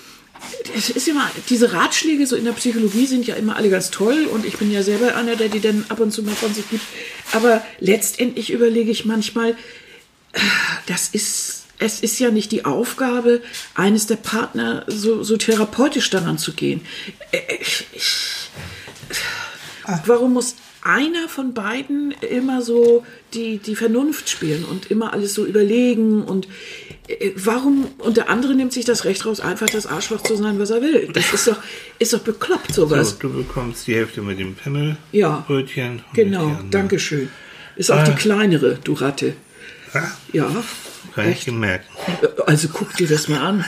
Es 0.76 0.90
ist 0.90 1.08
immer, 1.08 1.30
diese 1.48 1.72
Ratschläge 1.72 2.26
so 2.26 2.36
in 2.36 2.44
der 2.44 2.52
Psychologie 2.52 3.06
sind 3.06 3.26
ja 3.26 3.34
immer 3.34 3.56
alle 3.56 3.70
ganz 3.70 3.90
toll 3.90 4.26
und 4.26 4.44
ich 4.44 4.56
bin 4.56 4.70
ja 4.70 4.82
selber 4.82 5.16
einer, 5.16 5.36
der 5.36 5.48
die 5.48 5.60
dann 5.60 5.84
ab 5.88 6.00
und 6.00 6.12
zu 6.12 6.22
mal 6.22 6.34
von 6.34 6.54
sich 6.54 6.68
gibt. 6.70 6.84
Aber 7.32 7.64
letztendlich 7.78 8.50
überlege 8.50 8.90
ich 8.90 9.04
manchmal, 9.04 9.50
äh, 10.32 10.40
das 10.86 11.08
ist 11.08 11.60
es 11.80 12.00
ist 12.00 12.18
ja 12.18 12.30
nicht 12.30 12.52
die 12.52 12.66
Aufgabe 12.66 13.40
eines 13.74 14.06
der 14.06 14.16
Partner, 14.16 14.84
so, 14.86 15.22
so 15.22 15.38
therapeutisch 15.38 16.10
daran 16.10 16.36
zu 16.36 16.52
gehen. 16.52 16.82
Äh, 17.32 17.40
ich, 17.58 17.86
ich, 17.92 18.50
warum 20.04 20.34
muss 20.34 20.56
einer 20.82 21.28
von 21.28 21.52
beiden 21.54 22.12
immer 22.30 22.62
so 22.62 23.04
die, 23.34 23.58
die 23.58 23.76
Vernunft 23.76 24.28
spielen 24.30 24.64
und 24.64 24.90
immer 24.90 25.12
alles 25.12 25.34
so 25.34 25.44
überlegen 25.44 26.22
und 26.22 26.48
äh, 27.08 27.32
warum, 27.36 27.86
und 27.98 28.16
der 28.16 28.28
andere 28.30 28.54
nimmt 28.54 28.72
sich 28.72 28.84
das 28.84 29.04
Recht 29.04 29.26
raus, 29.26 29.40
einfach 29.40 29.68
das 29.68 29.86
Arschloch 29.86 30.22
zu 30.22 30.36
sein, 30.36 30.58
was 30.58 30.70
er 30.70 30.80
will. 30.82 31.08
Das 31.12 31.32
ist 31.34 31.46
doch, 31.46 31.58
ist 31.98 32.12
doch 32.12 32.20
bekloppt, 32.20 32.74
sowas. 32.74 33.10
So, 33.10 33.16
du 33.28 33.32
bekommst 33.44 33.86
die 33.86 33.94
Hälfte 33.94 34.22
mit 34.22 34.38
dem 34.38 34.54
Pimmel. 34.54 34.96
Ja. 35.12 35.44
Brötchen. 35.46 36.02
Genau, 36.14 36.46
mit 36.48 36.62
die 36.64 36.70
danke 36.70 36.98
schön. 36.98 37.28
Ist 37.76 37.90
auch 37.90 37.98
Ah. 37.98 38.04
die 38.04 38.14
kleinere, 38.14 38.78
du 38.82 38.92
Ratte. 38.94 39.34
anderen. 39.92 40.10
Ja, 40.32 40.64
kann 41.14 41.24
ich 41.28 41.36
echt. 41.36 41.44
gemerkt. 41.46 41.86
Also 42.46 42.68
guck 42.72 42.94
dir 42.96 43.08
das 43.08 43.28
mal 43.28 43.40
an. 43.40 43.64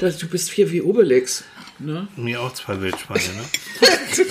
Das, 0.00 0.18
du 0.18 0.26
bist 0.26 0.50
hier 0.50 0.70
wie 0.72 0.82
Obelix. 0.82 1.44
Ne? 1.78 2.08
Mir 2.16 2.40
auch 2.40 2.52
zwei 2.52 2.80
Wildschweine, 2.80 3.22
ne? 3.22 3.44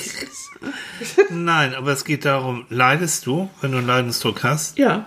Nein, 1.30 1.74
aber 1.76 1.92
es 1.92 2.04
geht 2.04 2.26
darum, 2.26 2.66
leidest 2.70 3.26
du, 3.26 3.50
wenn 3.62 3.72
du 3.72 3.78
einen 3.78 3.88
Leidensdruck 3.88 4.44
hast, 4.44 4.78
Ja, 4.78 5.06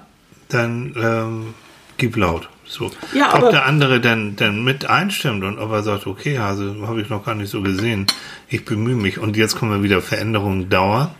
dann 0.48 0.94
ähm, 0.96 1.54
gib 1.96 2.16
laut. 2.16 2.48
So. 2.64 2.90
Ja, 3.12 3.34
ob 3.34 3.50
der 3.50 3.66
andere 3.66 4.00
dann, 4.00 4.36
dann 4.36 4.64
mit 4.64 4.86
einstimmt 4.86 5.44
und 5.44 5.58
ob 5.58 5.72
er 5.72 5.82
sagt, 5.82 6.06
okay, 6.06 6.38
Hase, 6.38 6.76
habe 6.86 7.02
ich 7.02 7.10
noch 7.10 7.24
gar 7.24 7.34
nicht 7.34 7.50
so 7.50 7.60
gesehen. 7.60 8.06
Ich 8.48 8.64
bemühe 8.64 8.96
mich. 8.96 9.18
Und 9.18 9.36
jetzt 9.36 9.56
kommen 9.56 9.72
wir 9.72 9.82
wieder, 9.82 10.00
Veränderungen 10.00 10.70
dauern. 10.70 11.10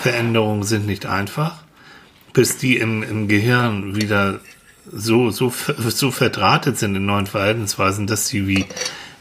Veränderungen 0.00 0.62
sind 0.62 0.86
nicht 0.86 1.04
einfach. 1.04 1.56
Bis 2.32 2.56
die 2.56 2.76
im, 2.76 3.02
im 3.02 3.28
Gehirn 3.28 3.96
wieder 3.96 4.40
so, 4.90 5.30
so, 5.30 5.52
so 5.78 6.10
verdrahtet 6.10 6.78
sind 6.78 6.94
in 6.94 7.04
neuen 7.04 7.26
Verhaltensweisen, 7.26 8.06
dass 8.06 8.28
sie 8.28 8.46
wie, 8.46 8.64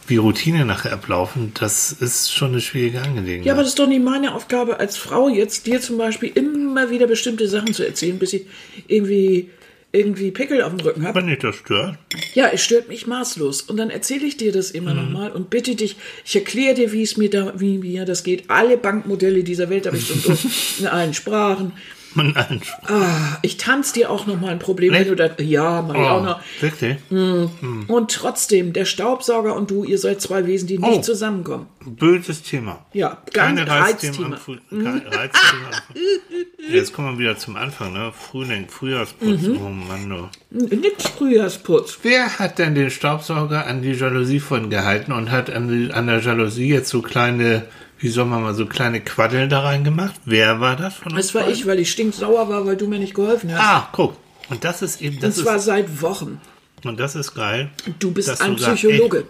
wie 0.08 0.18
Routine 0.18 0.65
nachher 0.65 0.94
ablaufen, 0.94 1.52
das 1.60 1.91
ist 1.91 2.32
schon 2.34 2.50
eine 2.50 2.62
schwierige 2.62 3.02
Angelegenheit. 3.02 3.46
Ja, 3.46 3.54
aber 3.54 3.62
das 3.63 3.70
ist 3.72 3.80
doch 3.80 3.88
nicht 3.88 4.04
meine 4.04 4.34
Aufgabe 4.36 4.80
als 4.80 4.98
Frau, 4.98 5.30
jetzt 5.30 5.65
dir 5.68 5.82
zum 5.82 5.98
Beispiel 5.98 6.32
immer 6.36 6.89
wieder 6.89 7.08
bestimmte 7.08 7.48
Sachen 7.48 7.74
zu 7.74 7.86
erzählen, 7.86 8.20
bis 8.20 8.34
ich 8.34 8.46
irgendwie, 8.88 9.50
irgendwie 9.91 10.32
Pickel 10.32 10.62
auf 10.62 10.76
dem 10.76 10.82
Rücken 10.82 11.06
habe. 11.08 11.20
Wenn 11.20 11.28
nicht 11.28 11.44
das 11.44 11.56
stört. 11.56 11.98
Ja, 12.34 12.50
es 12.52 12.62
stört 12.63 12.89
mich 12.89 13.08
maßlos. 13.08 13.62
Und 13.63 13.78
dann 13.78 13.89
erzähle 13.89 14.26
ich 14.26 14.36
dir 14.38 14.52
das 14.52 14.72
immer 14.72 14.94
Mhm. 14.94 15.04
nochmal 15.06 15.32
und 15.32 15.50
bitte 15.50 15.76
dich, 15.76 15.96
ich 16.26 16.36
erkläre 16.36 16.76
dir, 16.76 16.91
wie 16.91 17.02
es 17.04 17.15
mir 17.18 17.30
da, 17.30 17.54
wie 17.58 17.78
mir 17.78 18.04
das 18.06 18.24
geht. 18.24 18.50
Alle 18.50 18.78
Bankmodelle 18.78 19.44
dieser 19.44 19.70
Welt 19.70 19.88
habe 19.88 19.98
ich 19.98 20.08
schon 20.08 20.22
durch, 20.22 20.46
in 20.80 20.88
allen 20.88 21.13
Sprachen. 21.13 21.72
Man 22.15 22.32
nein. 22.34 22.62
Ah, 22.88 23.38
ich 23.41 23.58
tanze 23.58 23.93
dir 23.93 24.10
auch 24.10 24.25
nochmal 24.25 24.51
ein 24.51 24.60
Problem, 24.60 24.93
wenn 24.93 25.01
Echt? 25.01 25.12
du 25.12 25.15
das, 25.15 25.32
ja, 25.39 25.82
mach 25.82 25.93
ich 25.95 26.01
auch 26.01 26.23
noch. 26.23 26.39
Oh, 26.39 26.62
wirklich? 26.62 26.97
Und 27.10 28.12
trotzdem, 28.12 28.71
der 28.73 28.86
Staubsauger 28.86 29.56
und 29.56 29.69
du, 29.69 29.84
ihr 29.84 29.99
seid 29.99 30.21
zwei 30.21 30.47
Wesen, 30.47 30.67
die 30.67 30.78
nicht 30.80 30.99
Oh. 30.99 31.01
zusammenkommen. 31.01 31.67
Böses 31.86 32.41
Thema. 32.41 32.86
Ja, 32.93 33.17
ganz 33.34 33.60
Keine 33.60 33.69
Reizthema. 33.69 33.86
Reizthema 33.86 34.25
am 34.28 34.38
Früh. 34.38 34.58
Jetzt 36.71 36.93
kommen 36.93 37.13
wir 37.13 37.19
wieder 37.19 37.38
zum 37.38 37.58
Anfang, 37.58 37.91
ne? 37.93 38.12
Frühling, 38.17 38.67
Frühjahrsputz. 38.69 39.41
Mhm. 39.41 39.60
Oh 39.63 39.69
Mann, 39.69 40.10
du. 40.10 40.75
Nix 40.75 41.08
Frühjahrsputz. 41.10 41.99
Wer 42.04 42.39
hat 42.39 42.58
denn 42.60 42.75
den 42.75 42.89
Staubsauger 42.89 43.67
an 43.67 43.82
die 43.82 43.91
Jalousie 43.91 44.39
von 44.39 44.69
gehalten 44.69 45.12
und 45.12 45.32
hat 45.32 45.49
an, 45.51 45.67
die, 45.67 45.91
an 45.93 46.08
der 46.08 46.21
Jalousie 46.21 46.69
jetzt 46.69 46.89
so 46.89 47.01
kleine, 47.01 47.65
wie 47.99 48.10
soll 48.10 48.25
man 48.25 48.41
mal, 48.43 48.53
so 48.53 48.65
kleine 48.65 49.01
Quaddeln 49.01 49.49
da 49.49 49.62
reingemacht? 49.62 50.15
Wer 50.25 50.60
war 50.60 50.75
das 50.75 50.95
von 50.95 51.13
uns? 51.13 51.21
Das 51.27 51.36
war 51.36 51.43
beiden? 51.43 51.55
ich, 51.55 51.65
weil 51.65 51.79
ich 51.79 51.91
stinksauer 51.91 52.49
war, 52.49 52.65
weil 52.65 52.75
du 52.77 52.88
mir 52.88 52.99
nicht 52.99 53.13
geholfen 53.13 53.53
hast. 53.53 53.62
Ah, 53.62 53.89
guck. 53.93 54.15
Und 54.49 54.63
das 54.63 54.81
ist 54.81 55.01
eben, 55.01 55.19
das 55.19 55.38
und 55.38 55.43
zwar 55.43 55.55
ist, 55.58 55.65
seit 55.65 56.01
Wochen. 56.01 56.39
und 56.84 56.99
das 56.99 57.15
ist 57.15 57.34
geil. 57.34 57.69
Du 57.99 58.12
bist 58.12 58.41
ein 58.41 58.55
du 58.55 58.62
sagst, 58.62 58.84
Psychologe. 58.84 59.25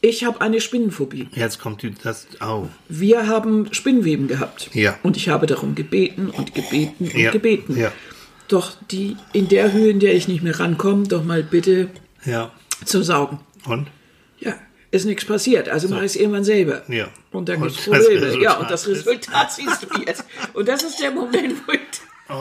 Ich 0.00 0.24
habe 0.24 0.40
eine 0.42 0.60
Spinnenphobie. 0.60 1.28
Jetzt 1.32 1.58
kommt 1.60 1.82
die, 1.82 1.92
das, 2.02 2.26
au. 2.40 2.68
Wir 2.88 3.26
haben 3.26 3.72
Spinnweben 3.72 4.28
gehabt. 4.28 4.70
Ja. 4.74 4.98
Und 5.02 5.16
ich 5.16 5.28
habe 5.30 5.46
darum 5.46 5.74
gebeten 5.74 6.28
und 6.28 6.54
gebeten 6.54 7.04
und 7.06 7.14
Ja, 7.14 7.30
gebeten. 7.30 7.76
ja. 7.76 7.90
Doch 8.48 8.72
die 8.90 9.16
in 9.32 9.48
der 9.48 9.72
Höhe, 9.72 9.90
in 9.90 10.00
der 10.00 10.14
ich 10.14 10.28
nicht 10.28 10.42
mehr 10.42 10.60
rankomme, 10.60 11.04
doch 11.08 11.24
mal 11.24 11.42
bitte 11.42 11.88
Ja. 12.26 12.52
zu 12.84 13.02
saugen. 13.02 13.38
Und? 13.64 13.88
Ja, 14.38 14.54
ist 14.94 15.04
nichts 15.04 15.24
passiert. 15.24 15.68
Also 15.68 15.88
mache 15.88 16.00
ich 16.04 16.12
es 16.12 16.16
irgendwann 16.16 16.44
selber. 16.44 16.82
Ja. 16.88 17.08
Und 17.32 17.48
dann 17.48 17.60
gibt 17.60 17.72
es 17.72 17.76
das 17.84 17.84
Probleme. 17.84 18.22
Resultat 18.22 18.42
Ja, 18.42 18.52
und 18.58 18.70
das 18.70 18.86
ist- 18.86 19.06
Resultat 19.06 19.52
siehst 19.56 19.82
du 19.82 20.00
jetzt. 20.06 20.24
Und 20.54 20.68
das 20.68 20.82
ist 20.82 21.00
der 21.00 21.10
Moment, 21.10 21.54
wo 21.66 21.72
ich. 21.72 21.80
Oh, 22.30 22.40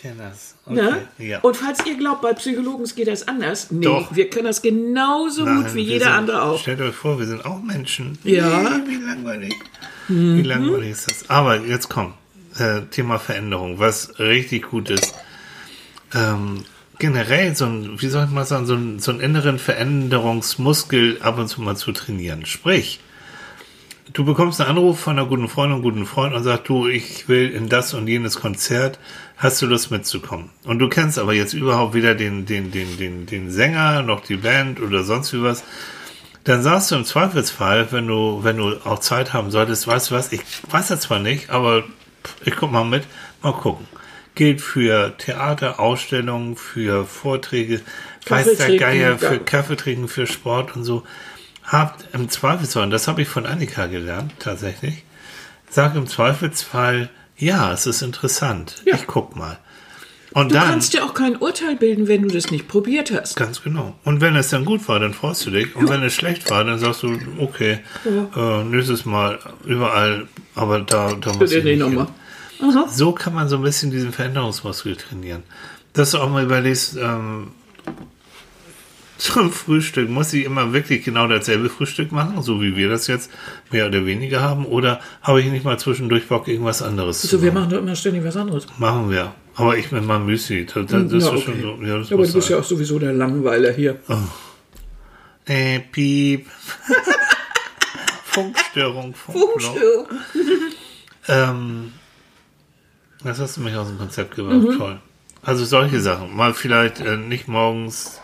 kenn 0.00 0.16
das. 0.18 0.54
Okay. 0.66 0.74
Ne? 0.76 1.08
Ja. 1.18 1.40
Und 1.40 1.56
falls 1.56 1.84
ihr 1.84 1.96
glaubt, 1.96 2.22
bei 2.22 2.32
Psychologen 2.34 2.84
geht 2.94 3.08
das 3.08 3.26
anders, 3.26 3.72
nee, 3.72 3.84
Doch. 3.84 4.14
wir 4.14 4.30
können 4.30 4.44
das 4.44 4.62
genauso 4.62 5.44
Nein, 5.44 5.64
gut 5.64 5.74
wie 5.74 5.80
jeder 5.80 6.04
sind, 6.04 6.14
andere 6.14 6.42
auch. 6.42 6.60
Stellt 6.60 6.80
euch 6.80 6.94
vor, 6.94 7.18
wir 7.18 7.26
sind 7.26 7.44
auch 7.44 7.60
Menschen. 7.60 8.16
Ja. 8.22 8.46
Mhm. 8.46 8.84
Nee, 8.86 8.90
wie 8.98 9.02
langweilig. 9.04 9.54
Wie 10.06 10.42
langweilig 10.42 10.90
ist 10.92 11.10
das? 11.10 11.28
Aber 11.28 11.56
jetzt 11.58 11.88
komm, 11.88 12.14
äh, 12.58 12.82
Thema 12.90 13.18
Veränderung, 13.18 13.80
was 13.80 14.16
richtig 14.20 14.70
gut 14.70 14.90
ist. 14.90 15.12
Ähm, 16.14 16.64
generell 16.98 17.54
so 17.56 17.66
ein, 17.66 18.00
wie 18.00 18.08
soll 18.08 18.24
ich 18.24 18.30
mal 18.30 18.44
sagen, 18.44 18.66
so, 18.66 18.74
ein, 18.74 18.98
so 18.98 19.10
einen 19.10 19.20
inneren 19.20 19.58
Veränderungsmuskel 19.58 21.20
ab 21.22 21.38
und 21.38 21.48
zu 21.48 21.60
mal 21.60 21.76
zu 21.76 21.92
trainieren. 21.92 22.46
Sprich, 22.46 23.00
du 24.12 24.24
bekommst 24.24 24.60
einen 24.60 24.70
Anruf 24.70 25.00
von 25.00 25.18
einer 25.18 25.28
guten 25.28 25.48
Freundin, 25.48 25.82
guten 25.82 26.06
Freund 26.06 26.34
und 26.34 26.42
sagt, 26.44 26.68
du, 26.68 26.86
ich 26.86 27.28
will 27.28 27.50
in 27.50 27.68
das 27.68 27.94
und 27.94 28.06
jenes 28.06 28.36
Konzert, 28.36 28.98
hast 29.36 29.60
du 29.60 29.66
Lust 29.66 29.90
mitzukommen? 29.90 30.50
Und 30.64 30.78
du 30.78 30.88
kennst 30.88 31.18
aber 31.18 31.34
jetzt 31.34 31.54
überhaupt 31.54 31.94
weder 31.94 32.14
den, 32.14 32.46
den, 32.46 32.70
den, 32.70 32.96
den, 32.96 33.26
den 33.26 33.50
Sänger, 33.50 34.02
noch 34.02 34.20
die 34.20 34.36
Band 34.36 34.80
oder 34.80 35.04
sonst 35.04 35.32
wie 35.32 35.42
was. 35.42 35.64
Dann 36.44 36.62
sagst 36.62 36.90
du 36.90 36.96
im 36.96 37.06
Zweifelsfall, 37.06 37.90
wenn 37.90 38.06
du, 38.06 38.40
wenn 38.42 38.58
du 38.58 38.76
auch 38.84 38.98
Zeit 38.98 39.32
haben 39.32 39.50
solltest, 39.50 39.86
weißt 39.86 40.10
du 40.10 40.14
was, 40.14 40.30
ich 40.32 40.42
weiß 40.70 40.88
das 40.88 41.00
zwar 41.00 41.18
nicht, 41.18 41.50
aber 41.50 41.84
ich 42.44 42.54
guck 42.54 42.70
mal 42.70 42.84
mit, 42.84 43.04
mal 43.42 43.52
gucken. 43.52 43.86
Gilt 44.34 44.60
für 44.60 45.16
Theater, 45.16 45.78
Ausstellungen, 45.78 46.56
für 46.56 47.04
Vorträge, 47.04 47.80
weiß 48.26 48.56
der 48.56 48.76
Geier, 48.76 49.18
für 49.18 49.34
ja. 49.34 49.38
Kaffee 49.38 49.76
trinken, 49.76 50.08
für 50.08 50.26
Sport 50.26 50.74
und 50.76 50.84
so. 50.84 51.04
Habt 51.62 52.06
im 52.12 52.28
Zweifelsfall, 52.28 52.82
und 52.84 52.90
das 52.90 53.08
habe 53.08 53.22
ich 53.22 53.28
von 53.28 53.46
Annika 53.46 53.86
gelernt, 53.86 54.32
tatsächlich, 54.38 55.04
sag 55.70 55.94
im 55.94 56.06
Zweifelsfall, 56.06 57.10
ja, 57.36 57.72
es 57.72 57.86
ist 57.86 58.02
interessant. 58.02 58.82
Ja. 58.84 58.96
Ich 58.96 59.06
guck 59.06 59.34
mal. 59.36 59.58
Und 60.32 60.50
Du 60.50 60.56
dann, 60.56 60.66
kannst 60.66 60.94
dir 60.94 61.04
auch 61.04 61.14
kein 61.14 61.36
Urteil 61.36 61.76
bilden, 61.76 62.08
wenn 62.08 62.22
du 62.22 62.28
das 62.28 62.50
nicht 62.50 62.66
probiert 62.66 63.12
hast. 63.12 63.36
ganz 63.36 63.62
genau. 63.62 63.94
Und 64.02 64.20
wenn 64.20 64.34
es 64.34 64.50
dann 64.50 64.64
gut 64.64 64.86
war, 64.88 64.98
dann 64.98 65.14
freust 65.14 65.46
du 65.46 65.50
dich. 65.50 65.76
Und 65.76 65.88
wenn 65.88 66.02
es 66.02 66.12
schlecht 66.12 66.50
war, 66.50 66.64
dann 66.64 66.78
sagst 66.80 67.04
du, 67.04 67.16
okay, 67.38 67.78
äh, 68.04 68.64
nächstes 68.64 69.04
Mal 69.04 69.38
überall, 69.64 70.26
aber 70.56 70.80
da, 70.80 71.12
da 71.14 71.32
muss 71.34 71.52
ich 71.52 71.62
nicht 71.62 71.86
nicht 71.86 72.08
nochmal. 72.60 72.88
So 72.88 73.12
kann 73.12 73.34
man 73.34 73.48
so 73.48 73.56
ein 73.56 73.62
bisschen 73.62 73.90
diesen 73.90 74.12
Veränderungsmuskel 74.12 74.96
trainieren. 74.96 75.42
Dass 75.92 76.10
du 76.12 76.18
auch 76.18 76.28
mal 76.28 76.44
überlegst, 76.44 76.96
ähm, 76.96 77.48
zum 79.16 79.52
Frühstück 79.52 80.10
muss 80.10 80.32
ich 80.32 80.44
immer 80.44 80.72
wirklich 80.72 81.04
genau 81.04 81.28
dasselbe 81.28 81.68
Frühstück 81.70 82.10
machen, 82.10 82.42
so 82.42 82.60
wie 82.60 82.74
wir 82.76 82.88
das 82.88 83.06
jetzt 83.06 83.30
mehr 83.70 83.86
oder 83.86 84.04
weniger 84.04 84.40
haben, 84.42 84.66
oder 84.66 85.00
habe 85.22 85.40
ich 85.40 85.46
nicht 85.46 85.64
mal 85.64 85.78
zwischendurch 85.78 86.26
Bock, 86.26 86.48
irgendwas 86.48 86.82
anderes 86.82 87.20
zu 87.20 87.28
So, 87.28 87.42
wir 87.42 87.52
machen? 87.52 87.62
machen 87.64 87.70
doch 87.74 87.78
immer 87.78 87.94
ständig 87.96 88.24
was 88.24 88.36
anderes. 88.36 88.66
Machen 88.78 89.10
wir. 89.10 89.32
Aber 89.54 89.76
ich 89.78 89.92
mit 89.92 90.04
meinem 90.04 90.26
Müsli, 90.26 90.66
das, 90.66 90.86
das 90.86 91.02
ist 91.12 91.12
Ja, 91.12 91.18
doch 91.30 91.32
okay. 91.36 91.42
schon 91.44 91.62
so. 91.62 91.84
Ja, 91.84 91.98
das 91.98 92.12
Aber 92.12 92.26
du 92.26 92.32
bist 92.32 92.48
sein. 92.48 92.56
ja 92.56 92.60
auch 92.60 92.64
sowieso 92.66 92.98
der 92.98 93.12
Langweiler 93.12 93.70
hier. 93.72 94.00
Äh, 95.46 95.78
piep. 95.78 96.46
Funkstörung, 98.24 99.14
Funkloch. 99.14 100.08
Ähm, 101.28 101.92
das 103.24 103.40
hast 103.40 103.56
du 103.56 103.60
mich 103.62 103.74
aus 103.74 103.88
dem 103.88 103.98
Konzept 103.98 104.36
gebracht. 104.36 104.56
Mhm. 104.60 104.78
Toll. 104.78 104.96
Also 105.42 105.64
solche 105.64 106.00
Sachen. 106.00 106.34
Mal 106.36 106.54
vielleicht 106.54 107.00
äh, 107.00 107.16
nicht 107.16 107.48
morgens 107.48 108.20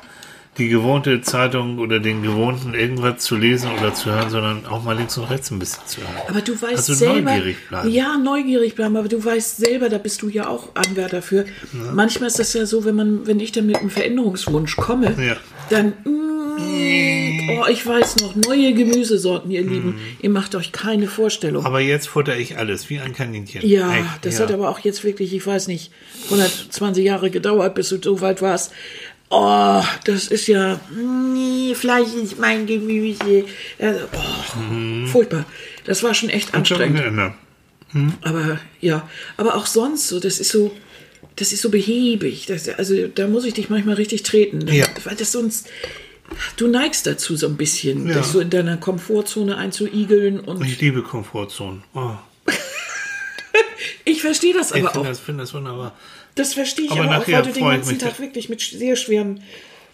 die 0.58 0.68
gewohnte 0.68 1.20
Zeitung 1.22 1.78
oder 1.78 2.00
den 2.00 2.22
gewohnten 2.22 2.74
irgendwas 2.74 3.18
zu 3.22 3.36
lesen 3.36 3.70
oder 3.78 3.94
zu 3.94 4.10
hören, 4.10 4.30
sondern 4.30 4.66
auch 4.66 4.82
mal 4.82 4.96
links 4.96 5.16
und 5.16 5.24
rechts 5.30 5.50
ein 5.50 5.58
bisschen 5.58 5.86
zu 5.86 6.00
hören. 6.00 6.10
Aber 6.28 6.40
du 6.40 6.52
weißt 6.60 6.74
Also 6.74 6.94
selber. 6.94 7.30
neugierig 7.32 7.68
bleiben. 7.68 7.88
Ja, 7.90 8.18
neugierig 8.18 8.74
bleiben, 8.74 8.96
aber 8.96 9.08
du 9.08 9.24
weißt 9.24 9.58
selber, 9.58 9.88
da 9.88 9.98
bist 9.98 10.22
du 10.22 10.28
ja 10.28 10.48
auch 10.48 10.74
Anwärter 10.74 11.22
für. 11.22 11.44
Manchmal 11.94 12.26
ist 12.28 12.38
das 12.38 12.52
ja 12.52 12.66
so, 12.66 12.84
wenn 12.84 12.96
man, 12.96 13.26
wenn 13.26 13.38
ich 13.40 13.52
dann 13.52 13.66
mit 13.66 13.76
einem 13.76 13.90
Veränderungswunsch 13.90 14.76
komme, 14.76 15.14
Ja. 15.24 15.36
dann 15.70 15.94
mm, 16.04 16.49
oh, 16.60 17.66
ich 17.70 17.86
weiß 17.86 18.16
noch, 18.20 18.34
neue 18.34 18.72
Gemüsesorten, 18.74 19.50
ihr 19.50 19.62
Lieben, 19.62 20.00
ihr 20.20 20.30
macht 20.30 20.54
euch 20.54 20.72
keine 20.72 21.06
Vorstellung. 21.06 21.62
Mhm. 21.62 21.66
Aber 21.66 21.80
jetzt 21.80 22.08
futter 22.08 22.36
ich 22.36 22.58
alles, 22.58 22.90
wie 22.90 23.00
ein 23.00 23.12
Kaninchen. 23.12 23.66
Ja, 23.66 23.94
Echt, 23.94 24.06
das 24.22 24.38
ja. 24.38 24.44
hat 24.44 24.52
aber 24.52 24.68
auch 24.68 24.80
jetzt 24.80 25.04
wirklich, 25.04 25.34
ich 25.34 25.46
weiß 25.46 25.68
nicht, 25.68 25.92
120 26.24 27.04
Jahre 27.04 27.30
gedauert, 27.30 27.74
bis 27.74 27.88
du 27.90 27.98
so 28.02 28.20
weit 28.20 28.42
warst. 28.42 28.72
Oh, 29.32 29.82
das 30.04 30.26
ist 30.26 30.48
ja, 30.48 30.80
nee, 30.92 31.74
Fleisch 31.74 32.08
ist 32.20 32.38
mein 32.38 32.66
Gemüse. 32.66 33.44
Ja, 33.78 33.94
oh, 34.12 35.06
Furchtbar. 35.06 35.44
Das 35.84 36.02
war 36.02 36.14
schon 36.14 36.30
echt 36.30 36.52
Hat 36.52 36.66
schon 36.66 36.82
anstrengend. 36.82 36.98
geändert. 36.98 37.34
Aber 38.22 38.60
ja, 38.80 39.08
aber 39.36 39.56
auch 39.56 39.66
sonst 39.66 40.08
so, 40.08 40.20
das 40.20 40.38
ist 40.38 40.50
so, 40.50 40.72
das 41.36 41.52
ist 41.52 41.62
so 41.62 41.70
behäbig. 41.70 42.46
Das, 42.46 42.68
also 42.68 43.08
da 43.08 43.26
muss 43.26 43.44
ich 43.44 43.54
dich 43.54 43.70
manchmal 43.70 43.96
richtig 43.96 44.22
treten. 44.22 44.66
Ja. 44.68 44.86
Weil 45.04 45.16
das 45.16 45.32
sonst, 45.32 45.68
du 46.56 46.66
neigst 46.68 47.06
dazu 47.06 47.36
so 47.36 47.46
ein 47.46 47.56
bisschen, 47.56 48.06
Ja. 48.06 48.18
dich 48.18 48.26
so 48.26 48.40
in 48.40 48.50
deiner 48.50 48.76
Komfortzone 48.76 49.56
einzuigeln. 49.56 50.40
Und 50.40 50.64
Ich 50.64 50.80
liebe 50.80 51.02
Komfortzonen. 51.02 51.82
Oh, 51.94 52.12
ich 54.04 54.20
verstehe 54.22 54.54
das 54.54 54.70
ich 54.72 54.82
aber 54.82 54.90
finde 54.90 55.00
auch. 55.00 55.06
das, 55.10 55.20
find 55.20 55.40
das 55.40 55.54
wunderbar. 55.54 55.94
Das 56.34 56.54
verstehe 56.54 56.86
ich 56.86 56.90
Aber 56.92 57.02
aber, 57.04 57.18
auch, 57.18 57.28
weil 57.28 57.42
du 57.42 57.52
den 57.52 57.64
ich 57.64 57.70
ganzen 57.70 57.98
Tag 57.98 58.18
wirklich 58.20 58.48
mit 58.48 58.60
sehr 58.60 58.96
schweren 58.96 59.42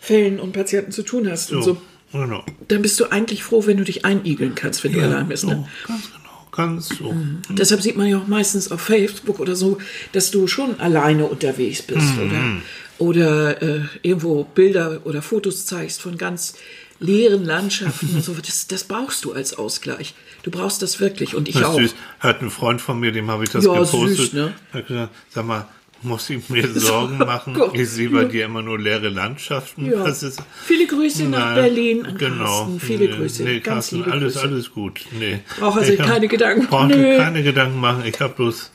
Fällen 0.01 0.39
und 0.41 0.53
Patienten 0.53 0.93
zu 0.93 1.03
tun 1.03 1.29
hast. 1.31 1.49
So, 1.49 1.57
Und 1.57 1.63
so. 1.63 1.77
genau. 2.13 2.45
Dann 2.69 2.83
bist 2.83 2.99
du 3.01 3.07
eigentlich 3.11 3.43
froh, 3.43 3.67
wenn 3.67 3.77
du 3.79 3.85
dich 3.85 4.05
einigeln 4.05 4.55
kannst, 4.55 4.85
wenn 4.85 4.93
du 4.93 5.01
allein 5.01 5.29
bist. 5.29 5.43
so, 5.43 5.49
Ne? 5.49 5.69
ganz 5.87 6.03
genau. 6.13 6.23
Ganz 6.53 6.89
so. 6.89 7.15
Deshalb 7.51 7.83
sieht 7.83 7.97
man 7.97 8.07
ja 8.07 8.19
auch 8.19 8.27
meistens 8.27 8.71
auf 8.71 8.81
Facebook 8.81 9.41
oder 9.41 9.55
so, 9.57 9.79
dass 10.13 10.31
du 10.31 10.47
schon 10.47 10.81
alleine 10.81 11.27
unterwegs 11.27 11.83
bist 11.83 12.15
Mhm. 12.17 12.19
oder, 12.27 12.41
oder 12.99 13.63
äh, 13.63 13.81
irgendwo 14.03 14.45
Bilder 14.45 15.01
oder 15.05 15.23
Fotos 15.23 15.67
zeigst 15.67 16.01
von 16.01 16.17
ganz 16.19 16.55
leeren 16.99 17.45
Landschaften 17.45 18.09
und 18.15 18.25
so. 18.25 18.35
Das, 18.47 18.67
das 18.69 18.85
brauchst 18.85 19.25
du 19.25 19.33
als 19.33 19.57
Ausgleich. 19.59 20.15
Du 20.43 20.51
brauchst 20.51 20.81
das 20.83 21.01
wirklich 21.01 21.35
und 21.35 21.49
ich 21.49 21.55
Das 21.55 21.63
ist 21.63 21.69
auch. 21.69 21.79
süß. 21.79 21.95
Hat 22.21 22.41
ein 22.43 22.51
Freund 22.51 22.81
von 22.81 22.99
mir, 23.01 23.13
dem 23.13 23.31
habe 23.31 23.45
ich 23.45 23.51
das 23.51 23.65
Ja, 23.65 23.73
gepostet. 23.73 24.17
süß, 24.17 24.33
ne? 24.35 24.53
Hat 24.73 24.87
gesagt, 24.87 25.15
sag 25.29 25.45
mal, 25.47 25.67
muss 26.03 26.31
ich 26.31 26.49
mir 26.49 26.67
Sorgen 26.75 27.19
machen? 27.19 27.55
Gott. 27.55 27.75
Ich 27.75 27.89
sehe 27.91 28.09
bei 28.11 28.25
dir 28.25 28.45
immer 28.47 28.63
nur 28.63 28.79
leere 28.79 29.09
Landschaften. 29.09 29.91
Ja. 29.91 30.07
Ist, 30.07 30.41
Viele 30.65 30.87
Grüße 30.87 31.25
nach 31.25 31.39
Nein, 31.47 31.55
Berlin 31.57 32.07
an 32.07 32.17
genau. 32.19 32.45
Carsten. 32.45 32.81
Viele 32.81 33.07
Nee, 33.11 33.17
Grüße. 33.17 33.43
Nee, 33.43 33.61
Ganz 33.61 33.65
Carsten, 33.65 33.97
liebe 33.97 34.13
alles, 34.13 34.35
Grüße. 34.35 34.47
alles 34.47 34.71
gut. 34.71 35.01
Nee. 35.19 35.41
Braucht 35.59 35.81
er 35.81 35.85
sich 35.87 35.99
keine 35.99 36.29
Gedanken. 36.29 36.67
Braucht 36.69 36.89
Nö. 36.89 37.17
keine 37.17 37.43
Gedanken 37.43 37.81
machen. 37.81 38.05
Ich 38.07 38.21
habe 38.21 38.35
bloß 38.35 38.71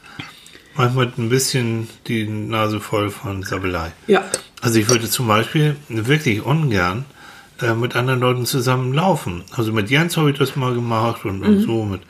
manchmal 0.76 1.12
ein 1.18 1.30
bisschen 1.30 1.88
die 2.08 2.28
Nase 2.28 2.80
voll 2.80 3.10
von 3.10 3.44
Sabelei. 3.44 3.92
Ja. 4.08 4.24
Also 4.62 4.80
ich 4.80 4.90
würde 4.90 5.10
zum 5.10 5.28
Beispiel 5.28 5.76
wirklich 5.90 6.44
ungern 6.44 7.06
äh, 7.62 7.74
mit 7.74 7.96
anderen 7.96 8.20
Leuten 8.20 8.46
zusammen 8.46 8.94
laufen. 8.94 9.44
Also 9.56 9.72
mit 9.74 9.90
Jens 9.90 10.18
habe 10.18 10.32
ich 10.32 10.38
das 10.38 10.56
mal 10.56 10.74
gemacht 10.74 11.26
und, 11.26 11.40
Mhm. 11.40 11.46
und 11.46 11.62
so 11.62 11.84
mit, 11.86 12.02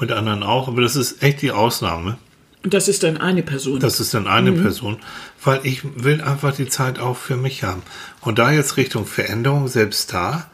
mit 0.00 0.10
anderen 0.12 0.42
auch. 0.42 0.68
Aber 0.68 0.82
das 0.82 0.96
ist 0.96 1.22
echt 1.22 1.42
die 1.42 1.52
Ausnahme. 1.52 2.18
Und 2.64 2.74
das 2.74 2.86
ist 2.86 3.02
dann 3.02 3.16
eine 3.16 3.42
Person. 3.42 3.80
Das 3.80 3.98
ist 3.98 4.14
dann 4.14 4.28
eine 4.28 4.52
Mhm. 4.52 4.62
Person, 4.62 4.96
weil 5.42 5.60
ich 5.64 5.82
will 6.04 6.20
einfach 6.20 6.54
die 6.54 6.68
Zeit 6.68 7.00
auch 7.00 7.16
für 7.16 7.36
mich 7.36 7.64
haben. 7.64 7.82
Und 8.20 8.38
da 8.38 8.52
jetzt 8.52 8.76
Richtung 8.76 9.04
Veränderung, 9.06 9.66
selbst 9.66 10.12
da, 10.12 10.48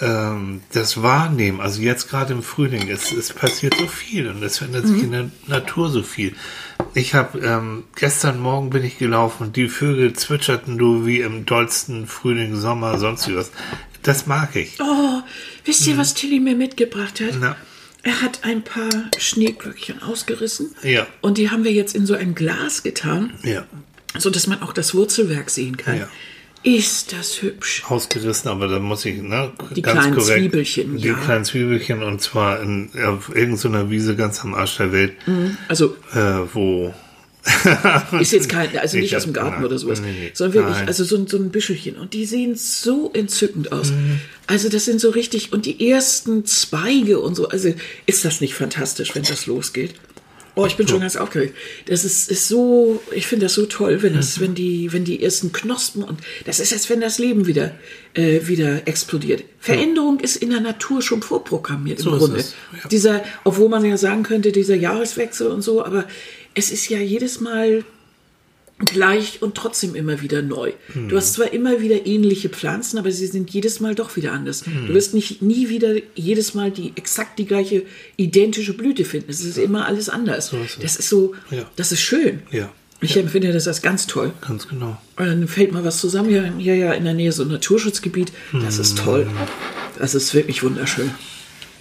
ähm, 0.00 0.60
das 0.72 1.02
Wahrnehmen, 1.02 1.60
also 1.60 1.80
jetzt 1.82 2.08
gerade 2.08 2.32
im 2.32 2.42
Frühling, 2.42 2.88
es, 2.88 3.10
es 3.12 3.32
passiert 3.32 3.74
so 3.78 3.86
viel 3.86 4.28
und 4.28 4.42
es 4.42 4.58
verändert 4.58 4.84
Mhm. 4.84 4.94
sich 4.94 5.02
in 5.02 5.12
der 5.12 5.30
Natur 5.46 5.90
so 5.90 6.02
viel. 6.02 6.34
Ich 6.94 7.14
habe 7.14 7.38
ähm, 7.40 7.84
gestern 7.96 8.40
Morgen 8.40 8.70
bin 8.70 8.84
ich 8.84 8.98
gelaufen 8.98 9.48
und 9.48 9.56
die 9.56 9.68
Vögel 9.68 10.12
zwitscherten 10.12 10.78
du 10.78 11.04
wie 11.06 11.20
im 11.20 11.46
dollsten 11.46 12.06
Frühling, 12.06 12.56
Sommer, 12.56 12.98
sonst 12.98 13.28
wie 13.28 13.36
was. 13.36 13.50
Das 14.02 14.26
mag 14.26 14.54
ich. 14.56 14.78
Oh, 14.80 15.20
wisst 15.64 15.86
ihr, 15.86 15.98
was 15.98 16.14
Tilly 16.14 16.38
mir 16.40 16.54
mitgebracht 16.54 17.20
hat? 17.20 17.34
Mhm. 17.34 17.40
Na. 17.40 17.56
Er 18.04 18.22
hat 18.22 18.44
ein 18.44 18.62
paar 18.62 18.88
Schneeglöckchen 19.18 20.00
ausgerissen. 20.02 20.70
Ja. 20.84 21.06
Und 21.20 21.36
die 21.36 21.50
haben 21.50 21.64
wir 21.64 21.72
jetzt 21.72 21.96
in 21.96 22.06
so 22.06 22.14
ein 22.14 22.34
Glas 22.36 22.84
getan, 22.84 23.32
Ja. 23.42 23.64
so 24.16 24.30
dass 24.30 24.46
man 24.46 24.62
auch 24.62 24.72
das 24.72 24.94
Wurzelwerk 24.94 25.50
sehen 25.50 25.76
kann. 25.76 25.98
Ja. 25.98 26.08
Ist 26.64 27.12
das 27.12 27.40
hübsch? 27.42 27.82
Ausgerissen, 27.88 28.48
aber 28.48 28.66
da 28.68 28.78
muss 28.80 29.04
ich, 29.04 29.22
ne, 29.22 29.52
Die 29.74 29.82
kleinen 29.82 30.18
Zwiebelchen, 30.20 30.96
Die 30.96 31.08
ja. 31.08 31.14
kleinen 31.14 31.44
Zwiebelchen 31.44 32.02
und 32.02 32.20
zwar 32.20 32.60
in, 32.60 32.90
auf 33.06 33.34
irgendeiner 33.34 33.90
Wiese 33.90 34.16
ganz 34.16 34.42
am 34.42 34.54
Arsch 34.54 34.76
der 34.78 34.92
Welt. 34.92 35.12
Also 35.68 35.96
äh, 36.14 36.40
wo 36.52 36.92
ist 38.20 38.32
jetzt 38.32 38.48
kein, 38.50 38.76
also 38.76 38.96
Ich 38.98 39.04
nicht 39.04 39.16
aus 39.16 39.24
dem 39.24 39.32
Garten 39.32 39.64
oder 39.64 39.78
sowas, 39.78 40.00
nee, 40.02 40.10
nee. 40.10 40.30
sondern 40.34 40.54
wirklich, 40.62 40.76
Nein. 40.78 40.88
also 40.88 41.04
so, 41.04 41.16
ein- 41.16 41.26
so 41.28 41.38
ein 41.38 41.50
Büschelchen. 41.50 41.96
Und 41.96 42.12
die 42.12 42.26
sehen 42.26 42.56
so 42.56 43.10
entzückend 43.14 43.72
aus. 43.72 43.90
Mhm. 43.92 44.20
Also 44.46 44.68
das 44.68 44.84
sind 44.84 45.00
so 45.00 45.10
richtig, 45.10 45.52
und 45.52 45.64
die 45.64 45.88
ersten 45.90 46.44
Zweige 46.44 47.20
und 47.20 47.36
so, 47.36 47.48
also 47.48 47.72
ist 48.06 48.24
das 48.24 48.40
nicht 48.42 48.54
fantastisch, 48.54 49.14
wenn 49.14 49.22
das 49.22 49.46
losgeht? 49.46 49.94
Oh, 50.58 50.66
ich 50.66 50.76
bin 50.76 50.88
schon 50.88 51.00
ganz 51.00 51.16
aufgeregt. 51.16 51.54
Das 51.86 52.04
ist, 52.04 52.30
ist 52.30 52.48
so, 52.48 53.00
ich 53.12 53.26
finde 53.26 53.46
das 53.46 53.54
so 53.54 53.66
toll, 53.66 54.02
wenn 54.02 54.12
Mhm. 54.12 54.16
das, 54.16 54.40
wenn 54.40 54.54
die, 54.54 54.92
wenn 54.92 55.04
die 55.04 55.22
ersten 55.22 55.52
Knospen 55.52 56.02
und 56.02 56.20
das 56.46 56.58
ist, 56.60 56.72
als 56.72 56.90
wenn 56.90 57.00
das 57.00 57.18
Leben 57.18 57.46
wieder, 57.46 57.72
äh, 58.14 58.40
wieder 58.48 58.86
explodiert. 58.88 59.44
Veränderung 59.60 60.20
ist 60.20 60.36
in 60.36 60.50
der 60.50 60.60
Natur 60.60 61.00
schon 61.02 61.22
vorprogrammiert 61.22 62.00
So 62.00 62.12
im 62.12 62.18
Grunde. 62.18 62.38
ja. 62.40 62.88
Dieser, 62.90 63.24
obwohl 63.44 63.68
man 63.68 63.84
ja 63.84 63.96
sagen 63.96 64.22
könnte, 64.24 64.50
dieser 64.52 64.74
Jahreswechsel 64.76 65.46
und 65.48 65.62
so, 65.62 65.84
aber 65.84 66.06
es 66.54 66.70
ist 66.72 66.88
ja 66.88 66.98
jedes 66.98 67.40
Mal 67.40 67.84
gleich 68.84 69.42
und 69.42 69.56
trotzdem 69.56 69.94
immer 69.96 70.20
wieder 70.20 70.40
neu. 70.42 70.72
Du 71.08 71.16
hast 71.16 71.32
zwar 71.34 71.52
immer 71.52 71.80
wieder 71.80 72.06
ähnliche 72.06 72.48
Pflanzen, 72.48 72.96
aber 72.98 73.10
sie 73.10 73.26
sind 73.26 73.50
jedes 73.50 73.80
Mal 73.80 73.94
doch 73.96 74.14
wieder 74.16 74.32
anders. 74.32 74.62
Du 74.62 74.94
wirst 74.94 75.14
nicht 75.14 75.42
nie 75.42 75.68
wieder 75.68 75.94
jedes 76.14 76.54
Mal 76.54 76.70
die 76.70 76.92
exakt 76.94 77.38
die 77.40 77.46
gleiche 77.46 77.82
identische 78.16 78.74
Blüte 78.74 79.04
finden. 79.04 79.30
Es 79.30 79.40
ist 79.42 79.58
immer 79.58 79.86
alles 79.86 80.08
anders. 80.08 80.52
ist 80.52 80.76
es. 80.76 80.78
das 80.82 80.96
ist 80.96 81.08
so, 81.08 81.34
Ja. 81.50 81.64
das 81.76 81.90
ist 81.92 82.00
schön. 82.00 82.42
Ja. 82.52 82.70
Ich 83.00 83.16
empfinde 83.16 83.52
das 83.52 83.68
als 83.68 83.80
ganz 83.82 84.06
toll. 84.08 84.32
ganz 84.46 84.66
genau. 84.68 84.96
Und 85.16 85.26
dann 85.26 85.48
fällt 85.48 85.72
mal 85.72 85.84
was 85.84 85.98
zusammen. 86.00 86.28
Hier, 86.30 86.52
hier 86.58 86.74
ja 86.76 86.92
in 86.92 87.04
der 87.04 87.14
Nähe 87.14 87.30
so 87.32 87.42
ein 87.44 87.48
Naturschutzgebiet. 87.48 88.32
Das 88.52 88.78
ist 88.78 88.98
toll. 88.98 89.26
Das 89.98 90.14
ist 90.14 90.34
wirklich 90.34 90.62
wunderschön. 90.62 91.10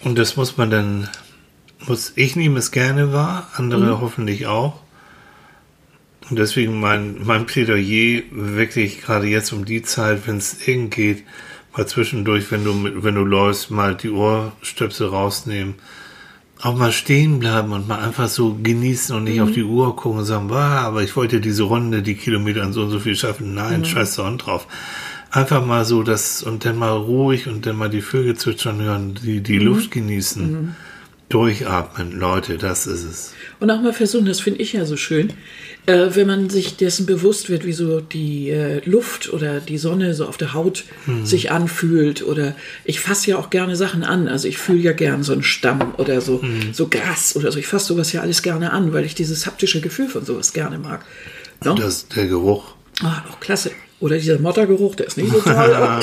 Und 0.04 0.18
das 0.18 0.36
muss 0.36 0.58
man 0.58 0.70
dann, 0.70 1.10
muss 1.88 2.12
ich 2.16 2.36
nehme 2.36 2.60
es 2.60 2.72
gerne 2.72 3.14
wahr, 3.14 3.52
andere 3.56 3.96
Mhm. 3.96 4.02
hoffentlich 4.02 4.46
auch. 4.48 4.82
Und 6.30 6.38
deswegen 6.38 6.80
mein, 6.80 7.18
mein 7.24 7.46
Plädoyer 7.46 8.24
wirklich 8.32 9.02
gerade 9.02 9.28
jetzt 9.28 9.54
um 9.54 9.66
die 9.66 9.82
Zeit, 9.82 10.28
wenn 10.28 10.38
es 10.38 10.68
irgend 10.68 10.92
geht, 10.92 11.24
mal 11.76 11.88
zwischendurch, 11.88 12.52
wenn 12.52 12.64
du 12.64 13.04
wenn 13.04 13.16
du 13.16 13.24
läufst, 13.24 13.72
mal 13.72 13.96
die 13.96 14.10
Ohrstöpsel 14.10 15.08
rausnehmen, 15.08 15.76
auch 16.62 16.76
mal 16.76 16.92
stehen 16.92 17.40
bleiben 17.40 17.72
und 17.72 17.88
mal 17.88 18.00
einfach 18.00 18.28
so 18.28 18.58
genießen 18.62 19.16
und 19.16 19.26
nicht 19.26 19.42
auf 19.42 19.52
die 19.52 19.64
Uhr 19.64 19.96
gucken 19.96 20.20
und 20.20 20.26
sagen, 20.26 20.50
wow, 20.50 20.58
aber 20.58 21.04
ich 21.04 21.16
wollte 21.16 21.40
diese 21.40 21.64
Runde, 21.64 22.02
die 22.02 22.16
Kilometer 22.16 22.66
und 22.66 22.74
so 22.74 22.82
und 22.82 22.90
so 22.90 23.00
viel 23.00 23.16
schaffen. 23.16 23.54
Nein, 23.54 23.86
scheiß 23.86 24.16
da 24.16 24.26
Hund 24.26 24.46
drauf. 24.46 24.68
Einfach 25.30 25.66
mal 25.66 25.86
so 25.86 26.04
das 26.04 26.42
und 26.42 26.66
dann 26.66 26.78
mal 26.78 26.92
ruhig 26.92 27.48
und 27.48 27.66
dann 27.66 27.76
mal 27.76 27.90
die 27.90 28.02
Vögel 28.02 28.36
zwitschern 28.36 28.82
hören, 28.82 29.16
die, 29.22 29.42
die 29.42 29.60
Luft 29.60 29.92
genießen. 29.92 30.76
Durchatmen, 31.30 32.18
Leute, 32.18 32.58
das 32.58 32.88
ist 32.88 33.04
es. 33.04 33.34
Und 33.60 33.70
auch 33.70 33.82
mal 33.82 33.92
versuchen, 33.92 34.26
das 34.26 34.40
finde 34.40 34.62
ich 34.62 34.74
ja 34.74 34.86
so 34.86 34.96
schön, 34.96 35.34
äh, 35.86 36.10
wenn 36.14 36.26
man 36.26 36.50
sich 36.50 36.78
dessen 36.78 37.06
bewusst 37.06 37.50
wird, 37.50 37.66
wie 37.66 37.74
so 37.74 38.00
die 38.00 38.50
äh, 38.50 38.82
Luft 38.88 39.34
oder 39.34 39.60
die 39.60 39.78
Sonne 39.78 40.14
so 40.14 40.26
auf 40.26 40.38
der 40.38 40.54
Haut 40.54 40.86
sich 41.24 41.52
anfühlt. 41.52 42.26
Oder 42.26 42.56
ich 42.86 43.02
fasse 43.02 43.32
ja 43.32 43.38
auch 43.38 43.50
gerne 43.50 43.76
Sachen 43.76 44.04
an. 44.04 44.30
Also 44.30 44.48
ich 44.48 44.58
fühle 44.58 44.80
ja 44.80 44.94
gern 44.94 45.24
so 45.24 45.34
einen 45.34 45.44
Stamm 45.44 45.96
oder 45.98 46.22
so, 46.22 46.42
so 46.72 46.88
Gras 46.88 47.36
oder 47.36 47.52
so. 47.52 47.60
Ich 47.60 47.68
fasse 47.68 47.88
sowas 47.88 48.14
ja 48.14 48.22
alles 48.22 48.42
gerne 48.42 48.72
an, 48.72 48.94
weil 48.94 49.04
ich 49.04 49.16
dieses 49.16 49.46
haptische 49.46 49.82
Gefühl 49.82 50.08
von 50.08 50.24
sowas 50.24 50.54
gerne 50.54 50.80
mag. 50.80 51.04
No? 51.64 51.76
Das, 51.76 52.08
der 52.08 52.28
Geruch. 52.28 52.76
Ah, 53.04 53.24
auch 53.30 53.40
klasse. 53.42 53.72
Oder 54.00 54.18
dieser 54.18 54.40
Mottergeruch, 54.40 54.96
der 54.96 55.08
ist 55.08 55.18
nicht 55.18 55.32
so 55.32 55.40
toll. 55.40 55.54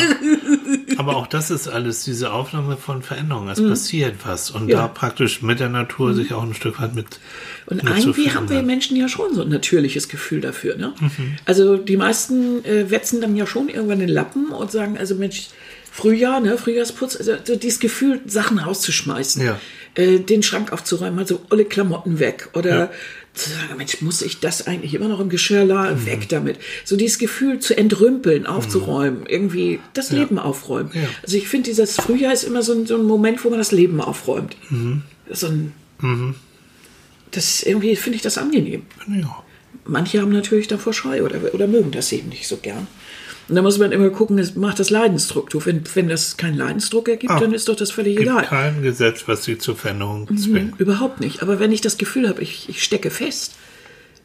Aber 0.99 1.16
auch 1.16 1.26
das 1.26 1.51
ist 1.51 1.68
alles 1.68 2.05
diese 2.05 2.32
Aufnahme 2.32 2.76
von 2.76 3.03
Veränderungen. 3.03 3.49
Es 3.49 3.62
passiert 3.62 4.14
was. 4.24 4.51
Und 4.51 4.70
da 4.70 4.88
praktisch 4.88 5.42
mit 5.42 5.61
der 5.61 5.68
Natur 5.68 6.14
sich 6.14 6.32
auch 6.32 6.42
ein 6.42 6.55
Stück 6.55 6.80
weit 6.80 6.95
mit. 6.95 7.18
Und 7.66 7.82
mit 7.82 7.99
irgendwie 7.99 8.30
haben 8.30 8.49
wir. 8.49 8.62
Menschen 8.62 8.97
ja 8.97 9.09
schon 9.09 9.34
so 9.34 9.42
ein 9.42 9.49
natürliches 9.49 10.09
Gefühl 10.09 10.40
dafür. 10.40 10.76
Ne? 10.76 10.95
Also 11.45 11.76
die 11.76 11.97
meisten 11.97 12.64
äh, 12.64 12.90
wetzen 12.90 13.20
dann 13.20 13.36
ja 13.36 13.47
schon 13.47 13.68
irgendwann 13.68 13.99
den 14.01 14.09
Lappen 14.09 14.49
und 14.51 14.70
sagen, 14.70 14.97
also 14.99 15.14
Mensch, 15.14 15.49
Frühjahr, 15.90 16.40
ne, 16.40 16.59
Frühjahrsputz, 16.59 17.16
also 17.16 17.34
so 17.45 17.55
dieses 17.57 17.78
Gefühl, 17.78 18.20
Sachen 18.26 18.59
rauszuschmeißen, 18.59 19.45
Ja. 19.47 19.61
äh, 19.95 20.18
den 20.18 20.42
Schrank 20.42 20.72
aufzuräumen, 20.72 21.18
also 21.20 21.40
alle 21.51 21.64
Klamotten 21.64 22.18
weg 22.18 22.49
oder 22.55 22.76
Ja. 22.78 22.90
Zu 23.35 23.51
sagen, 23.51 23.76
Mensch, 23.76 24.01
muss 24.01 24.22
ich 24.22 24.41
das 24.41 24.66
eigentlich 24.66 24.95
immer 24.95 25.09
noch 25.09 25.20
im 25.20 25.28
Geschirr 25.28 25.64
laden? 25.64 26.07
Weg 26.07 26.28
damit. 26.28 26.59
So 26.85 26.97
dieses 26.97 27.18
Gefühl 27.18 27.59
zu 27.59 27.76
entrümpeln, 27.76 28.47
aufzuräumen, 28.47 29.26
irgendwie 29.26 29.80
das 29.93 30.11
Leben 30.11 30.39
aufräumen. 30.39 30.91
Ja. 30.95 31.03
Also 31.22 31.37
ich 31.37 31.49
finde, 31.49 31.70
dieses 31.70 31.97
Frühjahr 31.97 32.32
ist 32.32 32.45
immer 32.45 32.62
so 32.62 32.72
ein, 32.72 32.87
so 32.87 32.97
ein 32.97 33.05
Moment, 33.05 33.45
wo 33.45 33.51
man 33.51 33.59
das 33.59 33.72
Leben 33.72 34.01
aufräumt. 34.01 34.57
So 35.30 35.49
ein, 35.49 35.72
das 37.32 37.62
irgendwie 37.62 37.97
finde 37.97 38.16
ich 38.16 38.22
das 38.22 38.39
angenehm. 38.39 38.82
Ja. 39.09 39.43
Manche 39.85 40.20
haben 40.20 40.30
natürlich 40.32 40.68
davor 40.68 40.93
Scheu 40.93 41.24
oder, 41.24 41.53
oder 41.53 41.66
mögen 41.66 41.91
das 41.91 42.12
eben 42.12 42.28
nicht 42.28 42.47
so 42.47 42.57
gern. 42.57 42.87
Und 43.49 43.57
da 43.57 43.62
muss 43.62 43.78
man 43.78 43.92
immer 43.92 44.09
gucken, 44.11 44.38
es 44.38 44.55
macht 44.57 44.78
das 44.80 44.88
Leidensdruck. 44.90 45.49
Wenn, 45.66 45.82
wenn 45.95 46.09
das 46.09 46.36
keinen 46.38 46.57
Leidensdruck 46.57 47.09
ergibt, 47.09 47.30
Ah. 47.32 47.40
dann 47.40 47.53
ist 47.53 47.68
doch 47.68 47.76
das 47.76 47.90
völlig 47.90 48.16
Gibt 48.16 48.28
egal. 48.30 48.45
kein 48.45 48.82
Gesetz, 48.82 49.24
was 49.26 49.45
sie 49.45 49.59
zur 49.59 49.76
Veränderung 49.76 50.26
zwingt. 50.36 50.80
Überhaupt 50.80 51.20
nicht. 51.20 51.42
Aber 51.42 51.59
wenn 51.61 51.70
ich 51.72 51.80
das 51.82 51.99
Gefühl 51.99 52.28
habe, 52.28 52.40
ich, 52.40 52.68
ich 52.68 52.82
stecke 52.82 53.11
fest, 53.11 53.55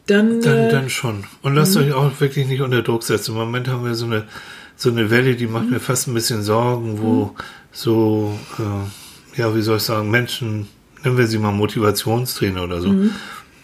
dann, 0.08 0.42
Dann, 0.42 0.58
äh, 0.58 0.72
dann 0.72 0.90
schon. 0.90 1.26
Und 1.42 1.56
lasst 1.56 1.76
euch 1.78 1.92
auch 1.94 2.12
wirklich 2.20 2.48
nicht 2.48 2.62
unter 2.62 2.82
Druck 2.82 3.04
setzen. 3.04 3.32
Im 3.34 3.38
Moment 3.38 3.68
haben 3.68 3.84
wir 3.86 3.94
so 3.94 4.06
eine, 4.06 4.24
so 4.76 4.90
eine 4.90 5.10
Welle, 5.12 5.36
die 5.36 5.48
macht 5.48 5.70
mir 5.70 5.80
fast 5.80 6.08
ein 6.08 6.14
bisschen 6.14 6.42
Sorgen, 6.42 7.00
wo 7.02 7.36
so, 7.72 8.40
äh, 8.58 9.40
ja, 9.40 9.54
wie 9.56 9.62
soll 9.62 9.78
ich 9.78 9.84
sagen, 9.84 10.10
Menschen, 10.10 10.68
nennen 11.04 11.18
wir 11.18 11.28
sie 11.28 11.38
mal 11.38 11.52
Motivationstrainer 11.52 12.64
oder 12.64 12.82
so, 12.82 12.94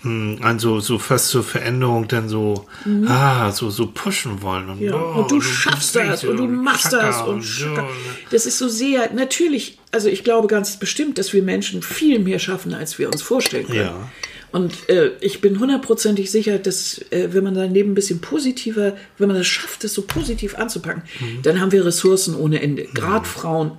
mh, 0.06 0.42
an 0.46 0.60
so, 0.60 0.80
fast 1.00 1.30
zur 1.30 1.44
Veränderung 1.44 2.08
dann 2.08 2.30
so, 2.30 2.66
ah, 3.08 3.52
so, 3.52 3.70
so 3.70 3.88
pushen 3.88 4.42
wollen. 4.42 4.70
Und, 4.70 4.80
Mhm. 4.80 4.88
Ja, 4.88 4.96
oh, 4.96 5.22
und 5.22 5.32
du 5.32 5.40
bist 5.40 5.50
schaffst 5.52 5.96
das 5.96 6.24
und 6.24 6.38
du 6.38 6.48
machst 6.48 6.92
Chaka 6.92 7.08
das 7.08 7.22
und 7.22 7.42
so, 7.42 7.48
Schaka. 7.66 7.82
ne? 7.82 7.88
das 8.32 8.46
ist 8.46 8.58
so 8.58 8.68
sehr 8.70 9.12
natürlich. 9.14 9.78
Also 9.92 10.08
ich 10.10 10.24
glaube 10.24 10.48
ganz 10.48 10.78
bestimmt, 10.78 11.18
dass 11.18 11.34
wir 11.34 11.42
Menschen 11.42 11.82
viel 11.82 12.20
mehr 12.20 12.40
schaffen, 12.40 12.74
als 12.74 13.00
wir 13.00 13.08
uns 13.08 13.22
vorstellen 13.22 13.66
können. 13.68 13.80
Ja. 13.80 14.10
Und 14.56 14.88
äh, 14.90 15.12
ich 15.20 15.42
bin 15.42 15.60
hundertprozentig 15.60 16.32
sicher, 16.32 16.58
dass 16.60 17.00
äh, 17.12 17.28
wenn 17.34 17.44
man 17.44 17.56
sein 17.56 17.74
Leben 17.74 17.92
ein 17.92 17.96
bisschen 17.96 18.22
positiver, 18.22 18.96
wenn 19.18 19.28
man 19.28 19.36
es 19.36 19.48
schafft, 19.48 19.84
das 19.84 19.94
so 19.94 20.04
positiv 20.04 20.56
anzupacken, 20.56 21.04
Mhm. 21.20 21.42
dann 21.44 21.60
haben 21.60 21.74
wir 21.74 21.86
Ressourcen 21.86 22.36
ohne 22.36 22.62
Ende. 22.62 22.84
Gerade 22.94 23.26
Frauen 23.26 23.74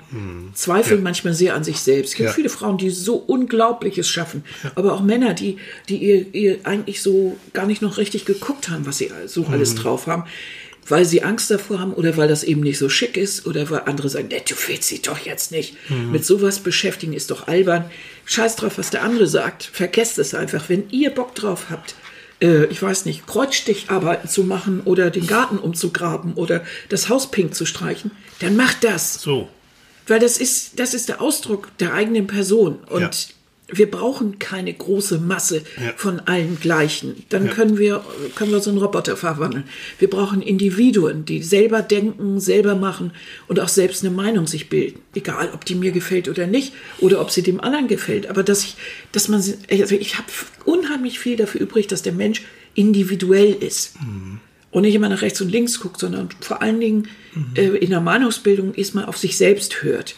zweifeln 0.55 1.03
manchmal 1.03 1.33
sehr 1.33 1.55
an 1.55 1.65
sich 1.65 1.79
selbst. 1.81 2.11
Es 2.11 2.17
gibt 2.17 2.29
Ja. 2.29 2.35
viele 2.35 2.51
Frauen, 2.51 2.77
die 2.77 2.91
so 2.91 3.17
Unglaubliches 3.17 4.07
schaffen, 4.09 4.45
aber 4.75 4.93
auch 4.93 5.03
Männer, 5.03 5.33
die, 5.33 5.57
die 5.89 5.97
ihr, 5.97 6.35
ihr 6.35 6.59
eigentlich 6.65 7.01
so 7.01 7.37
gar 7.55 7.65
nicht 7.67 7.81
noch 7.81 7.97
richtig 7.97 8.27
geguckt 8.27 8.69
haben, 8.69 8.85
was 8.87 8.99
sie 8.99 9.11
so 9.27 9.47
alles 9.47 9.73
Mhm. 9.75 9.79
drauf 9.79 10.07
haben. 10.07 10.25
Weil 10.89 11.05
sie 11.05 11.23
Angst 11.23 11.51
davor 11.51 11.81
haben 11.81 11.93
oder 11.93 12.17
weil 12.17 12.29
das 12.29 12.45
eben 12.45 12.61
nicht 12.61 12.79
so 12.79 12.89
schick 12.89 13.17
ist 13.17 13.47
oder 13.47 13.69
weil 13.71 13.83
andere 13.87 14.09
sagen, 14.09 14.29
nee, 14.31 14.43
du 14.49 14.55
willst 14.69 14.89
sie 14.89 15.03
doch 15.03 15.19
jetzt 15.19 15.51
nicht. 15.51 15.77
Mhm. 15.89 16.13
Mit 16.13 16.25
sowas 16.25 16.61
beschäftigen 16.61 17.13
ist 17.13 17.31
doch 17.31 17.49
albern. 17.49 17.91
Scheiß 18.25 18.57
drauf, 18.57 18.79
was 18.79 18.91
der 18.91 19.03
andere 19.03 19.27
sagt. 19.27 19.65
Vergesst 19.73 20.19
es 20.19 20.35
einfach. 20.35 20.69
Wenn 20.69 20.89
ihr 20.91 21.11
Bock 21.11 21.35
drauf 21.35 21.67
habt, 21.71 21.95
äh, 22.41 22.67
ich 22.67 22.83
weiß 22.83 23.05
nicht, 23.07 23.27
Kreuzsticharbeiten 23.27 24.29
zu 24.29 24.45
machen 24.45 24.83
oder 24.85 25.11
den 25.11 25.27
Garten 25.27 25.59
umzugraben 25.59 26.35
oder 26.35 26.65
das 26.89 27.09
Haus 27.09 27.31
pink 27.31 27.55
zu 27.55 27.67
streichen, 27.67 28.11
dann 28.41 28.57
macht 28.57 28.85
das. 28.85 29.15
So. 29.15 29.49
Weil 30.07 30.21
das 30.21 30.39
ist, 30.39 30.79
das 30.79 30.95
ist 30.95 31.09
der 31.09 31.21
Ausdruck 31.21 31.77
der 31.79 31.95
eigenen 31.95 32.27
Person. 32.27 32.79
Und 32.89 33.01
Ja. 33.01 33.11
Wir 33.69 33.91
brauchen 33.91 34.39
keine 34.39 34.73
große 34.73 35.19
Masse 35.19 35.63
Ja. 35.83 35.93
von 35.97 36.21
allen 36.21 36.61
gleichen. 36.61 37.25
Dann 37.31 37.51
können 37.51 37.79
wir, 37.79 38.05
können 38.37 38.53
wir 38.53 38.61
so 38.61 38.71
einen 38.71 38.79
Roboter 38.79 39.17
verwandeln. 39.17 39.65
Wir 39.99 40.09
brauchen 40.09 40.41
Individuen, 40.41 41.25
die 41.25 41.43
selber 41.43 41.83
denken, 41.83 42.39
selber 42.39 42.77
machen 42.77 43.11
und 43.49 43.59
auch 43.59 43.69
selbst 43.69 44.05
eine 44.05 44.15
Meinung 44.15 44.47
sich 44.47 44.69
bilden. 44.69 45.01
Egal, 45.17 45.51
ob 45.53 45.65
die 45.65 45.75
mir 45.75 45.91
gefällt 45.91 46.29
oder 46.29 46.47
nicht 46.47 46.75
oder 47.01 47.21
ob 47.21 47.33
sie 47.33 47.43
dem 47.43 47.61
anderen 47.61 47.89
gefällt. 47.89 48.29
Aber 48.29 48.45
dass 48.45 48.63
ich, 48.63 48.77
dass 49.11 49.27
man, 49.27 49.43
also 49.69 49.95
ich 49.97 50.17
habe 50.17 50.29
unheimlich 50.65 51.19
viel 51.19 51.37
dafür 51.37 51.61
übrig, 51.63 51.89
dass 51.89 52.03
der 52.03 52.13
Mensch 52.13 52.43
individuell 52.75 53.53
ist 53.53 53.95
und 54.71 54.83
nicht 54.83 54.95
immer 54.95 55.09
nach 55.09 55.23
rechts 55.23 55.41
und 55.41 55.49
links 55.51 55.81
guckt, 55.81 55.99
sondern 55.99 56.29
vor 56.41 56.63
allen 56.63 56.79
Dingen 56.79 57.09
äh, 57.57 57.67
in 57.79 57.91
der 57.91 58.01
Meinungsbildung 58.01 58.75
erstmal 58.75 59.07
auf 59.07 59.17
sich 59.17 59.37
selbst 59.37 59.83
hört 59.83 60.15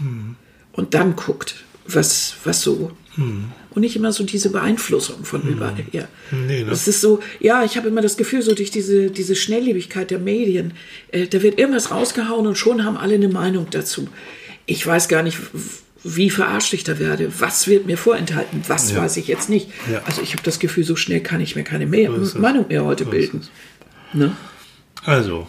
und 0.72 0.92
dann 0.92 1.16
guckt, 1.16 1.64
was, 1.86 2.34
was 2.44 2.60
so. 2.60 2.92
Und 3.18 3.80
nicht 3.80 3.96
immer 3.96 4.12
so 4.12 4.22
diese 4.24 4.50
Beeinflussung 4.50 5.24
von 5.24 5.42
überall 5.42 5.74
her. 5.90 6.08
Nee, 6.30 6.62
ne? 6.62 6.70
Das 6.70 6.86
ist 6.86 7.00
so, 7.00 7.20
ja, 7.40 7.64
ich 7.64 7.76
habe 7.76 7.88
immer 7.88 8.00
das 8.00 8.16
Gefühl, 8.16 8.42
so 8.42 8.54
durch 8.54 8.70
diese, 8.70 9.10
diese 9.10 9.34
Schnelllebigkeit 9.34 10.10
der 10.10 10.20
Medien, 10.20 10.72
äh, 11.10 11.26
da 11.26 11.42
wird 11.42 11.58
irgendwas 11.58 11.90
rausgehauen 11.90 12.46
und 12.46 12.56
schon 12.56 12.84
haben 12.84 12.96
alle 12.96 13.14
eine 13.14 13.28
Meinung 13.28 13.66
dazu. 13.70 14.08
Ich 14.66 14.86
weiß 14.86 15.08
gar 15.08 15.22
nicht, 15.24 15.38
wie 16.04 16.30
verarscht 16.30 16.72
ich 16.74 16.84
da 16.84 16.98
werde. 17.00 17.32
Was 17.40 17.66
wird 17.66 17.86
mir 17.86 17.98
vorenthalten? 17.98 18.62
Was 18.68 18.92
Ja. 18.92 18.98
weiß 19.02 19.16
ich 19.16 19.26
jetzt 19.26 19.50
nicht? 19.50 19.68
Ja. 19.90 20.00
Also 20.06 20.22
ich 20.22 20.32
habe 20.32 20.42
das 20.44 20.60
Gefühl, 20.60 20.84
so 20.84 20.94
schnell 20.94 21.20
kann 21.20 21.40
ich 21.40 21.56
mir 21.56 21.64
keine 21.64 21.86
mehr, 21.86 22.10
es. 22.12 22.34
Meinung 22.34 22.68
mehr 22.68 22.84
heute 22.84 23.04
bilden. 23.04 23.42
Ne? 24.12 24.36
Also, 25.04 25.46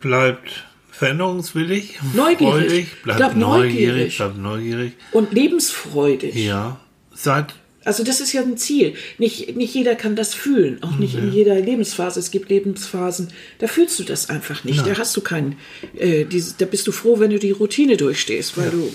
bleibt 0.00 0.64
veränderungswillig, 0.92 1.98
Neugierig. 2.14 2.38
freudig, 2.54 3.02
bleibt 3.02 3.18
Bleib 3.18 3.36
neugierig, 3.36 3.74
neugierig. 3.74 4.16
bleibt 4.16 4.38
neugierig. 4.38 4.92
Und 5.12 5.32
lebensfreudig. 5.32 6.34
Ja, 6.36 6.78
seid 7.14 7.54
Also 7.84 8.02
das 8.02 8.20
ist 8.20 8.32
ja 8.32 8.42
ein 8.42 8.56
Ziel. 8.56 8.94
Nicht, 9.18 9.56
nicht 9.56 9.74
jeder 9.74 9.94
kann 9.94 10.16
das 10.16 10.34
fühlen, 10.34 10.82
auch 10.82 10.96
nicht 10.98 11.14
in 11.16 11.32
jeder 11.32 11.54
Lebensphase. 11.60 12.18
Es 12.18 12.30
gibt 12.30 12.48
Lebensphasen, 12.48 13.28
da 13.58 13.66
fühlst 13.66 13.98
du 13.98 14.04
das 14.04 14.30
einfach 14.30 14.64
nicht. 14.64 14.86
Da 14.86 14.96
hast 14.96 15.16
du 15.16 15.20
keinen, 15.20 15.58
äh, 15.96 16.24
diese, 16.24 16.54
da 16.58 16.64
bist 16.64 16.86
du 16.86 16.92
froh, 16.92 17.18
wenn 17.18 17.30
du 17.30 17.38
die 17.38 17.50
Routine 17.50 17.96
durchstehst, 17.96 18.56
weil 18.56 18.70
du 18.70 18.92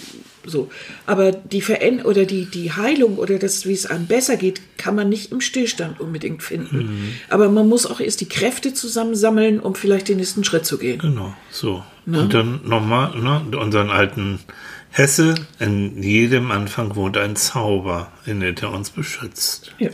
so. 0.49 0.69
Aber 1.05 1.31
die 1.31 1.61
Veränderung 1.61 2.11
oder 2.11 2.25
die, 2.25 2.45
die 2.45 2.71
Heilung 2.71 3.17
oder 3.17 3.39
das, 3.39 3.65
wie 3.65 3.73
es 3.73 3.85
einem 3.85 4.07
besser 4.07 4.35
geht, 4.35 4.61
kann 4.77 4.95
man 4.95 5.09
nicht 5.09 5.31
im 5.31 5.41
Stillstand 5.41 5.99
unbedingt 5.99 6.43
finden. 6.43 7.13
Aber 7.29 7.49
man 7.49 7.67
muss 7.69 7.85
auch 7.85 7.99
erst 7.99 8.21
die 8.21 8.27
Kräfte 8.27 8.73
zusammensammeln, 8.73 9.59
um 9.59 9.75
vielleicht 9.75 10.09
den 10.09 10.17
nächsten 10.17 10.43
Schritt 10.43 10.65
zu 10.65 10.77
gehen. 10.77 10.99
Genau, 10.99 11.33
so. 11.51 11.83
Und 12.05 12.33
dann 12.33 12.61
nochmal, 12.65 13.15
ne, 13.19 13.57
unseren 13.57 13.89
alten 13.89 14.39
Hesse, 14.91 15.35
in 15.59 16.01
jedem 16.01 16.51
Anfang 16.51 16.95
wohnt 16.95 17.17
ein 17.17 17.35
Zauber, 17.35 18.11
in 18.25 18.39
dem 18.39 18.55
er 18.59 18.71
uns 18.71 18.89
beschützt. 18.89 19.71
Ja. 19.77 19.91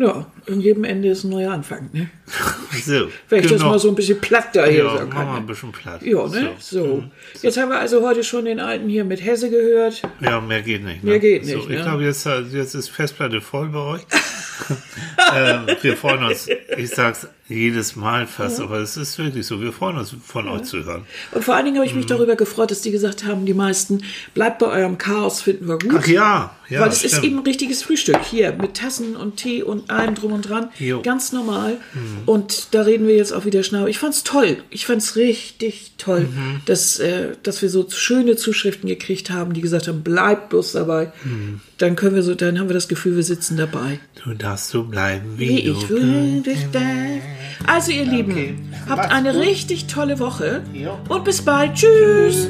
Ja, 0.00 0.26
in 0.46 0.60
jedem 0.60 0.84
Ende 0.84 1.08
ist 1.08 1.24
ein 1.24 1.30
neuer 1.30 1.52
Anfang. 1.52 1.90
Ne? 1.92 2.08
So, 2.84 3.08
Wenn 3.28 3.40
ich 3.40 3.50
das 3.50 3.58
genau. 3.58 3.70
mal 3.70 3.78
so 3.78 3.88
ein 3.88 3.94
bisschen 3.94 4.20
platt 4.20 4.54
daher 4.54 4.84
ja, 4.84 4.96
sagen 4.96 5.08
machen 5.08 5.18
wir 5.18 5.24
kann. 5.24 5.36
ein 5.36 5.40
ne? 5.42 5.46
bisschen 5.48 5.72
platt. 5.72 6.02
Ja, 6.02 6.28
ne? 6.28 6.50
So. 6.58 7.02
Jetzt 7.42 7.56
haben 7.56 7.70
wir 7.70 7.78
also 7.78 8.06
heute 8.06 8.22
schon 8.22 8.44
den 8.44 8.60
alten 8.60 8.88
hier 8.88 9.04
mit 9.04 9.24
Hesse 9.24 9.50
gehört. 9.50 10.02
Ja, 10.20 10.40
mehr 10.40 10.62
geht 10.62 10.84
nicht. 10.84 11.02
Ne? 11.02 11.10
Mehr 11.10 11.18
geht 11.18 11.46
so, 11.46 11.56
nicht, 11.56 11.70
Ich 11.70 11.76
ne? 11.78 11.82
glaube, 11.82 12.04
jetzt, 12.04 12.26
jetzt 12.26 12.74
ist 12.74 12.90
Festplatte 12.90 13.40
voll 13.40 13.68
bei 13.68 13.78
euch. 13.78 14.02
ähm, 15.34 15.66
wir 15.80 15.96
freuen 15.96 16.24
uns, 16.24 16.48
ich 16.76 16.90
sag's 16.90 17.26
jedes 17.48 17.96
Mal 17.96 18.26
fast, 18.26 18.60
aber 18.60 18.78
es 18.78 18.96
ist 18.98 19.16
wirklich 19.18 19.46
so, 19.46 19.60
wir 19.62 19.72
freuen 19.72 19.96
uns, 19.96 20.14
von 20.24 20.48
euch 20.48 20.64
zu 20.64 20.84
hören. 20.84 21.04
Und 21.32 21.42
vor 21.44 21.54
allen 21.54 21.64
Dingen 21.64 21.78
habe 21.78 21.86
ich 21.86 21.94
mich 21.94 22.04
Mhm. 22.04 22.08
darüber 22.10 22.36
gefreut, 22.36 22.70
dass 22.70 22.82
die 22.82 22.90
gesagt 22.90 23.24
haben, 23.24 23.46
die 23.46 23.54
meisten, 23.54 24.02
bleibt 24.34 24.58
bei 24.58 24.66
eurem 24.66 24.98
Chaos, 24.98 25.40
finden 25.40 25.66
wir 25.66 25.78
gut. 25.78 25.94
Ach 25.98 26.06
ja, 26.06 26.54
ja. 26.68 26.80
Weil 26.80 26.88
es 26.90 27.04
ist 27.04 27.24
eben 27.24 27.38
ein 27.38 27.44
richtiges 27.44 27.82
Frühstück 27.82 28.18
hier 28.22 28.52
mit 28.52 28.74
Tassen 28.74 29.16
und 29.16 29.36
Tee 29.38 29.62
und 29.62 29.90
allem 29.90 30.14
drum 30.14 30.32
und 30.32 30.48
dran. 30.48 30.68
Jo. 30.78 30.98
Mhm. 30.98 31.02
Ganz 31.02 31.32
normal. 31.32 31.78
Und 32.26 32.74
da 32.74 32.82
reden 32.82 33.06
wir 33.06 33.16
jetzt 33.16 33.32
auch 33.32 33.46
wieder 33.46 33.62
schnell. 33.62 33.88
Ich 33.88 33.98
fand's 33.98 34.24
toll. 34.24 34.58
Ich 34.68 34.84
fand's 34.84 35.16
richtig 35.16 35.92
toll, 35.96 36.28
Mhm. 36.30 36.60
dass, 36.66 36.98
äh, 36.98 37.32
dass 37.42 37.62
wir 37.62 37.70
so 37.70 37.86
schöne 37.88 38.36
Zuschriften 38.36 38.88
gekriegt 38.88 39.30
haben, 39.30 39.54
die 39.54 39.62
gesagt 39.62 39.88
haben, 39.88 40.02
bleibt 40.02 40.50
bloß 40.50 40.72
dabei. 40.72 41.12
Dann 41.78 41.94
können 41.94 42.16
wir 42.16 42.24
so, 42.24 42.34
dann 42.34 42.58
haben 42.58 42.68
wir 42.68 42.74
das 42.74 42.88
Gefühl, 42.88 43.14
wir 43.14 43.22
sitzen 43.22 43.56
dabei. 43.56 44.00
Du 44.24 44.34
darfst 44.34 44.70
so 44.70 44.82
bleiben, 44.82 45.38
wie, 45.38 45.48
Wie 45.48 45.58
ich 45.60 45.88
will 45.88 46.42
dich 46.42 46.66
da. 46.72 46.80
Also 47.66 47.92
ihr 47.92 48.04
Lieben, 48.04 48.72
habt 48.88 49.10
eine 49.12 49.38
richtig 49.38 49.86
tolle 49.86 50.18
Woche 50.18 50.62
und 51.08 51.24
bis 51.24 51.42
bald. 51.42 51.74
Tschüss. 51.74 52.48